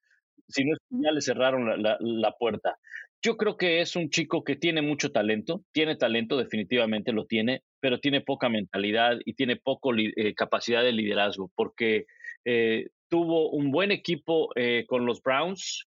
si 0.48 0.64
no 0.64 0.74
es 0.74 0.78
que 0.88 0.96
ya 1.02 1.12
le 1.12 1.20
cerraron 1.20 1.82
la 1.82 2.32
puerta. 2.38 2.78
Yo 3.24 3.38
creo 3.38 3.56
que 3.56 3.80
es 3.80 3.96
un 3.96 4.10
chico 4.10 4.44
que 4.44 4.54
tiene 4.54 4.82
mucho 4.82 5.10
talento, 5.10 5.64
tiene 5.72 5.96
talento, 5.96 6.36
definitivamente 6.36 7.10
lo 7.10 7.24
tiene, 7.24 7.62
pero 7.80 7.98
tiene 7.98 8.20
poca 8.20 8.50
mentalidad 8.50 9.16
y 9.24 9.32
tiene 9.32 9.56
poca 9.56 9.88
eh, 9.96 10.34
capacidad 10.34 10.82
de 10.82 10.92
liderazgo, 10.92 11.50
porque 11.54 12.04
eh, 12.44 12.88
tuvo 13.08 13.48
un 13.48 13.70
buen 13.70 13.92
equipo 13.92 14.50
eh, 14.56 14.84
con 14.86 15.06
los 15.06 15.22
Browns 15.22 15.86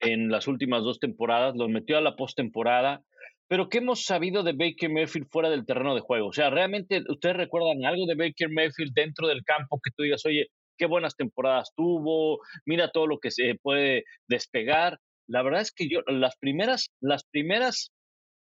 en 0.00 0.30
las 0.30 0.48
últimas 0.48 0.82
dos 0.82 1.00
temporadas, 1.00 1.56
los 1.56 1.70
metió 1.70 1.96
a 1.96 2.02
la 2.02 2.14
postemporada, 2.14 3.02
pero 3.48 3.70
¿qué 3.70 3.78
hemos 3.78 4.04
sabido 4.04 4.42
de 4.42 4.52
Baker 4.52 4.90
Mayfield 4.90 5.28
fuera 5.30 5.48
del 5.48 5.64
terreno 5.64 5.94
de 5.94 6.02
juego? 6.02 6.28
O 6.28 6.32
sea, 6.34 6.50
¿realmente 6.50 7.02
ustedes 7.08 7.38
recuerdan 7.38 7.86
algo 7.86 8.04
de 8.04 8.16
Baker 8.16 8.50
Mayfield 8.50 8.92
dentro 8.92 9.28
del 9.28 9.44
campo 9.44 9.80
que 9.82 9.92
tú 9.96 10.02
digas, 10.02 10.26
oye, 10.26 10.48
qué 10.76 10.84
buenas 10.84 11.16
temporadas 11.16 11.72
tuvo, 11.74 12.40
mira 12.66 12.90
todo 12.90 13.06
lo 13.06 13.18
que 13.18 13.30
se 13.30 13.54
puede 13.62 14.04
despegar? 14.28 14.98
La 15.28 15.42
verdad 15.42 15.60
es 15.60 15.72
que 15.72 15.88
yo, 15.88 16.00
las 16.06 16.36
primeras, 16.36 16.90
las 17.00 17.24
primeras 17.24 17.92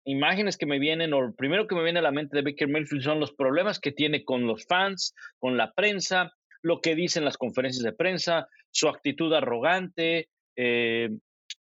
imágenes 0.05 0.57
que 0.57 0.65
me 0.65 0.79
vienen, 0.79 1.13
o 1.13 1.33
primero 1.35 1.67
que 1.67 1.75
me 1.75 1.83
viene 1.83 1.99
a 1.99 2.03
la 2.03 2.11
mente 2.11 2.37
de 2.37 2.43
Baker 2.43 2.67
Mayfield 2.67 3.03
son 3.03 3.19
los 3.19 3.33
problemas 3.33 3.79
que 3.79 3.91
tiene 3.91 4.23
con 4.23 4.45
los 4.45 4.65
fans, 4.65 5.13
con 5.39 5.57
la 5.57 5.71
prensa, 5.73 6.31
lo 6.61 6.81
que 6.81 6.95
dicen 6.95 7.25
las 7.25 7.37
conferencias 7.37 7.83
de 7.83 7.93
prensa, 7.93 8.47
su 8.71 8.87
actitud 8.87 9.33
arrogante, 9.33 10.29
eh, 10.55 11.09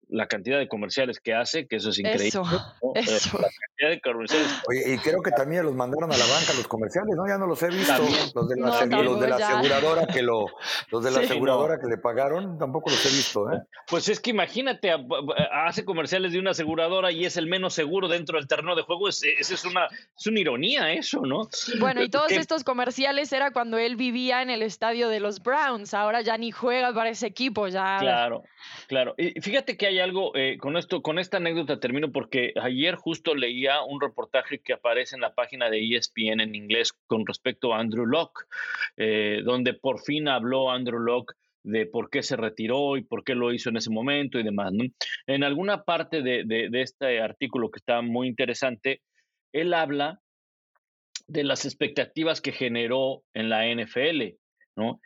la 0.09 0.27
cantidad 0.27 0.59
de 0.59 0.69
comerciales 0.69 1.21
que 1.21 1.35
hace, 1.35 1.67
que 1.67 1.77
eso 1.77 1.91
es 1.91 1.99
increíble. 1.99 2.29
Eso, 2.29 2.43
eso. 2.95 3.39
La 3.39 3.49
cantidad 3.49 3.91
de 3.91 4.01
comerciales. 4.01 4.49
Oye, 4.69 4.95
y 4.95 4.99
creo 4.99 5.23
que 5.23 5.31
también 5.31 5.65
los 5.65 5.75
mandaron 5.75 6.13
a 6.13 6.17
la 6.17 6.27
banca 6.27 6.53
los 6.55 6.69
comerciales, 6.69 7.15
¿no? 7.17 7.27
Ya 7.27 7.39
no 7.39 7.47
los 7.47 7.63
he 7.63 7.69
visto. 7.69 7.93
Los 8.35 8.49
de 8.49 8.57
la, 8.57 9.03
los 9.03 9.21
de 9.21 9.29
la 9.29 9.37
aseguradora 9.37 10.07
que 10.07 10.23
lo, 10.23 10.47
los 10.91 11.05
de 11.05 11.11
la 11.11 11.21
aseguradora 11.21 11.79
que 11.81 11.89
le 11.89 11.99
pagaron, 11.99 12.59
tampoco 12.59 12.91
los 12.91 13.05
he 13.07 13.11
visto, 13.11 13.51
¿eh? 13.53 13.63
Pues 13.89 14.09
es 14.09 14.21
que 14.21 14.31
imagínate, 14.31 14.93
hace 15.53 15.85
comerciales 15.85 16.33
de 16.33 16.39
una 16.39 16.53
aseguradora 16.53 17.11
y 17.13 17.25
es 17.25 17.37
el 17.37 17.47
menos 17.47 17.75
seguro 17.75 18.09
dentro 18.09 18.39
del 18.39 18.47
terreno 18.47 18.75
de 18.75 18.83
juego. 18.83 19.09
Esa 19.09 19.27
es, 19.39 19.51
es, 19.51 19.65
una, 19.65 19.87
es 19.87 20.27
una 20.27 20.41
ironía 20.41 20.93
eso, 20.93 21.21
¿no? 21.23 21.49
Bueno, 21.79 22.03
y 22.03 22.09
todos 22.09 22.33
estos 22.33 22.65
comerciales 22.65 23.33
era 23.33 23.51
cuando 23.51 23.79
él 23.79 23.97
vivía 23.97 24.43
en 24.43 24.51
el 24.51 24.63
estadio 24.63 25.09
de 25.09 25.21
los 25.21 25.43
Browns. 25.43 25.95
Ahora 25.95 26.21
ya 26.23 26.37
ni 26.39 26.51
juega 26.51 26.93
para 26.93 27.11
ese 27.11 27.27
equipo, 27.27 27.69
ya. 27.69 27.99
Claro, 27.99 28.45
claro. 28.87 29.15
Y 29.17 29.41
fíjate 29.41 29.77
que 29.77 29.87
hay 29.87 29.94
algo, 29.99 30.35
eh, 30.37 30.57
con 30.59 30.77
esto, 30.77 31.03
con 31.03 31.19
esta 31.19 31.37
anécdota 31.39 31.81
termino 31.81 32.13
porque 32.13 32.53
ayer 32.61 32.95
justo 32.95 33.35
leía 33.35 33.83
un 33.83 34.01
reportaje 34.01 34.61
que 34.61 34.73
aparece 34.73 35.17
en 35.17 35.23
la 35.23 35.35
página 35.35 35.71
de 35.71 35.97
ESPN 35.97 36.41
en 36.41 36.55
inglés 36.55 36.93
con 37.07 37.27
respecto 37.27 37.73
a 37.73 37.81
Andrew 37.81 38.07
Locke, 38.07 38.47
eh, 38.97 39.43
donde 39.45 39.75
por 39.75 40.01
fin 40.01 40.29
habló 40.29 40.71
Andrew 40.71 40.99
Locke 41.01 41.35
de 41.65 41.87
por 41.87 42.11
qué 42.11 42.23
se 42.23 42.37
retiró 42.37 42.97
y 42.97 43.03
por 43.03 43.25
qué 43.25 43.35
lo 43.35 43.53
hizo 43.53 43.71
en 43.71 43.79
ese 43.79 43.91
momento 43.91 44.39
y 44.39 44.43
demás. 44.43 44.73
En 45.27 45.43
alguna 45.43 45.83
parte 45.83 46.23
de, 46.23 46.69
este 46.75 47.21
artículo 47.21 47.71
que 47.71 47.79
está 47.79 48.03
muy 48.03 48.29
interesante, 48.29 49.01
él 49.53 49.73
habla 49.73 50.21
de 51.27 51.43
las 51.43 51.65
expectativas 51.65 52.41
que 52.41 52.53
generó 52.53 53.23
en 53.33 53.49
la 53.49 53.67
NFL. 53.67 54.37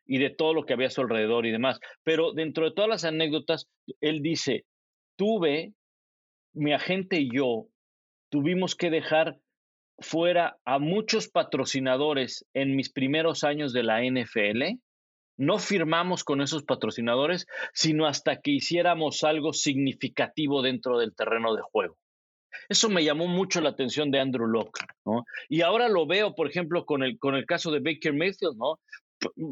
Y 0.07 0.19
de 0.19 0.31
todo 0.31 0.55
lo 0.55 0.65
que 0.65 0.73
había 0.73 0.87
a 0.87 0.91
su 0.91 1.03
alrededor 1.03 1.45
y 1.45 1.51
demás. 1.51 1.79
Pero 2.03 2.33
dentro 2.33 2.65
de 2.65 2.75
todas 2.75 2.89
las 2.89 3.05
anécdotas, 3.05 3.69
él 4.01 4.23
dice, 4.23 4.65
tuve, 5.19 5.75
mi 6.55 6.73
agente 6.73 7.21
y 7.21 7.29
yo, 7.31 7.67
tuvimos 8.31 8.77
que 8.77 8.89
dejar 8.89 9.39
fuera 9.99 10.59
a 10.65 10.79
muchos 10.79 11.29
patrocinadores 11.29 12.47
en 12.55 12.77
mis 12.77 12.91
primeros 12.91 13.43
años 13.43 13.73
de 13.73 13.83
la 13.83 14.01
NFL, 14.03 14.79
no 15.37 15.59
firmamos 15.59 16.25
con 16.25 16.41
esos 16.41 16.63
patrocinadores, 16.63 17.47
sino 17.73 18.07
hasta 18.07 18.41
que 18.41 18.53
hiciéramos 18.53 19.25
algo 19.25 19.53
significativo 19.53 20.63
dentro 20.63 20.99
del 20.99 21.15
terreno 21.15 21.55
de 21.55 21.63
juego. 21.63 21.97
Eso 22.69 22.89
me 22.89 23.05
llamó 23.05 23.27
mucho 23.27 23.61
la 23.61 23.71
atención 23.71 24.11
de 24.11 24.21
Andrew 24.21 24.47
Locke. 24.47 24.85
Y 25.49 25.63
ahora 25.63 25.89
lo 25.89 26.07
veo, 26.07 26.35
por 26.35 26.49
ejemplo, 26.49 26.85
con 26.85 27.03
el, 27.03 27.19
con 27.19 27.35
el 27.35 27.47
caso 27.47 27.71
de 27.71 27.81
Baker 27.81 28.15
Mayfield, 28.15 28.57
¿no? 28.57 28.81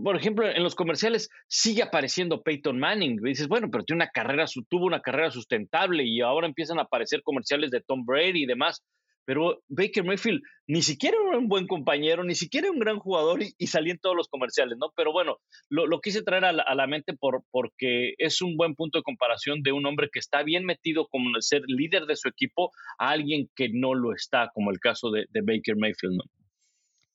Por 0.05 0.17
ejemplo, 0.17 0.49
en 0.49 0.63
los 0.63 0.75
comerciales 0.75 1.29
sigue 1.49 1.83
apareciendo 1.83 2.43
Peyton 2.43 2.79
Manning. 2.79 3.17
dices, 3.23 3.49
bueno, 3.49 3.69
pero 3.71 3.85
tiene 3.85 4.05
una 4.05 4.11
carrera, 4.11 4.47
tuvo 4.69 4.87
una 4.87 5.01
carrera 5.01 5.31
sustentable 5.31 6.05
y 6.05 6.21
ahora 6.21 6.47
empiezan 6.47 6.79
a 6.79 6.83
aparecer 6.83 7.23
comerciales 7.23 7.71
de 7.71 7.81
Tom 7.81 8.05
Brady 8.05 8.45
y 8.45 8.47
demás 8.47 8.83
pero 9.27 9.61
Baker 9.69 10.05
Mayfield 10.05 10.41
ni 10.69 10.83
siquiera 10.83 11.17
era 11.29 11.39
un 11.39 11.49
buen 11.49 11.67
compañero, 11.67 12.25
ni 12.25 12.35
siquiera 12.35 12.71
un 12.71 12.79
gran 12.79 12.99
jugador 12.99 13.41
y, 13.43 13.67
salía 13.67 13.93
en 13.93 13.99
todos 13.99 14.17
los 14.17 14.29
comerciales, 14.29 14.79
¿no? 14.79 14.93
Pero 14.97 15.13
bueno, 15.13 15.39
lo, 15.69 16.01
quise 16.01 16.23
traer 16.23 16.45
a 16.45 16.53
la, 16.53 16.87
mente 16.87 17.13
por, 17.13 17.43
porque 17.51 18.15
es 18.19 18.41
un 18.41 18.57
buen 18.57 18.75
punto 18.75 18.99
de 18.99 19.03
comparación 19.03 19.63
de 19.63 19.73
un 19.73 19.85
hombre 19.85 20.09
que 20.13 20.21
está 20.21 20.45
bien 20.45 20.65
metido 20.65 21.09
como 21.09 21.29
ser 21.41 21.63
líder 21.67 22.07
de 22.07 22.17
su 22.17 22.29
equipo 22.29 22.71
a 22.99 23.11
alguien 23.11 23.51
que 23.57 23.69
no 23.69 23.95
lo 23.95 24.15
está, 24.15 24.51
como 24.55 24.71
el 24.71 24.79
caso 24.79 25.11
de, 25.11 25.27
de 25.31 25.41
Baker 25.43 25.77
Mayfield, 25.77 26.17
¿no? 26.17 26.25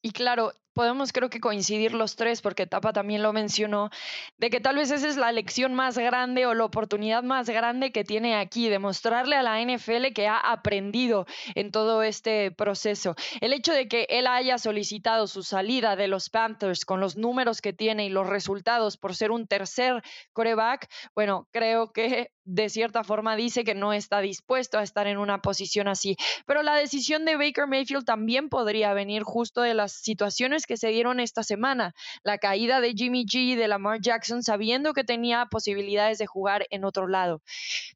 Y 0.02 0.12
claro, 0.12 0.54
podemos 0.74 1.12
creo 1.12 1.30
que 1.30 1.39
coincidir 1.39 1.93
los 1.93 2.16
tres, 2.16 2.41
porque 2.41 2.68
Tapa 2.68 2.93
también 2.93 3.22
lo 3.22 3.34
mencionó, 3.34 3.89
de 4.38 4.49
que 4.49 4.60
tal 4.60 4.78
vez 4.78 4.91
esa 4.91 5.08
es 5.08 5.18
la 5.18 5.32
lección 5.32 5.74
más 5.76 5.97
grande 5.97 6.45
o 6.45 6.54
la 6.54 6.66
oportunidad 6.66 7.24
más 7.24 7.49
grande 7.49 7.91
que 7.91 8.04
tiene 8.04 8.36
aquí, 8.36 8.70
demostrarle 8.70 9.36
a 9.36 9.43
la 9.43 9.62
NFL 9.62 10.14
que 10.14 10.28
ha 10.28 10.38
aprendido 10.38 11.26
en 11.56 11.72
todo 11.72 12.04
este 12.04 12.52
proceso. 12.52 13.16
El 13.41 13.54
hecho 13.54 13.74
de 13.74 13.88
que 13.88 14.08
él 14.10 14.28
haya 14.28 14.58
solicitado 14.58 15.28
su 15.28 15.43
salida 15.43 15.95
de 15.95 16.08
los 16.08 16.30
Panthers 16.30 16.86
con 16.86 16.99
los 16.99 17.18
números 17.18 17.62
que 17.62 17.74
tiene 17.74 18.06
y 18.06 18.10
los 18.10 18.28
resultados 18.28 18.97
por 18.97 19.16
ser 19.16 19.32
un 19.32 19.47
tercer 19.47 20.02
coreback, 20.34 20.89
bueno, 21.16 21.47
creo 21.52 21.91
que 21.91 22.32
de 22.52 22.68
cierta 22.68 23.06
forma 23.06 23.38
dice 23.38 23.64
que 23.64 23.76
no 23.76 23.93
está 23.93 24.20
dispuesto 24.20 24.78
a 24.78 24.84
estar 24.84 25.08
en 25.08 25.18
una 25.18 25.41
posición 25.41 25.88
así. 25.88 26.18
Pero 26.45 26.64
la 26.64 26.76
decisión 26.76 27.24
de 27.24 27.38
Baker 27.38 27.66
Mayfield 27.66 28.04
también 28.04 28.49
podría 28.49 28.93
venir 28.93 29.24
justo 29.24 29.62
de 29.62 29.74
las 29.74 29.93
situaciones 29.93 30.66
que 30.66 30.76
se 30.76 30.89
dieron 30.89 31.22
esta 31.22 31.43
semana. 31.43 31.93
La 32.24 32.39
caída 32.39 32.82
de 32.82 32.91
Jimmy 32.91 33.26
G 33.26 33.56
de 33.56 33.70
Lamar 33.70 34.02
Jackson 34.02 34.43
sabiendo 34.43 34.93
que 34.93 35.06
tenía 35.06 35.45
posibilidades 35.45 36.18
de 36.18 36.28
jugar 36.28 36.68
en 36.72 36.84
otro 36.84 37.08
lado. 37.08 37.41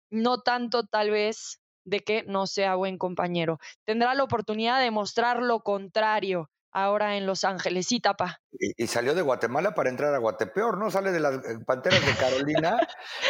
No 0.10 0.40
tanto 0.40 0.86
tal 0.86 1.12
vez 1.12 1.60
de 1.84 2.00
que 2.00 2.24
no 2.24 2.48
sea 2.48 2.76
buen 2.76 2.98
compañero. 2.98 3.60
Tendrá 3.84 4.14
la 4.16 4.24
oportunidad 4.24 4.80
de 4.80 4.90
mostrar 4.90 5.42
lo 5.42 5.60
contrario 5.64 6.50
ahora 6.76 7.16
en 7.16 7.26
Los 7.26 7.46
Ángeles. 7.46 7.88
Sí, 7.88 8.02
tapa. 8.02 8.42
Y, 8.52 8.88
salió 8.88 9.16
de 9.16 9.22
Guatemala 9.22 9.74
para 9.74 9.90
entrar 9.90 10.14
a 10.14 10.18
Guatepeor, 10.18 10.78
¿no? 10.78 10.92
Sale 10.92 11.12
de 11.12 11.22
las 11.22 11.36
eh, 11.36 11.60
Panteras 11.66 12.06
de 12.06 12.14
Carolina, 12.16 12.78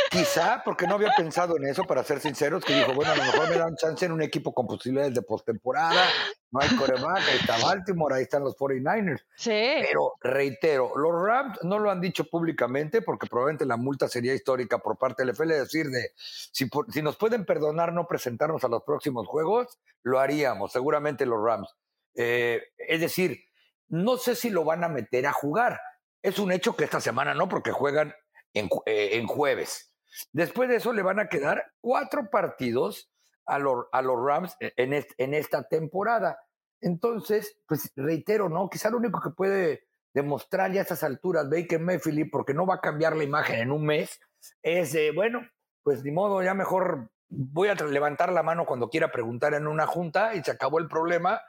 quizá 0.09 0.63
porque 0.65 0.87
no 0.87 0.95
había 0.95 1.11
pensado 1.15 1.55
en 1.57 1.67
eso, 1.67 1.83
para 1.83 2.03
ser 2.03 2.19
sinceros, 2.19 2.65
que 2.65 2.73
dijo, 2.73 2.93
bueno, 2.93 3.11
a 3.11 3.15
lo 3.15 3.23
mejor 3.23 3.49
me 3.49 3.57
dan 3.57 3.75
chance 3.75 4.03
en 4.03 4.11
un 4.11 4.23
equipo 4.23 4.53
con 4.53 4.65
posibilidades 4.65 5.13
de 5.13 5.21
postemporada, 5.21 6.05
no 6.51 6.59
hay 6.59 6.75
coreback, 6.75 7.17
ahí 7.17 7.37
está 7.39 7.57
Baltimore, 7.59 8.15
ahí 8.15 8.23
están 8.23 8.43
los 8.43 8.55
49ers. 8.57 9.23
Sí. 9.35 9.73
Pero 9.81 10.13
reitero, 10.21 10.93
los 10.97 11.11
Rams 11.11 11.59
no 11.63 11.77
lo 11.77 11.91
han 11.91 12.01
dicho 12.01 12.25
públicamente 12.25 13.03
porque 13.03 13.27
probablemente 13.27 13.65
la 13.65 13.77
multa 13.77 14.07
sería 14.07 14.33
histórica 14.33 14.79
por 14.79 14.97
parte 14.97 15.23
del 15.23 15.35
FL, 15.35 15.53
decir 15.53 15.87
de, 15.89 16.11
si, 16.15 16.67
si 16.89 17.01
nos 17.03 17.15
pueden 17.15 17.45
perdonar 17.45 17.93
no 17.93 18.07
presentarnos 18.07 18.63
a 18.63 18.69
los 18.69 18.81
próximos 18.83 19.27
juegos, 19.27 19.79
lo 20.01 20.19
haríamos, 20.19 20.71
seguramente 20.71 21.27
los 21.27 21.43
Rams 21.43 21.75
eh, 22.15 22.63
es 22.77 23.01
decir, 23.01 23.45
no 23.87 24.17
sé 24.17 24.35
si 24.35 24.49
lo 24.49 24.63
van 24.63 24.83
a 24.83 24.89
meter 24.89 25.27
a 25.27 25.33
jugar. 25.33 25.79
Es 26.21 26.39
un 26.39 26.51
hecho 26.51 26.75
que 26.75 26.85
esta 26.85 27.01
semana 27.01 27.33
no, 27.33 27.47
porque 27.47 27.71
juegan 27.71 28.13
en, 28.53 28.69
eh, 28.85 29.23
jueves. 29.27 29.93
Después 30.31 30.69
de 30.69 30.77
eso 30.77 30.93
le 30.93 31.03
van 31.03 31.19
a 31.19 31.29
quedar 31.29 31.71
cuatro 31.81 32.29
partidos 32.29 33.11
a, 33.45 33.59
los, 33.59 33.85
a 33.91 34.01
los 34.01 34.15
Rams 34.23 34.55
e, 34.59 34.73
en, 34.77 35.05
en 35.17 35.33
esta 35.33 35.67
temporada. 35.67 36.39
Entonces, 36.81 37.57
pues 37.67 37.91
reitero, 37.95 38.49
¿no? 38.49 38.69
Quizá 38.69 38.89
lo 38.89 38.97
único 38.97 39.21
que 39.21 39.31
puede 39.31 39.87
demostrar 40.13 40.71
ya 40.71 40.79
a 40.79 40.83
estas 40.83 41.03
alturas 41.03 41.49
Baker 41.49 41.79
Mayfield, 41.79 42.29
porque 42.31 42.53
no 42.53 42.65
va 42.65 42.75
a 42.75 42.81
cambiar 42.81 43.15
la 43.17 43.25
imagen 43.25 43.59
en 43.59 43.71
un 43.71 43.85
mes, 43.85 44.19
es 44.63 44.93
de, 44.93 45.11
bueno, 45.11 45.45
pues 45.83 46.03
ni 46.03 46.11
modo, 46.11 46.41
ya 46.41 46.53
mejor 46.53 47.11
voy 47.29 47.69
a 47.69 47.75
levantar 47.75 48.31
la 48.31 48.43
mano 48.43 48.65
cuando 48.65 48.89
quiera 48.89 49.11
preguntar 49.11 49.53
en 49.53 49.67
una 49.67 49.87
junta 49.87 50.35
y 50.35 50.43
se 50.43 50.51
acabó 50.51 50.79
el 50.79 50.87
problema 50.87 51.41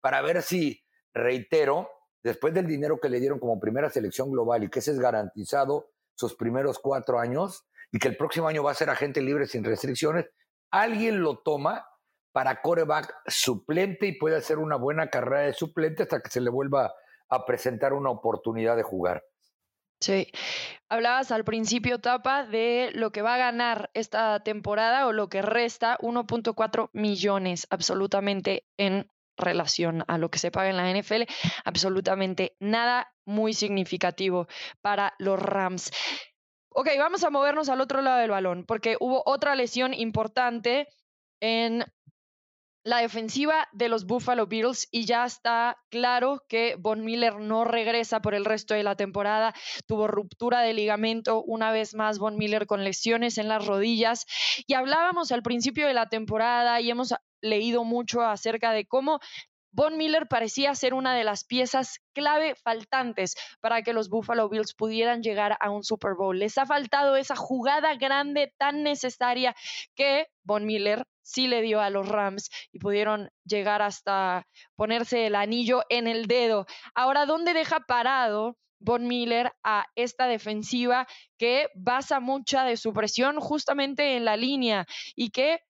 para 0.00 0.20
ver 0.22 0.42
si, 0.42 0.82
reitero, 1.14 1.88
después 2.22 2.54
del 2.54 2.66
dinero 2.66 2.98
que 3.00 3.08
le 3.08 3.20
dieron 3.20 3.38
como 3.38 3.60
primera 3.60 3.90
selección 3.90 4.30
global 4.30 4.64
y 4.64 4.70
que 4.70 4.78
ese 4.78 4.92
es 4.92 4.98
garantizado 4.98 5.90
sus 6.14 6.34
primeros 6.34 6.78
cuatro 6.78 7.18
años 7.18 7.66
y 7.90 7.98
que 7.98 8.08
el 8.08 8.16
próximo 8.16 8.48
año 8.48 8.62
va 8.62 8.70
a 8.70 8.74
ser 8.74 8.90
agente 8.90 9.20
libre 9.20 9.46
sin 9.46 9.64
restricciones, 9.64 10.26
alguien 10.70 11.22
lo 11.22 11.38
toma 11.38 11.86
para 12.32 12.62
coreback 12.62 13.14
suplente 13.26 14.06
y 14.06 14.18
puede 14.18 14.36
hacer 14.36 14.58
una 14.58 14.76
buena 14.76 15.08
carrera 15.08 15.42
de 15.42 15.52
suplente 15.52 16.04
hasta 16.04 16.20
que 16.20 16.30
se 16.30 16.40
le 16.40 16.50
vuelva 16.50 16.94
a 17.28 17.44
presentar 17.44 17.92
una 17.92 18.10
oportunidad 18.10 18.76
de 18.76 18.82
jugar. 18.82 19.24
Sí, 20.02 20.32
hablabas 20.88 21.30
al 21.30 21.44
principio, 21.44 22.00
Tapa, 22.00 22.44
de 22.44 22.90
lo 22.92 23.12
que 23.12 23.22
va 23.22 23.34
a 23.34 23.38
ganar 23.38 23.88
esta 23.94 24.40
temporada 24.40 25.06
o 25.06 25.12
lo 25.12 25.28
que 25.28 25.42
resta, 25.42 25.96
1.4 26.00 26.90
millones 26.92 27.68
absolutamente 27.70 28.66
en 28.76 29.08
relación 29.36 30.04
a 30.08 30.18
lo 30.18 30.28
que 30.28 30.40
se 30.40 30.50
paga 30.50 30.70
en 30.70 30.76
la 30.76 30.90
NFL, 30.90 31.30
absolutamente 31.64 32.56
nada 32.58 33.14
muy 33.24 33.54
significativo 33.54 34.48
para 34.80 35.14
los 35.20 35.38
Rams. 35.38 35.92
Ok, 36.70 36.88
vamos 36.98 37.22
a 37.22 37.30
movernos 37.30 37.68
al 37.68 37.80
otro 37.80 38.02
lado 38.02 38.18
del 38.18 38.30
balón, 38.30 38.64
porque 38.66 38.96
hubo 38.98 39.22
otra 39.24 39.54
lesión 39.54 39.94
importante 39.94 40.88
en 41.40 41.84
la 42.84 42.98
defensiva 42.98 43.68
de 43.72 43.88
los 43.88 44.06
Buffalo 44.06 44.46
Bills 44.46 44.88
y 44.90 45.04
ya 45.06 45.24
está 45.24 45.76
claro 45.90 46.44
que 46.48 46.76
Von 46.78 47.04
Miller 47.04 47.36
no 47.38 47.64
regresa 47.64 48.20
por 48.20 48.34
el 48.34 48.44
resto 48.44 48.74
de 48.74 48.82
la 48.82 48.96
temporada. 48.96 49.54
Tuvo 49.86 50.08
ruptura 50.08 50.62
de 50.62 50.74
ligamento 50.74 51.42
una 51.42 51.70
vez 51.70 51.94
más 51.94 52.18
Von 52.18 52.36
Miller 52.36 52.66
con 52.66 52.84
lesiones 52.84 53.38
en 53.38 53.48
las 53.48 53.64
rodillas 53.66 54.26
y 54.66 54.74
hablábamos 54.74 55.32
al 55.32 55.42
principio 55.42 55.86
de 55.86 55.94
la 55.94 56.08
temporada 56.08 56.80
y 56.80 56.90
hemos 56.90 57.14
leído 57.40 57.84
mucho 57.84 58.22
acerca 58.22 58.72
de 58.72 58.86
cómo 58.86 59.20
Von 59.74 59.96
Miller 59.96 60.28
parecía 60.28 60.74
ser 60.74 60.92
una 60.92 61.14
de 61.14 61.24
las 61.24 61.44
piezas 61.44 61.98
clave 62.12 62.54
faltantes 62.54 63.34
para 63.60 63.82
que 63.82 63.94
los 63.94 64.10
Buffalo 64.10 64.50
Bills 64.50 64.74
pudieran 64.74 65.22
llegar 65.22 65.56
a 65.60 65.70
un 65.70 65.82
Super 65.82 66.12
Bowl. 66.14 66.38
Les 66.38 66.58
ha 66.58 66.66
faltado 66.66 67.16
esa 67.16 67.36
jugada 67.36 67.94
grande 67.94 68.52
tan 68.58 68.82
necesaria 68.82 69.56
que 69.94 70.26
Von 70.44 70.66
Miller 70.66 71.06
sí 71.22 71.46
le 71.46 71.62
dio 71.62 71.80
a 71.80 71.88
los 71.88 72.06
Rams 72.06 72.50
y 72.70 72.80
pudieron 72.80 73.30
llegar 73.44 73.80
hasta 73.80 74.46
ponerse 74.76 75.26
el 75.26 75.34
anillo 75.34 75.84
en 75.88 76.06
el 76.06 76.26
dedo. 76.26 76.66
Ahora, 76.94 77.24
¿dónde 77.24 77.54
deja 77.54 77.80
parado 77.80 78.58
Von 78.78 79.06
Miller 79.06 79.52
a 79.62 79.86
esta 79.94 80.26
defensiva 80.26 81.06
que 81.38 81.68
basa 81.74 82.20
mucha 82.20 82.64
de 82.64 82.76
su 82.76 82.92
presión 82.92 83.40
justamente 83.40 84.16
en 84.16 84.26
la 84.26 84.36
línea 84.36 84.86
y 85.14 85.30
que 85.30 85.60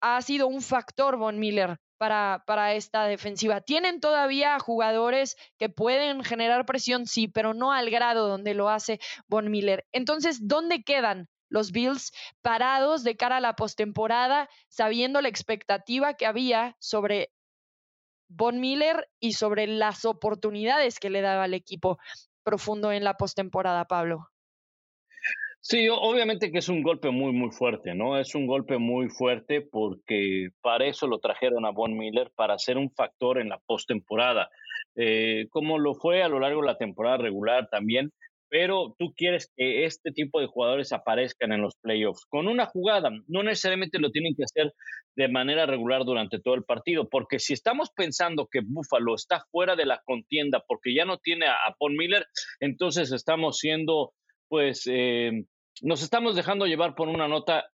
ha 0.00 0.20
sido 0.22 0.48
un 0.48 0.62
factor 0.62 1.16
Von 1.16 1.38
Miller 1.38 1.78
para, 1.98 2.44
para, 2.46 2.74
esta 2.74 3.04
defensiva. 3.04 3.60
Tienen 3.60 4.00
todavía 4.00 4.58
jugadores 4.58 5.36
que 5.58 5.68
pueden 5.68 6.24
generar 6.24 6.66
presión, 6.66 7.06
sí, 7.06 7.28
pero 7.28 7.54
no 7.54 7.72
al 7.72 7.90
grado 7.90 8.28
donde 8.28 8.54
lo 8.54 8.68
hace 8.68 9.00
Von 9.28 9.50
Miller. 9.50 9.86
Entonces, 9.92 10.46
¿dónde 10.46 10.82
quedan 10.82 11.28
los 11.48 11.72
Bills 11.72 12.12
parados 12.42 13.04
de 13.04 13.16
cara 13.16 13.38
a 13.38 13.40
la 13.40 13.54
postemporada, 13.54 14.48
sabiendo 14.68 15.20
la 15.20 15.28
expectativa 15.28 16.14
que 16.14 16.26
había 16.26 16.76
sobre 16.80 17.30
Von 18.28 18.60
Miller 18.60 19.08
y 19.20 19.34
sobre 19.34 19.66
las 19.66 20.04
oportunidades 20.04 20.98
que 20.98 21.10
le 21.10 21.20
daba 21.20 21.44
al 21.44 21.54
equipo 21.54 21.98
profundo 22.42 22.92
en 22.92 23.04
la 23.04 23.14
postemporada, 23.14 23.86
Pablo? 23.86 24.28
Sí, 25.68 25.88
obviamente 25.88 26.52
que 26.52 26.58
es 26.58 26.68
un 26.68 26.80
golpe 26.80 27.10
muy, 27.10 27.32
muy 27.32 27.50
fuerte, 27.50 27.92
¿no? 27.92 28.16
Es 28.20 28.36
un 28.36 28.46
golpe 28.46 28.78
muy 28.78 29.08
fuerte 29.08 29.62
porque 29.62 30.50
para 30.60 30.86
eso 30.86 31.08
lo 31.08 31.18
trajeron 31.18 31.66
a 31.66 31.72
Von 31.72 31.98
Miller, 31.98 32.30
para 32.36 32.56
ser 32.56 32.78
un 32.78 32.92
factor 32.92 33.40
en 33.40 33.48
la 33.48 33.58
postemporada, 33.66 34.48
eh, 34.94 35.48
como 35.50 35.80
lo 35.80 35.96
fue 35.96 36.22
a 36.22 36.28
lo 36.28 36.38
largo 36.38 36.60
de 36.60 36.68
la 36.68 36.78
temporada 36.78 37.16
regular 37.16 37.68
también, 37.68 38.12
pero 38.48 38.94
tú 38.96 39.12
quieres 39.16 39.50
que 39.56 39.86
este 39.86 40.12
tipo 40.12 40.40
de 40.40 40.46
jugadores 40.46 40.92
aparezcan 40.92 41.50
en 41.50 41.62
los 41.62 41.74
playoffs 41.82 42.26
con 42.28 42.46
una 42.46 42.66
jugada, 42.66 43.10
no 43.26 43.42
necesariamente 43.42 43.98
lo 43.98 44.12
tienen 44.12 44.36
que 44.36 44.44
hacer 44.44 44.72
de 45.16 45.28
manera 45.28 45.66
regular 45.66 46.04
durante 46.04 46.38
todo 46.38 46.54
el 46.54 46.62
partido, 46.62 47.08
porque 47.08 47.40
si 47.40 47.54
estamos 47.54 47.90
pensando 47.90 48.46
que 48.48 48.60
Buffalo 48.64 49.16
está 49.16 49.44
fuera 49.50 49.74
de 49.74 49.86
la 49.86 50.00
contienda 50.04 50.62
porque 50.68 50.94
ya 50.94 51.04
no 51.04 51.18
tiene 51.18 51.46
a, 51.46 51.54
a 51.54 51.74
Von 51.80 51.96
Miller, 51.96 52.24
entonces 52.60 53.10
estamos 53.10 53.58
siendo 53.58 54.12
pues 54.48 54.84
eh, 54.86 55.44
nos 55.82 56.02
estamos 56.02 56.36
dejando 56.36 56.66
llevar 56.66 56.94
por 56.94 57.08
una 57.08 57.28
nota 57.28 57.66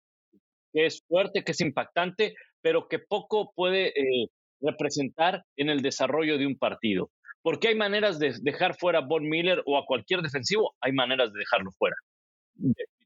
que 0.72 0.86
es 0.86 1.02
fuerte, 1.06 1.44
que 1.44 1.52
es 1.52 1.60
impactante, 1.60 2.34
pero 2.60 2.88
que 2.88 2.98
poco 2.98 3.52
puede 3.54 3.88
eh, 3.88 4.28
representar 4.60 5.44
en 5.56 5.70
el 5.70 5.82
desarrollo 5.82 6.38
de 6.38 6.46
un 6.46 6.58
partido. 6.58 7.10
Porque 7.42 7.68
hay 7.68 7.74
maneras 7.74 8.18
de 8.18 8.34
dejar 8.42 8.76
fuera 8.76 8.98
a 8.98 9.06
Von 9.06 9.28
Miller 9.28 9.62
o 9.66 9.78
a 9.78 9.86
cualquier 9.86 10.20
defensivo, 10.20 10.74
hay 10.80 10.92
maneras 10.92 11.32
de 11.32 11.38
dejarlo 11.38 11.70
fuera. 11.72 11.96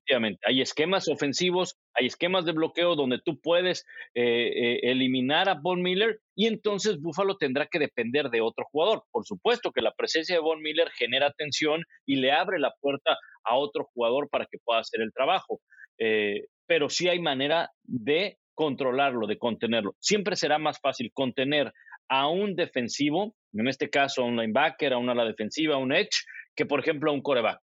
Definitivamente. 0.06 0.40
Hay 0.46 0.60
esquemas 0.60 1.08
ofensivos, 1.08 1.78
hay 1.94 2.06
esquemas 2.06 2.44
de 2.44 2.52
bloqueo 2.52 2.94
donde 2.94 3.20
tú 3.24 3.40
puedes 3.40 3.86
eh, 4.14 4.22
eh, 4.22 4.80
eliminar 4.82 5.48
a 5.48 5.54
Von 5.54 5.80
Miller 5.80 6.20
y 6.36 6.46
entonces 6.46 7.00
Buffalo 7.00 7.36
tendrá 7.36 7.66
que 7.66 7.78
depender 7.78 8.28
de 8.28 8.42
otro 8.42 8.66
jugador. 8.70 9.04
Por 9.10 9.24
supuesto 9.24 9.72
que 9.72 9.80
la 9.80 9.92
presencia 9.92 10.36
de 10.36 10.42
Von 10.42 10.60
Miller 10.60 10.90
genera 10.90 11.32
tensión 11.32 11.84
y 12.06 12.16
le 12.16 12.32
abre 12.32 12.58
la 12.58 12.74
puerta 12.80 13.16
a 13.44 13.56
otro 13.56 13.84
jugador 13.94 14.28
para 14.28 14.46
que 14.46 14.58
pueda 14.62 14.80
hacer 14.80 15.00
el 15.00 15.12
trabajo. 15.12 15.60
Eh, 15.98 16.48
pero 16.66 16.90
sí 16.90 17.08
hay 17.08 17.20
manera 17.20 17.70
de 17.82 18.36
controlarlo, 18.54 19.26
de 19.26 19.38
contenerlo. 19.38 19.94
Siempre 20.00 20.36
será 20.36 20.58
más 20.58 20.80
fácil 20.80 21.12
contener 21.14 21.72
a 22.08 22.28
un 22.28 22.54
defensivo, 22.56 23.34
en 23.54 23.68
este 23.68 23.88
caso 23.88 24.22
a 24.22 24.26
un 24.26 24.36
linebacker, 24.36 24.92
a 24.92 24.98
una 24.98 25.12
ala 25.12 25.24
defensiva, 25.24 25.76
a 25.76 25.78
un 25.78 25.92
edge, 25.92 26.24
que 26.54 26.66
por 26.66 26.80
ejemplo 26.80 27.10
a 27.10 27.14
un 27.14 27.22
coreback 27.22 27.60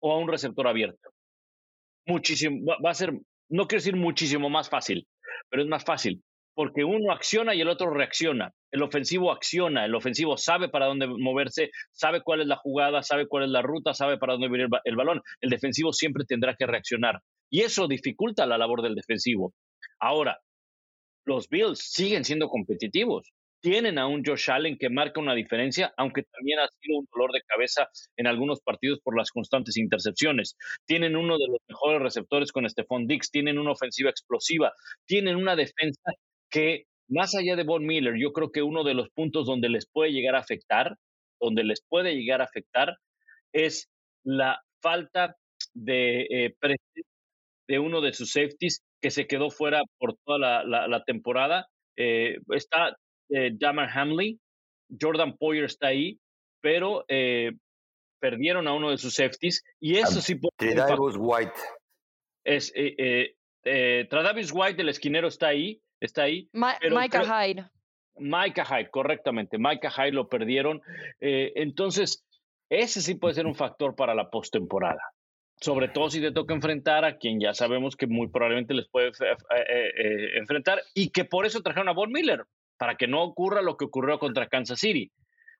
o 0.00 0.12
a 0.12 0.18
un 0.18 0.28
receptor 0.28 0.68
abierto. 0.68 1.13
Muchísimo, 2.06 2.60
va 2.84 2.90
a 2.90 2.94
ser, 2.94 3.12
no 3.48 3.66
quiero 3.66 3.80
decir 3.80 3.96
muchísimo 3.96 4.50
más 4.50 4.68
fácil, 4.68 5.06
pero 5.48 5.62
es 5.62 5.68
más 5.68 5.84
fácil, 5.84 6.22
porque 6.54 6.84
uno 6.84 7.12
acciona 7.12 7.54
y 7.54 7.60
el 7.60 7.68
otro 7.68 7.90
reacciona. 7.90 8.52
El 8.70 8.82
ofensivo 8.82 9.32
acciona, 9.32 9.84
el 9.84 9.94
ofensivo 9.94 10.36
sabe 10.36 10.68
para 10.68 10.86
dónde 10.86 11.06
moverse, 11.06 11.70
sabe 11.92 12.22
cuál 12.22 12.40
es 12.40 12.46
la 12.46 12.56
jugada, 12.56 13.02
sabe 13.02 13.26
cuál 13.26 13.44
es 13.44 13.50
la 13.50 13.62
ruta, 13.62 13.94
sabe 13.94 14.18
para 14.18 14.34
dónde 14.34 14.48
viene 14.48 14.68
el 14.84 14.96
balón. 14.96 15.20
El 15.40 15.50
defensivo 15.50 15.92
siempre 15.92 16.24
tendrá 16.26 16.54
que 16.56 16.66
reaccionar. 16.66 17.20
Y 17.50 17.60
eso 17.60 17.86
dificulta 17.86 18.46
la 18.46 18.58
labor 18.58 18.82
del 18.82 18.94
defensivo. 18.94 19.54
Ahora, 20.00 20.38
los 21.24 21.48
Bills 21.48 21.78
siguen 21.78 22.24
siendo 22.24 22.48
competitivos. 22.48 23.32
Tienen 23.64 23.98
a 23.98 24.06
un 24.06 24.22
Josh 24.22 24.50
Allen 24.50 24.76
que 24.76 24.90
marca 24.90 25.20
una 25.20 25.34
diferencia, 25.34 25.94
aunque 25.96 26.22
también 26.24 26.58
ha 26.58 26.68
sido 26.82 26.98
un 26.98 27.08
dolor 27.10 27.32
de 27.32 27.40
cabeza 27.46 27.88
en 28.14 28.26
algunos 28.26 28.60
partidos 28.60 29.00
por 29.00 29.16
las 29.16 29.30
constantes 29.30 29.78
intercepciones. 29.78 30.54
Tienen 30.84 31.16
uno 31.16 31.38
de 31.38 31.46
los 31.48 31.56
mejores 31.66 32.02
receptores 32.02 32.52
con 32.52 32.68
Stephon 32.68 33.06
Dix, 33.06 33.30
tienen 33.30 33.58
una 33.58 33.72
ofensiva 33.72 34.10
explosiva, 34.10 34.74
tienen 35.06 35.36
una 35.36 35.56
defensa 35.56 36.12
que, 36.50 36.84
más 37.08 37.34
allá 37.34 37.56
de 37.56 37.64
Von 37.64 37.86
Miller, 37.86 38.16
yo 38.18 38.34
creo 38.34 38.52
que 38.52 38.60
uno 38.60 38.84
de 38.84 38.92
los 38.92 39.08
puntos 39.08 39.46
donde 39.46 39.70
les 39.70 39.86
puede 39.90 40.12
llegar 40.12 40.34
a 40.34 40.40
afectar, 40.40 40.98
donde 41.40 41.64
les 41.64 41.82
puede 41.88 42.14
llegar 42.14 42.42
a 42.42 42.44
afectar, 42.44 42.98
es 43.54 43.88
la 44.24 44.60
falta 44.82 45.36
de 45.72 46.26
eh, 46.28 46.54
de 47.66 47.78
uno 47.78 48.02
de 48.02 48.12
sus 48.12 48.30
safeties 48.30 48.82
que 49.00 49.10
se 49.10 49.26
quedó 49.26 49.48
fuera 49.48 49.80
por 49.98 50.18
toda 50.26 50.64
la, 50.64 51.02
temporada. 51.06 51.66
Eh, 51.96 52.36
está 52.50 52.94
eh, 53.30 53.50
Damar 53.52 53.90
Hamley, 53.92 54.38
Jordan 55.00 55.36
Poyer 55.36 55.64
está 55.64 55.88
ahí, 55.88 56.18
pero 56.60 57.04
eh, 57.08 57.52
perdieron 58.20 58.66
a 58.68 58.72
uno 58.72 58.90
de 58.90 58.98
sus 58.98 59.14
safeties 59.14 59.62
y 59.80 59.96
eso 59.96 60.20
sí 60.20 60.40
Tradavius 60.56 61.16
White. 61.18 61.60
Es, 62.44 62.72
eh, 62.74 63.34
eh, 63.64 64.06
Tradavius 64.08 64.52
White, 64.52 64.80
el 64.80 64.88
esquinero, 64.88 65.28
está 65.28 65.48
ahí, 65.48 65.82
está 66.00 66.22
ahí. 66.22 66.48
Micah 66.52 67.24
Hyde. 67.24 67.68
Micah 68.16 68.64
Hyde, 68.64 68.90
correctamente. 68.90 69.58
Micah 69.58 69.90
Hyde 69.90 70.12
lo 70.12 70.28
perdieron. 70.28 70.80
entonces, 71.20 72.24
ese 72.70 73.02
sí 73.02 73.14
puede 73.14 73.34
ser 73.34 73.46
un 73.46 73.54
factor 73.54 73.94
para 73.94 74.14
la 74.14 74.30
postemporada 74.30 75.02
sobre 75.60 75.88
todo 75.88 76.10
si 76.10 76.20
te 76.20 76.32
toca 76.32 76.54
enfrentar 76.54 77.04
a 77.04 77.16
quien 77.16 77.40
ya 77.40 77.54
sabemos 77.54 77.96
que 77.96 78.06
muy 78.06 78.28
probablemente 78.28 78.74
les 78.74 78.88
puede 78.88 79.08
eh, 79.08 79.36
eh, 79.56 79.90
eh, 79.96 80.38
enfrentar 80.38 80.82
y 80.94 81.10
que 81.10 81.24
por 81.24 81.46
eso 81.46 81.62
trajeron 81.62 81.88
a 81.88 81.92
Von 81.92 82.12
Miller, 82.12 82.44
para 82.78 82.96
que 82.96 83.06
no 83.06 83.22
ocurra 83.22 83.62
lo 83.62 83.76
que 83.76 83.84
ocurrió 83.84 84.18
contra 84.18 84.48
Kansas 84.48 84.80
City. 84.80 85.12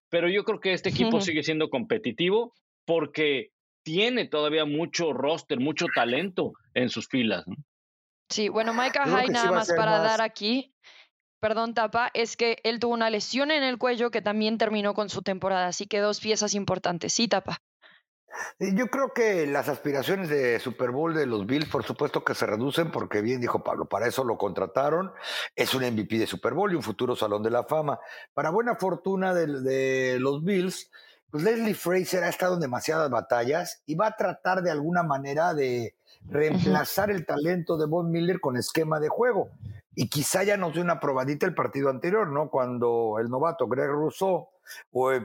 Pero 0.09 0.29
yo 0.29 0.45
creo 0.45 0.61
que 0.61 0.73
este 0.73 0.91
equipo 0.91 1.21
sigue 1.21 1.43
siendo 1.43 1.71
competitivo 1.71 2.55
porque 2.85 3.51
tiene 3.83 4.27
todavía 4.27 4.65
mucho 4.65 5.12
roster, 5.12 5.61
mucho 5.61 5.87
talento 5.95 6.53
en 6.75 6.89
sus 6.89 7.09
filas. 7.09 7.45
Sí, 8.29 8.49
bueno, 8.49 8.73
Micah 8.73 9.05
Hyde, 9.07 9.33
nada 9.33 9.53
más 9.53 9.73
para 9.73 9.99
dar 9.99 10.23
aquí, 10.23 10.75
perdón, 11.41 11.75
Tapa, 11.75 12.11
es 12.15 12.37
que 12.37 12.59
él 12.65 12.81
tuvo 12.81 12.95
una 12.95 13.11
lesión 13.11 13.51
en 13.51 13.62
el 13.62 13.79
cuello 13.79 14.11
que 14.11 14.23
también 14.23 14.57
terminó 14.57 14.95
con 14.95 15.11
su 15.11 15.23
temporada, 15.23 15.67
así 15.67 15.87
que 15.87 15.99
dos 15.99 16.21
piezas 16.21 16.55
importantes. 16.55 17.12
Sí, 17.12 17.29
Tapa. 17.29 17.59
Yo 18.59 18.87
creo 18.89 19.12
que 19.12 19.47
las 19.47 19.68
aspiraciones 19.68 20.28
de 20.28 20.59
Super 20.61 20.91
Bowl 20.91 21.14
de 21.14 21.26
los 21.26 21.47
Bills, 21.47 21.68
por 21.68 21.85
supuesto 21.85 22.24
que 22.24 22.35
se 22.35 22.47
reducen, 22.47 22.91
porque 22.91 23.20
bien 23.20 23.41
dijo 23.41 23.62
Pablo, 23.62 23.87
para 23.87 24.07
eso 24.07 24.24
lo 24.24 24.39
contrataron. 24.39 25.12
Es 25.55 25.74
un 25.74 25.82
MVP 25.82 26.18
de 26.18 26.26
Super 26.26 26.55
Bowl 26.55 26.72
y 26.72 26.76
un 26.76 26.82
futuro 26.82 27.16
Salón 27.16 27.43
de 27.43 27.51
la 27.51 27.64
Fama. 27.64 27.99
Para 28.32 28.51
buena 28.51 28.76
fortuna 28.76 29.35
de, 29.35 30.18
los 30.18 30.45
Bills, 30.45 30.91
pues 31.30 31.43
Leslie 31.43 31.74
Fraser 31.74 32.24
ha 32.24 32.28
estado 32.28 32.55
en 32.55 32.61
demasiadas 32.61 33.11
batallas 33.11 33.82
y 33.87 33.95
va 33.95 34.09
a 34.09 34.16
tratar 34.16 34.62
de 34.62 34.70
alguna 34.70 35.03
manera 35.03 35.55
de 35.55 35.95
reemplazar 36.26 37.11
el 37.11 37.26
talento 37.26 37.76
de 37.76 37.87
Von 37.87 38.11
Miller 38.11 38.41
con 38.41 38.57
esquema 38.57 39.01
de 39.01 39.09
juego. 39.09 39.51
Y 39.95 40.09
quizá 40.09 40.43
ya 40.43 40.57
nos 40.57 40.72
dio 40.72 40.82
una 40.82 41.01
probadita 41.01 41.47
el 41.47 41.55
partido 41.55 41.89
anterior, 41.89 42.28
¿no? 42.28 42.51
Cuando 42.51 43.16
el 43.20 43.28
novato 43.28 43.68
Greg 43.68 43.89
Rousseau 43.89 44.49
o 44.93 45.12
eh, 45.12 45.22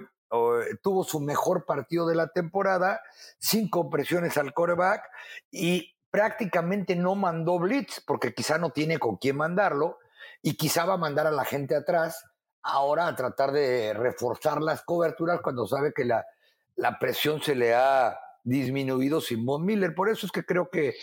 tuvo 0.82 1.04
su 1.04 1.20
mejor 1.20 1.66
partido 1.66 2.08
de 2.08 2.16
la 2.16 2.28
temporada, 2.28 3.02
sin 3.38 3.70
compresiones 3.70 4.38
al 4.38 4.54
coreback 4.54 5.04
y 5.52 5.96
prácticamente 6.12 6.96
no 6.96 7.16
mandó 7.16 7.60
blitz 7.60 8.02
porque 8.06 8.34
quizá 8.34 8.58
no 8.58 8.72
tiene 8.72 9.00
con 9.00 9.18
quién 9.18 9.38
mandarlo 9.38 10.00
y 10.42 10.56
quizá 10.56 10.86
va 10.86 10.96
a 10.96 10.98
mandar 10.98 11.28
a 11.28 11.32
la 11.32 11.46
gente 11.46 11.76
atrás 11.76 12.26
ahora 12.62 13.08
a 13.08 13.16
tratar 13.16 13.52
de 13.52 13.94
reforzar 13.94 14.62
las 14.62 14.82
coberturas 14.84 15.42
cuando 15.42 15.68
sabe 15.68 15.94
que 15.94 16.06
la, 16.06 16.26
la 16.76 17.00
presión 17.00 17.42
se 17.42 17.56
le 17.56 17.74
ha 17.74 18.18
disminuido 18.44 19.22
sin 19.22 19.46
Von 19.46 19.66
Miller. 19.66 19.94
Por 19.94 20.10
eso 20.10 20.26
es 20.26 20.32
que 20.32 20.44
creo 20.44 20.70
que, 20.70 20.96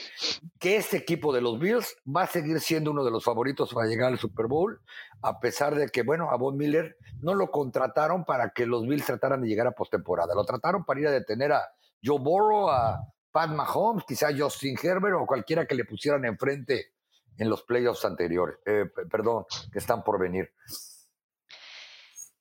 que 0.58 0.76
este 0.76 0.96
equipo 0.96 1.32
de 1.32 1.40
los 1.40 1.58
Bills 1.58 1.96
va 2.04 2.22
a 2.22 2.26
seguir 2.26 2.60
siendo 2.60 2.90
uno 2.90 3.04
de 3.04 3.10
los 3.10 3.24
favoritos 3.24 3.72
para 3.72 3.86
llegar 3.86 4.12
al 4.12 4.18
Super 4.18 4.46
Bowl, 4.46 4.80
a 5.22 5.40
pesar 5.40 5.74
de 5.74 5.88
que, 5.88 6.02
bueno, 6.02 6.30
a 6.30 6.36
Von 6.36 6.56
Miller 6.56 6.96
no 7.20 7.34
lo 7.34 7.50
contrataron 7.50 8.24
para 8.24 8.50
que 8.50 8.66
los 8.66 8.86
Bills 8.86 9.06
trataran 9.06 9.42
de 9.42 9.48
llegar 9.48 9.66
a 9.66 9.72
postemporada. 9.72 10.34
Lo 10.34 10.44
trataron 10.44 10.84
para 10.84 11.00
ir 11.00 11.08
a 11.08 11.12
detener 11.12 11.52
a 11.52 11.62
Joe 12.02 12.18
Burrow, 12.18 12.68
a 12.70 13.00
Pat 13.30 13.50
Mahomes, 13.50 14.04
quizá 14.06 14.28
Justin 14.36 14.76
Herbert 14.82 15.16
o 15.20 15.26
cualquiera 15.26 15.66
que 15.66 15.74
le 15.74 15.84
pusieran 15.84 16.24
enfrente 16.24 16.92
en 17.38 17.50
los 17.50 17.62
playoffs 17.64 18.04
anteriores, 18.04 18.56
eh, 18.64 18.86
perdón, 19.10 19.44
que 19.72 19.78
están 19.78 20.02
por 20.02 20.18
venir. 20.18 20.52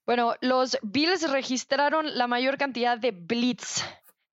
Bueno, 0.05 0.35
los 0.39 0.77
Bills 0.83 1.29
registraron 1.31 2.17
la 2.17 2.27
mayor 2.27 2.57
cantidad 2.57 2.97
de 2.97 3.11
blitz 3.11 3.83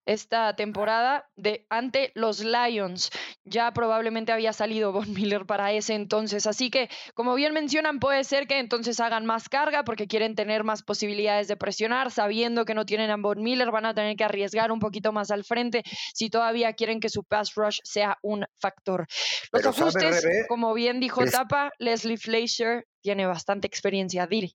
esta 0.07 0.55
temporada 0.57 1.29
de 1.37 1.67
ante 1.71 2.13
los 2.15 2.41
Lions. 2.41 3.11
Ya 3.45 3.73
probablemente 3.73 4.33
había 4.33 4.53
salido 4.53 4.93
Von 4.93 5.13
Miller 5.13 5.47
para 5.47 5.73
ese 5.73 5.95
entonces, 5.95 6.47
así 6.47 6.71
que 6.71 6.89
como 7.15 7.35
bien 7.35 7.53
mencionan, 7.53 8.01
puede 8.01 8.25
ser 8.25 8.47
que 8.47 8.59
entonces 8.59 9.01
hagan 9.01 9.27
más 9.27 9.49
carga 9.49 9.85
porque 9.85 10.07
quieren 10.07 10.35
tener 10.35 10.65
más 10.65 10.83
posibilidades 10.83 11.49
de 11.49 11.57
presionar, 11.57 12.11
sabiendo 12.11 12.65
que 12.65 12.75
no 12.75 12.87
tienen 12.87 13.11
a 13.11 13.17
Von 13.17 13.43
Miller, 13.43 13.71
van 13.71 13.87
a 13.87 13.95
tener 13.95 14.17
que 14.17 14.25
arriesgar 14.25 14.73
un 14.73 14.81
poquito 14.81 15.13
más 15.13 15.31
al 15.31 15.45
frente 15.45 15.83
si 16.15 16.31
todavía 16.31 16.73
quieren 16.73 17.01
que 17.01 17.09
su 17.09 17.25
pass 17.25 17.55
rush 17.55 17.79
sea 17.85 18.19
un 18.23 18.45
factor. 18.59 19.07
Los 19.53 19.67
ajustes, 19.67 20.27
como 20.49 20.75
bien 20.75 21.01
dijo 21.01 21.25
Tapa, 21.25 21.71
Leslie 21.79 22.17
Fleischer 22.17 22.87
tiene 23.03 23.27
bastante 23.27 23.67
experiencia, 23.67 24.27
Diri. 24.27 24.55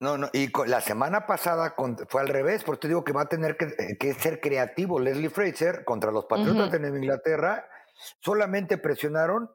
No, 0.00 0.16
no, 0.16 0.28
y 0.32 0.50
la 0.66 0.80
semana 0.80 1.26
pasada 1.26 1.74
fue 2.08 2.20
al 2.20 2.28
revés, 2.28 2.62
porque 2.62 2.82
te 2.82 2.88
digo 2.88 3.02
que 3.02 3.12
va 3.12 3.22
a 3.22 3.28
tener 3.28 3.56
que, 3.56 3.64
eh, 3.98 4.14
ser 4.14 4.40
creativo 4.40 5.00
Leslie 5.00 5.30
Fraser 5.30 5.84
contra 5.84 6.12
los 6.12 6.26
Patriotas 6.26 6.70
de 6.70 6.88
Inglaterra. 6.88 7.68
Solamente 8.20 8.78
presionaron, 8.78 9.50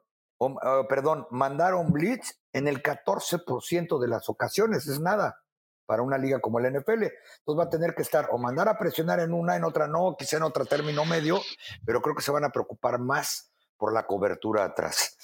perdón, 0.88 1.26
mandaron 1.30 1.92
blitz 1.92 2.40
en 2.52 2.68
el 2.68 2.82
14% 2.82 3.98
de 3.98 4.08
las 4.08 4.28
ocasiones, 4.28 4.86
es 4.86 5.00
nada 5.00 5.40
para 5.86 6.02
una 6.02 6.18
liga 6.18 6.40
como 6.40 6.58
el 6.58 6.66
NFL. 6.66 7.04
Entonces 7.04 7.58
va 7.58 7.64
a 7.64 7.70
tener 7.70 7.94
que 7.94 8.02
estar 8.02 8.28
o 8.30 8.38
mandar 8.38 8.68
a 8.68 8.78
presionar 8.78 9.20
en 9.20 9.32
una, 9.32 9.56
en 9.56 9.64
otra 9.64 9.86
no, 9.86 10.14
quizá 10.18 10.36
en 10.36 10.42
otra 10.42 10.66
término 10.66 11.06
medio, 11.06 11.40
pero 11.86 12.02
creo 12.02 12.14
que 12.14 12.22
se 12.22 12.32
van 12.32 12.44
a 12.44 12.50
preocupar 12.50 12.98
más 12.98 13.50
por 13.78 13.92
la 13.94 14.06
cobertura 14.06 14.64
atrás. 14.64 15.16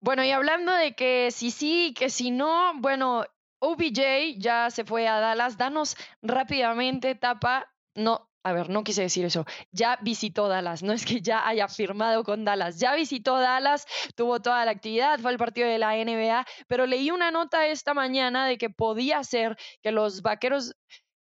Bueno, 0.00 0.22
y 0.22 0.32
hablando 0.32 0.74
de 0.74 0.94
que 0.94 1.30
si 1.30 1.50
sí, 1.50 1.94
que 1.98 2.10
si 2.10 2.30
no, 2.30 2.72
bueno, 2.80 3.24
OBJ 3.64 4.36
ya 4.36 4.70
se 4.70 4.84
fue 4.84 5.08
a 5.08 5.20
Dallas. 5.20 5.56
Danos 5.56 5.96
rápidamente, 6.20 7.14
tapa. 7.14 7.72
No, 7.94 8.28
a 8.42 8.52
ver, 8.52 8.68
no 8.68 8.84
quise 8.84 9.00
decir 9.00 9.24
eso. 9.24 9.46
Ya 9.72 9.98
visitó 10.02 10.48
Dallas. 10.48 10.82
No 10.82 10.92
es 10.92 11.06
que 11.06 11.22
ya 11.22 11.48
haya 11.48 11.66
firmado 11.66 12.24
con 12.24 12.44
Dallas. 12.44 12.78
Ya 12.78 12.94
visitó 12.94 13.38
Dallas, 13.38 13.86
tuvo 14.16 14.40
toda 14.42 14.66
la 14.66 14.72
actividad, 14.72 15.18
fue 15.18 15.30
al 15.30 15.38
partido 15.38 15.66
de 15.66 15.78
la 15.78 15.96
NBA, 15.96 16.44
pero 16.68 16.84
leí 16.86 17.10
una 17.10 17.30
nota 17.30 17.66
esta 17.66 17.94
mañana 17.94 18.46
de 18.46 18.58
que 18.58 18.68
podía 18.68 19.24
ser 19.24 19.56
que 19.82 19.92
los 19.92 20.20
vaqueros 20.20 20.76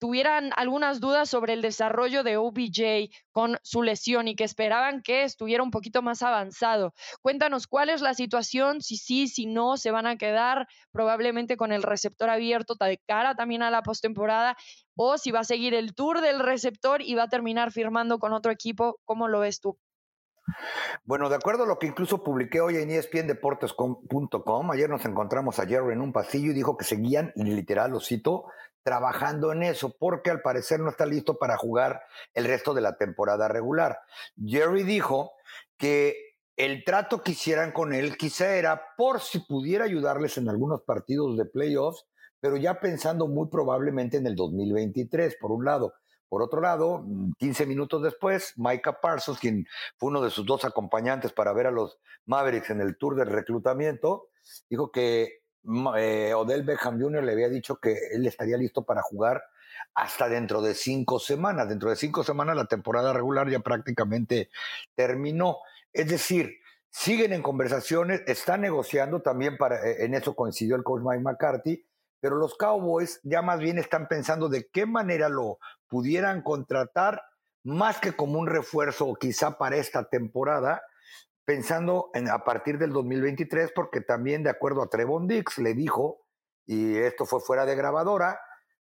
tuvieran 0.03 0.51
algunas 0.57 0.99
dudas 0.99 1.29
sobre 1.29 1.53
el 1.53 1.61
desarrollo 1.61 2.23
de 2.23 2.35
OBJ 2.35 3.09
con 3.31 3.57
su 3.63 3.83
lesión 3.83 4.27
y 4.27 4.35
que 4.35 4.43
esperaban 4.43 5.01
que 5.01 5.23
estuviera 5.23 5.63
un 5.63 5.71
poquito 5.71 6.01
más 6.01 6.21
avanzado. 6.23 6.93
Cuéntanos 7.21 7.67
cuál 7.67 7.87
es 7.87 8.01
la 8.01 8.13
situación, 8.13 8.81
si 8.81 8.97
sí, 8.97 9.29
si 9.29 9.45
no, 9.45 9.77
se 9.77 9.91
van 9.91 10.05
a 10.05 10.17
quedar 10.17 10.67
probablemente 10.91 11.55
con 11.55 11.71
el 11.71 11.83
receptor 11.83 12.29
abierto 12.29 12.75
de 12.75 12.99
cara 13.07 13.35
también 13.35 13.63
a 13.63 13.71
la 13.71 13.81
postemporada 13.81 14.57
o 14.97 15.17
si 15.17 15.31
va 15.31 15.39
a 15.39 15.45
seguir 15.45 15.73
el 15.73 15.95
tour 15.95 16.19
del 16.19 16.39
receptor 16.39 17.01
y 17.01 17.15
va 17.15 17.23
a 17.23 17.29
terminar 17.29 17.71
firmando 17.71 18.19
con 18.19 18.33
otro 18.33 18.51
equipo. 18.51 18.99
¿Cómo 19.05 19.29
lo 19.29 19.39
ves 19.39 19.61
tú? 19.61 19.77
Bueno, 21.05 21.29
de 21.29 21.35
acuerdo 21.35 21.63
a 21.63 21.67
lo 21.67 21.79
que 21.79 21.87
incluso 21.87 22.21
publiqué 22.23 22.59
hoy 22.59 22.75
en 22.75 22.91
espndeportes.com, 22.91 24.71
ayer 24.71 24.89
nos 24.89 25.05
encontramos 25.05 25.59
a 25.59 25.65
Jerry 25.65 25.93
en 25.93 26.01
un 26.01 26.11
pasillo 26.11 26.51
y 26.51 26.53
dijo 26.53 26.75
que 26.75 26.83
seguían, 26.83 27.31
literal 27.35 27.91
lo 27.91 28.01
cito, 28.01 28.47
trabajando 28.83 29.51
en 29.51 29.63
eso, 29.63 29.95
porque 29.97 30.29
al 30.29 30.41
parecer 30.41 30.79
no 30.79 30.89
está 30.89 31.05
listo 31.05 31.37
para 31.37 31.57
jugar 31.57 32.03
el 32.33 32.45
resto 32.45 32.73
de 32.73 32.81
la 32.81 32.97
temporada 32.97 33.47
regular. 33.47 33.99
Jerry 34.45 34.83
dijo 34.83 35.31
que 35.77 36.33
el 36.55 36.83
trato 36.83 37.23
que 37.23 37.31
hicieran 37.31 37.71
con 37.71 37.93
él 37.93 38.17
quizá 38.17 38.55
era 38.55 38.83
por 38.95 39.21
si 39.21 39.39
pudiera 39.39 39.85
ayudarles 39.85 40.37
en 40.37 40.49
algunos 40.49 40.83
partidos 40.83 41.37
de 41.37 41.45
playoffs, 41.45 42.05
pero 42.39 42.57
ya 42.57 42.79
pensando 42.79 43.27
muy 43.27 43.47
probablemente 43.49 44.17
en 44.17 44.27
el 44.27 44.35
2023, 44.35 45.37
por 45.39 45.51
un 45.51 45.65
lado. 45.65 45.93
Por 46.27 46.41
otro 46.41 46.61
lado, 46.61 47.05
15 47.37 47.65
minutos 47.67 48.01
después, 48.01 48.53
Micah 48.57 48.99
Parsons, 48.99 49.39
quien 49.39 49.65
fue 49.97 50.09
uno 50.09 50.21
de 50.21 50.31
sus 50.31 50.45
dos 50.45 50.65
acompañantes 50.65 51.31
para 51.31 51.53
ver 51.53 51.67
a 51.67 51.71
los 51.71 51.99
Mavericks 52.25 52.71
en 52.71 52.81
el 52.81 52.97
tour 52.97 53.15
de 53.15 53.23
reclutamiento, 53.23 54.29
dijo 54.67 54.91
que 54.91 55.42
eh, 55.97 56.33
Odell 56.33 56.63
Beckham 56.63 57.01
Jr. 57.01 57.23
le 57.23 57.31
había 57.31 57.49
dicho 57.49 57.77
que 57.77 57.97
él 58.11 58.25
estaría 58.25 58.57
listo 58.57 58.83
para 58.83 59.01
jugar 59.01 59.43
hasta 59.95 60.27
dentro 60.27 60.61
de 60.61 60.73
cinco 60.73 61.19
semanas. 61.19 61.69
Dentro 61.69 61.89
de 61.89 61.95
cinco 61.95 62.23
semanas 62.23 62.55
la 62.55 62.65
temporada 62.65 63.13
regular 63.13 63.49
ya 63.49 63.59
prácticamente 63.59 64.49
terminó. 64.95 65.57
Es 65.91 66.09
decir, 66.09 66.57
siguen 66.89 67.33
en 67.33 67.41
conversaciones, 67.41 68.21
están 68.27 68.61
negociando 68.61 69.21
también 69.21 69.57
para, 69.57 69.83
eh, 69.87 70.05
en 70.05 70.13
eso 70.13 70.35
coincidió 70.35 70.75
el 70.75 70.83
coach 70.83 71.01
Mike 71.03 71.23
McCarthy, 71.23 71.85
pero 72.19 72.35
los 72.37 72.55
Cowboys 72.55 73.19
ya 73.23 73.41
más 73.41 73.59
bien 73.59 73.77
están 73.77 74.07
pensando 74.07 74.47
de 74.49 74.69
qué 74.71 74.85
manera 74.85 75.27
lo 75.27 75.59
pudieran 75.87 76.41
contratar 76.41 77.21
más 77.63 77.99
que 77.99 78.13
como 78.13 78.39
un 78.39 78.47
refuerzo 78.47 79.13
quizá 79.15 79.57
para 79.57 79.77
esta 79.77 80.09
temporada, 80.09 80.83
pensando 81.45 82.09
en, 82.13 82.29
a 82.29 82.43
partir 82.43 82.77
del 82.77 82.91
2023, 82.91 83.71
porque 83.73 84.01
también 84.01 84.43
de 84.43 84.49
acuerdo 84.49 84.81
a 84.81 84.89
Trevon 84.89 85.27
Dix 85.27 85.57
le 85.57 85.73
dijo, 85.73 86.25
y 86.65 86.95
esto 86.95 87.25
fue 87.25 87.41
fuera 87.41 87.65
de 87.65 87.75
grabadora, 87.75 88.39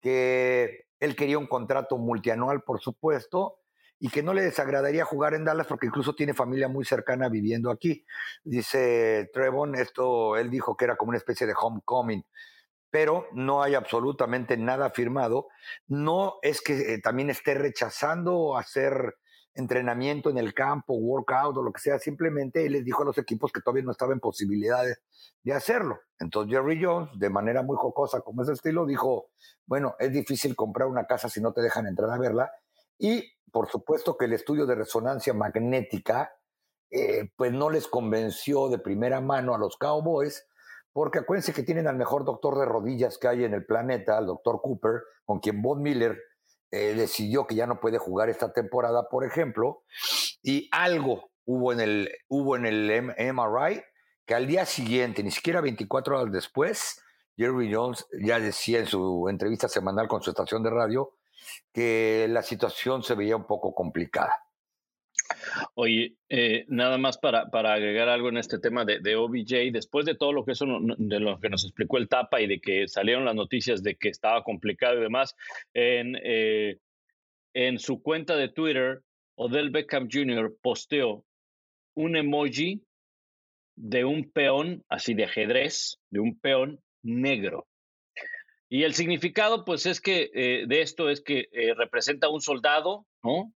que 0.00 0.86
él 1.00 1.16
quería 1.16 1.38
un 1.38 1.46
contrato 1.46 1.98
multianual, 1.98 2.62
por 2.62 2.80
supuesto, 2.80 3.58
y 3.98 4.10
que 4.10 4.22
no 4.22 4.34
le 4.34 4.42
desagradaría 4.42 5.04
jugar 5.04 5.34
en 5.34 5.44
Dallas 5.44 5.66
porque 5.66 5.86
incluso 5.86 6.14
tiene 6.14 6.34
familia 6.34 6.68
muy 6.68 6.84
cercana 6.84 7.28
viviendo 7.28 7.70
aquí. 7.70 8.04
Dice 8.42 9.30
Trevon, 9.32 9.74
esto 9.74 10.36
él 10.36 10.50
dijo 10.50 10.76
que 10.76 10.84
era 10.84 10.96
como 10.96 11.10
una 11.10 11.18
especie 11.18 11.46
de 11.46 11.54
homecoming 11.58 12.24
pero 12.94 13.26
no 13.32 13.60
hay 13.60 13.74
absolutamente 13.74 14.56
nada 14.56 14.88
firmado. 14.88 15.48
No 15.88 16.34
es 16.42 16.62
que 16.62 16.94
eh, 16.94 17.00
también 17.00 17.28
esté 17.28 17.54
rechazando 17.54 18.56
hacer 18.56 19.16
entrenamiento 19.54 20.30
en 20.30 20.38
el 20.38 20.52
campo, 20.52 20.94
workout 20.94 21.56
o 21.56 21.62
lo 21.62 21.72
que 21.72 21.80
sea, 21.80 21.98
simplemente 21.98 22.66
él 22.66 22.72
les 22.72 22.84
dijo 22.84 23.02
a 23.02 23.06
los 23.06 23.18
equipos 23.18 23.52
que 23.52 23.60
todavía 23.60 23.84
no 23.84 23.92
estaba 23.92 24.12
en 24.12 24.20
posibilidades 24.20 25.00
de 25.42 25.52
hacerlo. 25.52 26.00
Entonces 26.18 26.52
Jerry 26.52 26.82
Jones, 26.82 27.10
de 27.18 27.30
manera 27.30 27.62
muy 27.62 27.76
jocosa 27.76 28.20
como 28.20 28.42
ese 28.42 28.52
estilo, 28.52 28.86
dijo, 28.86 29.30
bueno, 29.66 29.94
es 29.98 30.12
difícil 30.12 30.56
comprar 30.56 30.88
una 30.88 31.06
casa 31.06 31.28
si 31.28 31.40
no 31.40 31.52
te 31.52 31.62
dejan 31.62 31.86
entrar 31.86 32.10
a 32.10 32.18
verla. 32.18 32.50
Y 32.98 33.24
por 33.52 33.68
supuesto 33.68 34.16
que 34.16 34.24
el 34.24 34.32
estudio 34.32 34.66
de 34.66 34.74
resonancia 34.74 35.32
magnética, 35.32 36.32
eh, 36.90 37.30
pues 37.36 37.52
no 37.52 37.70
les 37.70 37.86
convenció 37.86 38.68
de 38.68 38.78
primera 38.78 39.20
mano 39.20 39.54
a 39.54 39.58
los 39.58 39.76
Cowboys, 39.76 40.46
porque 40.92 41.20
acuérdense 41.20 41.52
que 41.52 41.62
tienen 41.62 41.86
al 41.86 41.96
mejor 41.96 42.24
doctor 42.24 42.58
de 42.58 42.64
rodillas 42.64 43.18
que 43.18 43.28
hay 43.28 43.44
en 43.44 43.54
el 43.54 43.64
planeta, 43.64 44.18
al 44.18 44.26
doctor 44.26 44.60
Cooper, 44.60 45.02
con 45.24 45.40
quien 45.40 45.62
Bob 45.62 45.78
Miller 45.78 46.18
decidió 46.76 47.46
que 47.46 47.54
ya 47.54 47.66
no 47.66 47.80
puede 47.80 47.98
jugar 47.98 48.28
esta 48.28 48.52
temporada, 48.52 49.08
por 49.08 49.24
ejemplo, 49.24 49.82
y 50.42 50.68
algo 50.72 51.30
hubo 51.44 51.72
en 51.72 51.80
el, 51.80 52.10
hubo 52.28 52.56
en 52.56 52.66
el 52.66 53.02
MRI 53.02 53.82
que 54.26 54.34
al 54.34 54.46
día 54.46 54.64
siguiente, 54.64 55.22
ni 55.22 55.30
siquiera 55.30 55.60
24 55.60 56.18
horas 56.18 56.32
después, 56.32 57.02
Jerry 57.36 57.72
Jones 57.72 58.06
ya 58.22 58.38
decía 58.40 58.78
en 58.78 58.86
su 58.86 59.28
entrevista 59.28 59.68
semanal 59.68 60.08
con 60.08 60.22
su 60.22 60.30
estación 60.30 60.62
de 60.62 60.70
radio 60.70 61.14
que 61.72 62.26
la 62.30 62.42
situación 62.42 63.02
se 63.02 63.14
veía 63.14 63.36
un 63.36 63.46
poco 63.46 63.74
complicada. 63.74 64.43
Oye, 65.74 66.16
eh, 66.28 66.64
nada 66.68 66.98
más 66.98 67.18
para, 67.18 67.50
para, 67.50 67.74
agregar 67.74 68.08
algo 68.08 68.28
en 68.28 68.36
este 68.36 68.58
tema 68.58 68.84
de, 68.84 69.16
OBJ, 69.16 69.72
después 69.72 70.06
de 70.06 70.14
todo 70.14 70.32
lo 70.32 70.44
que 70.44 70.52
eso 70.52 70.66
de 70.66 71.20
lo 71.20 71.38
que 71.40 71.48
nos 71.48 71.64
explicó 71.64 71.98
el 71.98 72.08
Tapa 72.08 72.40
y 72.40 72.46
de 72.46 72.60
que 72.60 72.88
salieron 72.88 73.24
las 73.24 73.34
noticias 73.34 73.82
de 73.82 73.96
que 73.96 74.08
estaba 74.08 74.44
complicado 74.44 74.98
y 74.98 75.02
demás, 75.02 75.34
en, 75.72 76.16
eh, 76.22 76.78
en 77.54 77.78
su 77.78 78.02
cuenta 78.02 78.36
de 78.36 78.48
Twitter, 78.48 79.02
Odell 79.36 79.70
Beckham 79.70 80.08
Jr. 80.10 80.56
posteó 80.62 81.24
un 81.94 82.16
emoji 82.16 82.82
de 83.76 84.04
un 84.04 84.30
peón, 84.30 84.84
así 84.88 85.14
de 85.14 85.24
ajedrez, 85.24 85.98
de 86.10 86.20
un 86.20 86.38
peón 86.38 86.80
negro. 87.02 87.66
Y 88.68 88.84
el 88.84 88.94
significado, 88.94 89.64
pues, 89.64 89.86
es 89.86 90.00
que 90.00 90.30
eh, 90.34 90.64
de 90.66 90.80
esto 90.80 91.10
es 91.10 91.20
que 91.20 91.48
representa 91.76 92.28
un 92.28 92.40
soldado, 92.40 93.06
¿no? 93.22 93.52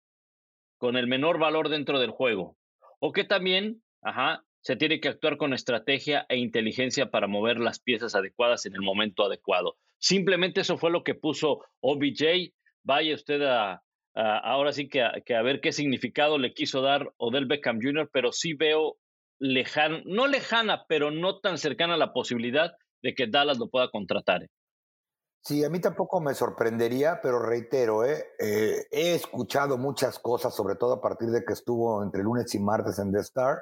Con 0.85 0.99
el 0.99 1.07
menor 1.07 1.39
valor 1.39 1.70
dentro 1.70 1.99
del 1.99 2.11
juego. 2.11 2.59
O 3.01 3.12
que 3.12 3.24
también, 3.24 3.82
ajá, 4.03 4.45
se 4.61 4.76
tiene 4.76 5.01
que 5.01 5.09
actuar 5.09 5.39
con 5.39 5.55
estrategia 5.55 6.26
e 6.28 6.37
inteligencia 6.37 7.11
para 7.11 7.26
mover 7.26 7.59
las 7.59 7.80
piezas 7.80 8.14
adecuadas 8.14 8.66
en 8.66 8.74
el 8.74 8.82
momento 8.82 9.24
adecuado. 9.24 9.78
Simplemente 9.99 10.61
eso 10.61 10.76
fue 10.76 10.91
lo 10.91 11.03
que 11.03 11.14
puso 11.14 11.61
OBJ. 11.80 12.53
Vaya 12.82 13.14
usted 13.14 13.41
a, 13.45 13.82
ahora 14.14 14.74
sí 14.74 14.91
que 14.91 15.01
a, 15.01 15.14
que 15.24 15.35
a, 15.35 15.41
ver 15.41 15.62
qué 15.62 15.72
significado 15.72 16.37
le 16.37 16.53
quiso 16.53 16.82
dar 16.82 17.14
Odell 17.16 17.47
Beckham 17.47 17.78
Jr., 17.80 18.11
pero 18.12 18.30
sí 18.32 18.53
veo 18.53 18.99
lejana, 19.39 20.03
no 20.05 20.26
lejana, 20.26 20.85
pero 20.87 21.11
no 21.11 21.39
tan 21.39 21.57
cercana 21.57 21.97
la 21.97 22.12
posibilidad 22.12 22.74
de 23.01 23.14
que 23.14 23.26
Dallas 23.26 23.57
lo 23.57 23.70
pueda 23.70 23.89
contratar. 23.89 24.51
Sí, 25.47 25.62
a 25.62 25.68
mí 25.68 25.78
tampoco 25.78 26.22
me 26.22 26.32
sorprendería, 26.32 27.20
pero 27.22 27.38
reitero, 27.38 28.03
¿eh? 28.03 28.28
Eh, 28.38 28.86
he 28.90 29.14
escuchado 29.14 29.76
muchas 29.76 30.18
cosas, 30.18 30.55
sobre 30.55 30.74
todo 30.74 30.95
a 30.95 31.01
partir 31.03 31.28
de 31.28 31.45
que 31.45 31.53
estuvo 31.53 32.03
entre 32.03 32.22
lunes 32.22 32.55
y 32.55 32.59
martes 32.59 32.99
en 32.99 33.12
The 33.12 33.18
Star, 33.18 33.59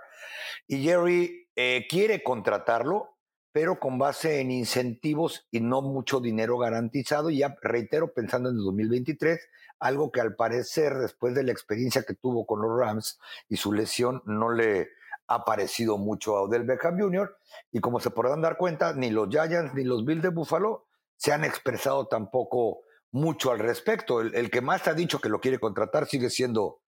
y 0.68 0.85
Jerry 0.85 1.49
eh, 1.57 1.87
quiere 1.91 2.22
contratarlo, 2.22 3.16
pero 3.51 3.80
con 3.80 3.99
base 3.99 4.41
en 4.41 4.53
incentivos 4.53 5.49
y 5.51 5.59
no 5.59 5.83
mucho 5.83 6.20
dinero 6.20 6.57
garantizado, 6.57 7.30
ya 7.30 7.57
reitero, 7.61 8.14
pensando 8.14 8.51
en 8.51 8.59
el 8.59 8.62
2023, 8.62 9.41
algo 9.80 10.12
que 10.12 10.20
al 10.20 10.37
parecer, 10.37 10.97
después 10.99 11.35
de 11.35 11.43
la 11.43 11.51
experiencia 11.51 12.05
que 12.05 12.14
tuvo 12.14 12.47
con 12.47 12.62
los 12.62 12.78
Rams 12.78 13.18
y 13.49 13.57
su 13.57 13.72
lesión, 13.72 14.22
no 14.24 14.53
le 14.53 14.91
ha 15.26 15.45
parecido 15.45 15.99
mucho 15.99 16.37
a 16.37 16.43
Odell 16.43 16.62
Beckham 16.62 17.01
Jr., 17.01 17.37
y 17.72 17.80
como 17.80 17.99
se 17.99 18.11
podrán 18.11 18.41
dar 18.41 18.57
cuenta, 18.57 18.93
ni 18.93 19.11
los 19.11 19.28
Giants 19.30 19.74
ni 19.74 19.83
los 19.83 20.05
Bills 20.05 20.22
de 20.22 20.28
Buffalo 20.28 20.87
se 21.16 21.32
han 21.32 21.44
expresado 21.44 22.06
tampoco 22.08 22.82
mucho 23.10 23.52
al 23.52 23.58
respecto. 23.58 24.20
El, 24.20 24.50
que 24.50 24.60
más 24.60 24.88
ha 24.88 24.94
dicho 24.94 25.20
que 25.20 25.28
lo 25.28 25.40
quiere 25.40 25.58
contratar 25.58 26.06
sigue 26.06 26.30
siendo 26.30 26.80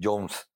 Jones. 0.00 0.48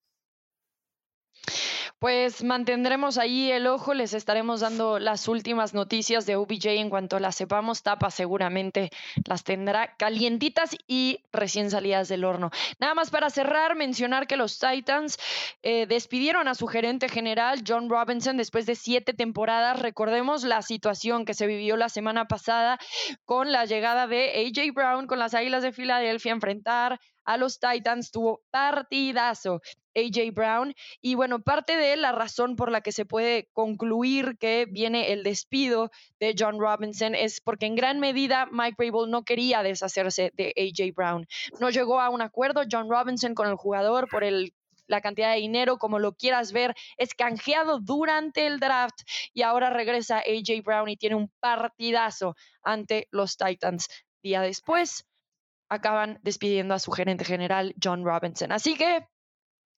Pues 2.05 2.45
mantendremos 2.45 3.17
ahí 3.17 3.51
el 3.51 3.67
ojo, 3.67 3.95
les 3.95 4.13
estaremos 4.13 4.61
dando 4.61 4.99
las 4.99 5.27
últimas 5.27 5.73
noticias 5.73 6.27
de 6.27 6.37
OBJ 6.37 6.67
en 6.67 6.91
cuanto 6.91 7.19
las 7.19 7.35
sepamos. 7.35 7.83
Tapa 7.83 8.11
seguramente 8.11 8.91
las 9.27 9.43
tendrá 9.43 9.97
calientitas 9.97 10.77
y 10.87 11.21
recién 11.33 11.71
salidas 11.71 12.09
del 12.09 12.27
horno. 12.27 12.51
Nada 12.79 12.93
más 12.93 13.09
para 13.09 13.31
cerrar, 13.31 13.75
mencionar 13.75 14.27
que 14.27 14.37
los 14.37 14.59
Titans 14.59 15.19
eh, 15.63 15.87
despidieron 15.87 16.47
a 16.47 16.55
su 16.55 16.67
gerente 16.67 17.09
general, 17.09 17.65
John 17.67 17.89
Robinson, 17.89 18.37
después 18.37 18.67
de 18.67 18.75
siete 18.75 19.15
temporadas. 19.15 19.81
Recordemos 19.81 20.45
la 20.45 20.61
situación 20.61 21.25
que 21.25 21.33
se 21.33 21.47
vivió 21.47 21.79
la 21.79 21.89
semana 21.89 22.27
pasada 22.27 22.79
con 23.25 23.51
la 23.51 23.65
llegada 23.65 24.07
de 24.07 24.45
AJ 24.47 24.75
Brown 24.75 25.07
con 25.07 25.19
las 25.19 25.33
Águilas 25.33 25.63
de 25.63 25.73
Filadelfia 25.73 26.33
a 26.33 26.35
enfrentar 26.35 27.01
a 27.25 27.37
los 27.37 27.59
Titans, 27.59 28.11
tuvo 28.11 28.43
partidazo 28.51 29.61
AJ 29.95 30.33
Brown. 30.33 30.75
Y 31.01 31.15
bueno, 31.15 31.43
parte 31.43 31.77
de 31.77 31.97
la 31.97 32.13
razón 32.13 32.57
por 32.57 32.71
la 32.71 32.81
que 32.81 32.93
se 32.93 33.05
puede 33.05 33.49
concluir 33.53 34.37
que 34.39 34.67
viene 34.71 35.13
el 35.13 35.23
despido 35.23 35.91
de 36.21 36.35
John 36.39 36.59
Robinson 36.59 37.15
es 37.15 37.41
porque 37.41 37.67
en 37.67 37.75
gran 37.75 38.01
medida 38.01 38.49
Mike 38.51 38.77
Rabel 38.79 39.11
no 39.11 39.25
quería 39.25 39.63
deshacerse 39.63 40.33
de 40.35 40.53
AJ 40.57 40.95
Brown. 40.95 41.27
No 41.61 41.71
llegó 41.71 42.01
a 42.01 42.11
un 42.11 42.23
acuerdo 42.23 42.63
John 42.71 42.91
Robinson 42.91 43.35
con 43.35 43.49
el 43.49 43.57
jugador 43.57 44.09
por 44.09 44.25
el 44.25 44.53
la 44.87 45.01
cantidad 45.01 45.33
de 45.33 45.41
dinero, 45.41 45.79
como 45.79 45.99
lo 45.99 46.15
quieras 46.15 46.53
ver, 46.53 46.75
es 46.99 47.15
canjeado 47.15 47.81
durante 47.81 48.47
el 48.47 48.61
draft 48.61 49.01
y 49.33 49.41
ahora 49.41 49.71
regresa 49.71 50.19
AJ 50.19 50.63
Brown 50.63 50.91
y 50.91 50.97
tiene 50.99 51.17
un 51.17 51.31
partidazo 51.41 52.37
ante 52.63 53.09
los 53.11 53.39
Titans. 53.39 53.89
Día 54.23 54.43
después, 54.43 55.07
acaban 55.75 56.19
despidiendo 56.23 56.75
a 56.75 56.79
su 56.79 56.91
gerente 56.91 57.25
general, 57.25 57.75
John 57.83 58.05
Robinson. 58.05 58.53
Así 58.53 58.75
que 58.77 59.07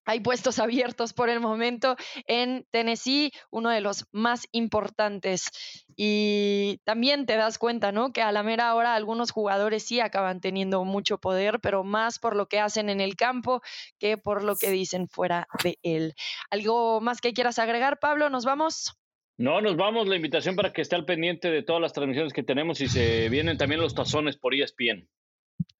hay 0.07 0.21
puestos 0.21 0.57
abiertos 0.59 1.11
por 1.11 1.29
el 1.29 1.41
momento 1.41 1.97
en 2.27 2.65
Tennessee, 2.71 3.33
uno 3.51 3.69
de 3.69 3.81
los 3.81 4.05
más 4.13 4.47
importantes. 4.53 5.49
Y 5.97 6.79
también 6.85 7.25
te 7.25 7.35
das 7.35 7.57
cuenta, 7.57 7.91
¿no? 7.91 8.13
Que 8.13 8.21
a 8.21 8.31
la 8.31 8.41
mera 8.41 8.73
hora 8.73 8.95
algunos 8.95 9.31
jugadores 9.31 9.83
sí 9.83 9.99
acaban 9.99 10.39
teniendo 10.39 10.85
mucho 10.85 11.17
poder, 11.17 11.59
pero 11.59 11.83
más 11.83 12.19
por 12.19 12.37
lo 12.37 12.47
que 12.47 12.61
hacen 12.61 12.89
en 12.89 13.01
el 13.01 13.17
campo 13.17 13.61
que 13.99 14.17
por 14.17 14.45
lo 14.45 14.55
que 14.55 14.71
dicen 14.71 15.09
fuera 15.09 15.49
de 15.61 15.77
él. 15.83 16.13
¿Algo 16.49 17.01
más 17.01 17.19
que 17.19 17.33
quieras 17.33 17.59
agregar, 17.59 17.99
Pablo? 17.99 18.29
¿Nos 18.29 18.45
vamos? 18.45 18.97
No, 19.37 19.59
nos 19.59 19.75
vamos. 19.75 20.07
La 20.07 20.15
invitación 20.15 20.55
para 20.55 20.71
que 20.71 20.83
esté 20.83 20.95
al 20.95 21.03
pendiente 21.03 21.51
de 21.51 21.63
todas 21.63 21.81
las 21.81 21.91
transmisiones 21.91 22.31
que 22.31 22.43
tenemos 22.43 22.79
y 22.79 22.87
se 22.87 23.27
vienen 23.27 23.57
también 23.57 23.81
los 23.81 23.93
tazones 23.93 24.37
por 24.37 24.55
ESPN. 24.55 25.09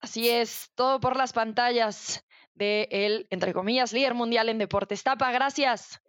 Así 0.01 0.29
es, 0.29 0.71
todo 0.75 0.99
por 0.99 1.15
las 1.15 1.33
pantallas 1.33 2.23
de 2.53 2.87
el, 2.91 3.27
entre 3.29 3.53
comillas, 3.53 3.93
líder 3.93 4.13
mundial 4.13 4.49
en 4.49 4.57
deportes. 4.57 5.03
Tapa, 5.03 5.31
gracias. 5.31 6.01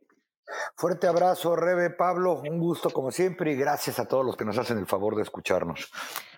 Fuerte 0.76 1.06
abrazo, 1.06 1.56
Rebe, 1.56 1.90
Pablo, 1.90 2.40
un 2.40 2.58
gusto 2.58 2.90
como 2.90 3.10
siempre 3.10 3.52
y 3.52 3.56
gracias 3.56 3.98
a 3.98 4.08
todos 4.08 4.24
los 4.24 4.36
que 4.36 4.46
nos 4.46 4.56
hacen 4.56 4.78
el 4.78 4.86
favor 4.86 5.14
de 5.16 5.22
escucharnos. 5.22 5.90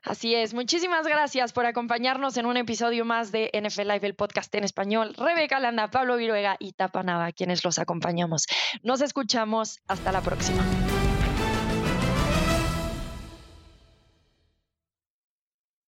Así 0.03 0.34
es, 0.34 0.53
muchísimas 0.53 1.07
gracias 1.07 1.53
por 1.53 1.66
acompañarnos 1.66 2.36
en 2.36 2.46
un 2.46 2.57
episodio 2.57 3.05
más 3.05 3.30
de 3.30 3.51
NFL 3.55 3.82
Live, 3.82 4.07
el 4.07 4.14
podcast 4.16 4.53
en 4.55 4.64
español. 4.64 5.14
Rebeca 5.16 5.61
Landa, 5.61 5.90
Pablo 5.90 6.16
Viruega 6.16 6.57
y 6.59 6.72
Tapa 6.72 7.03
Nava, 7.03 7.32
quienes 7.32 7.64
los 7.64 7.78
acompañamos. 7.78 8.46
Nos 8.82 9.01
escuchamos, 9.01 9.80
hasta 9.86 10.11
la 10.11 10.22
próxima. 10.22 10.64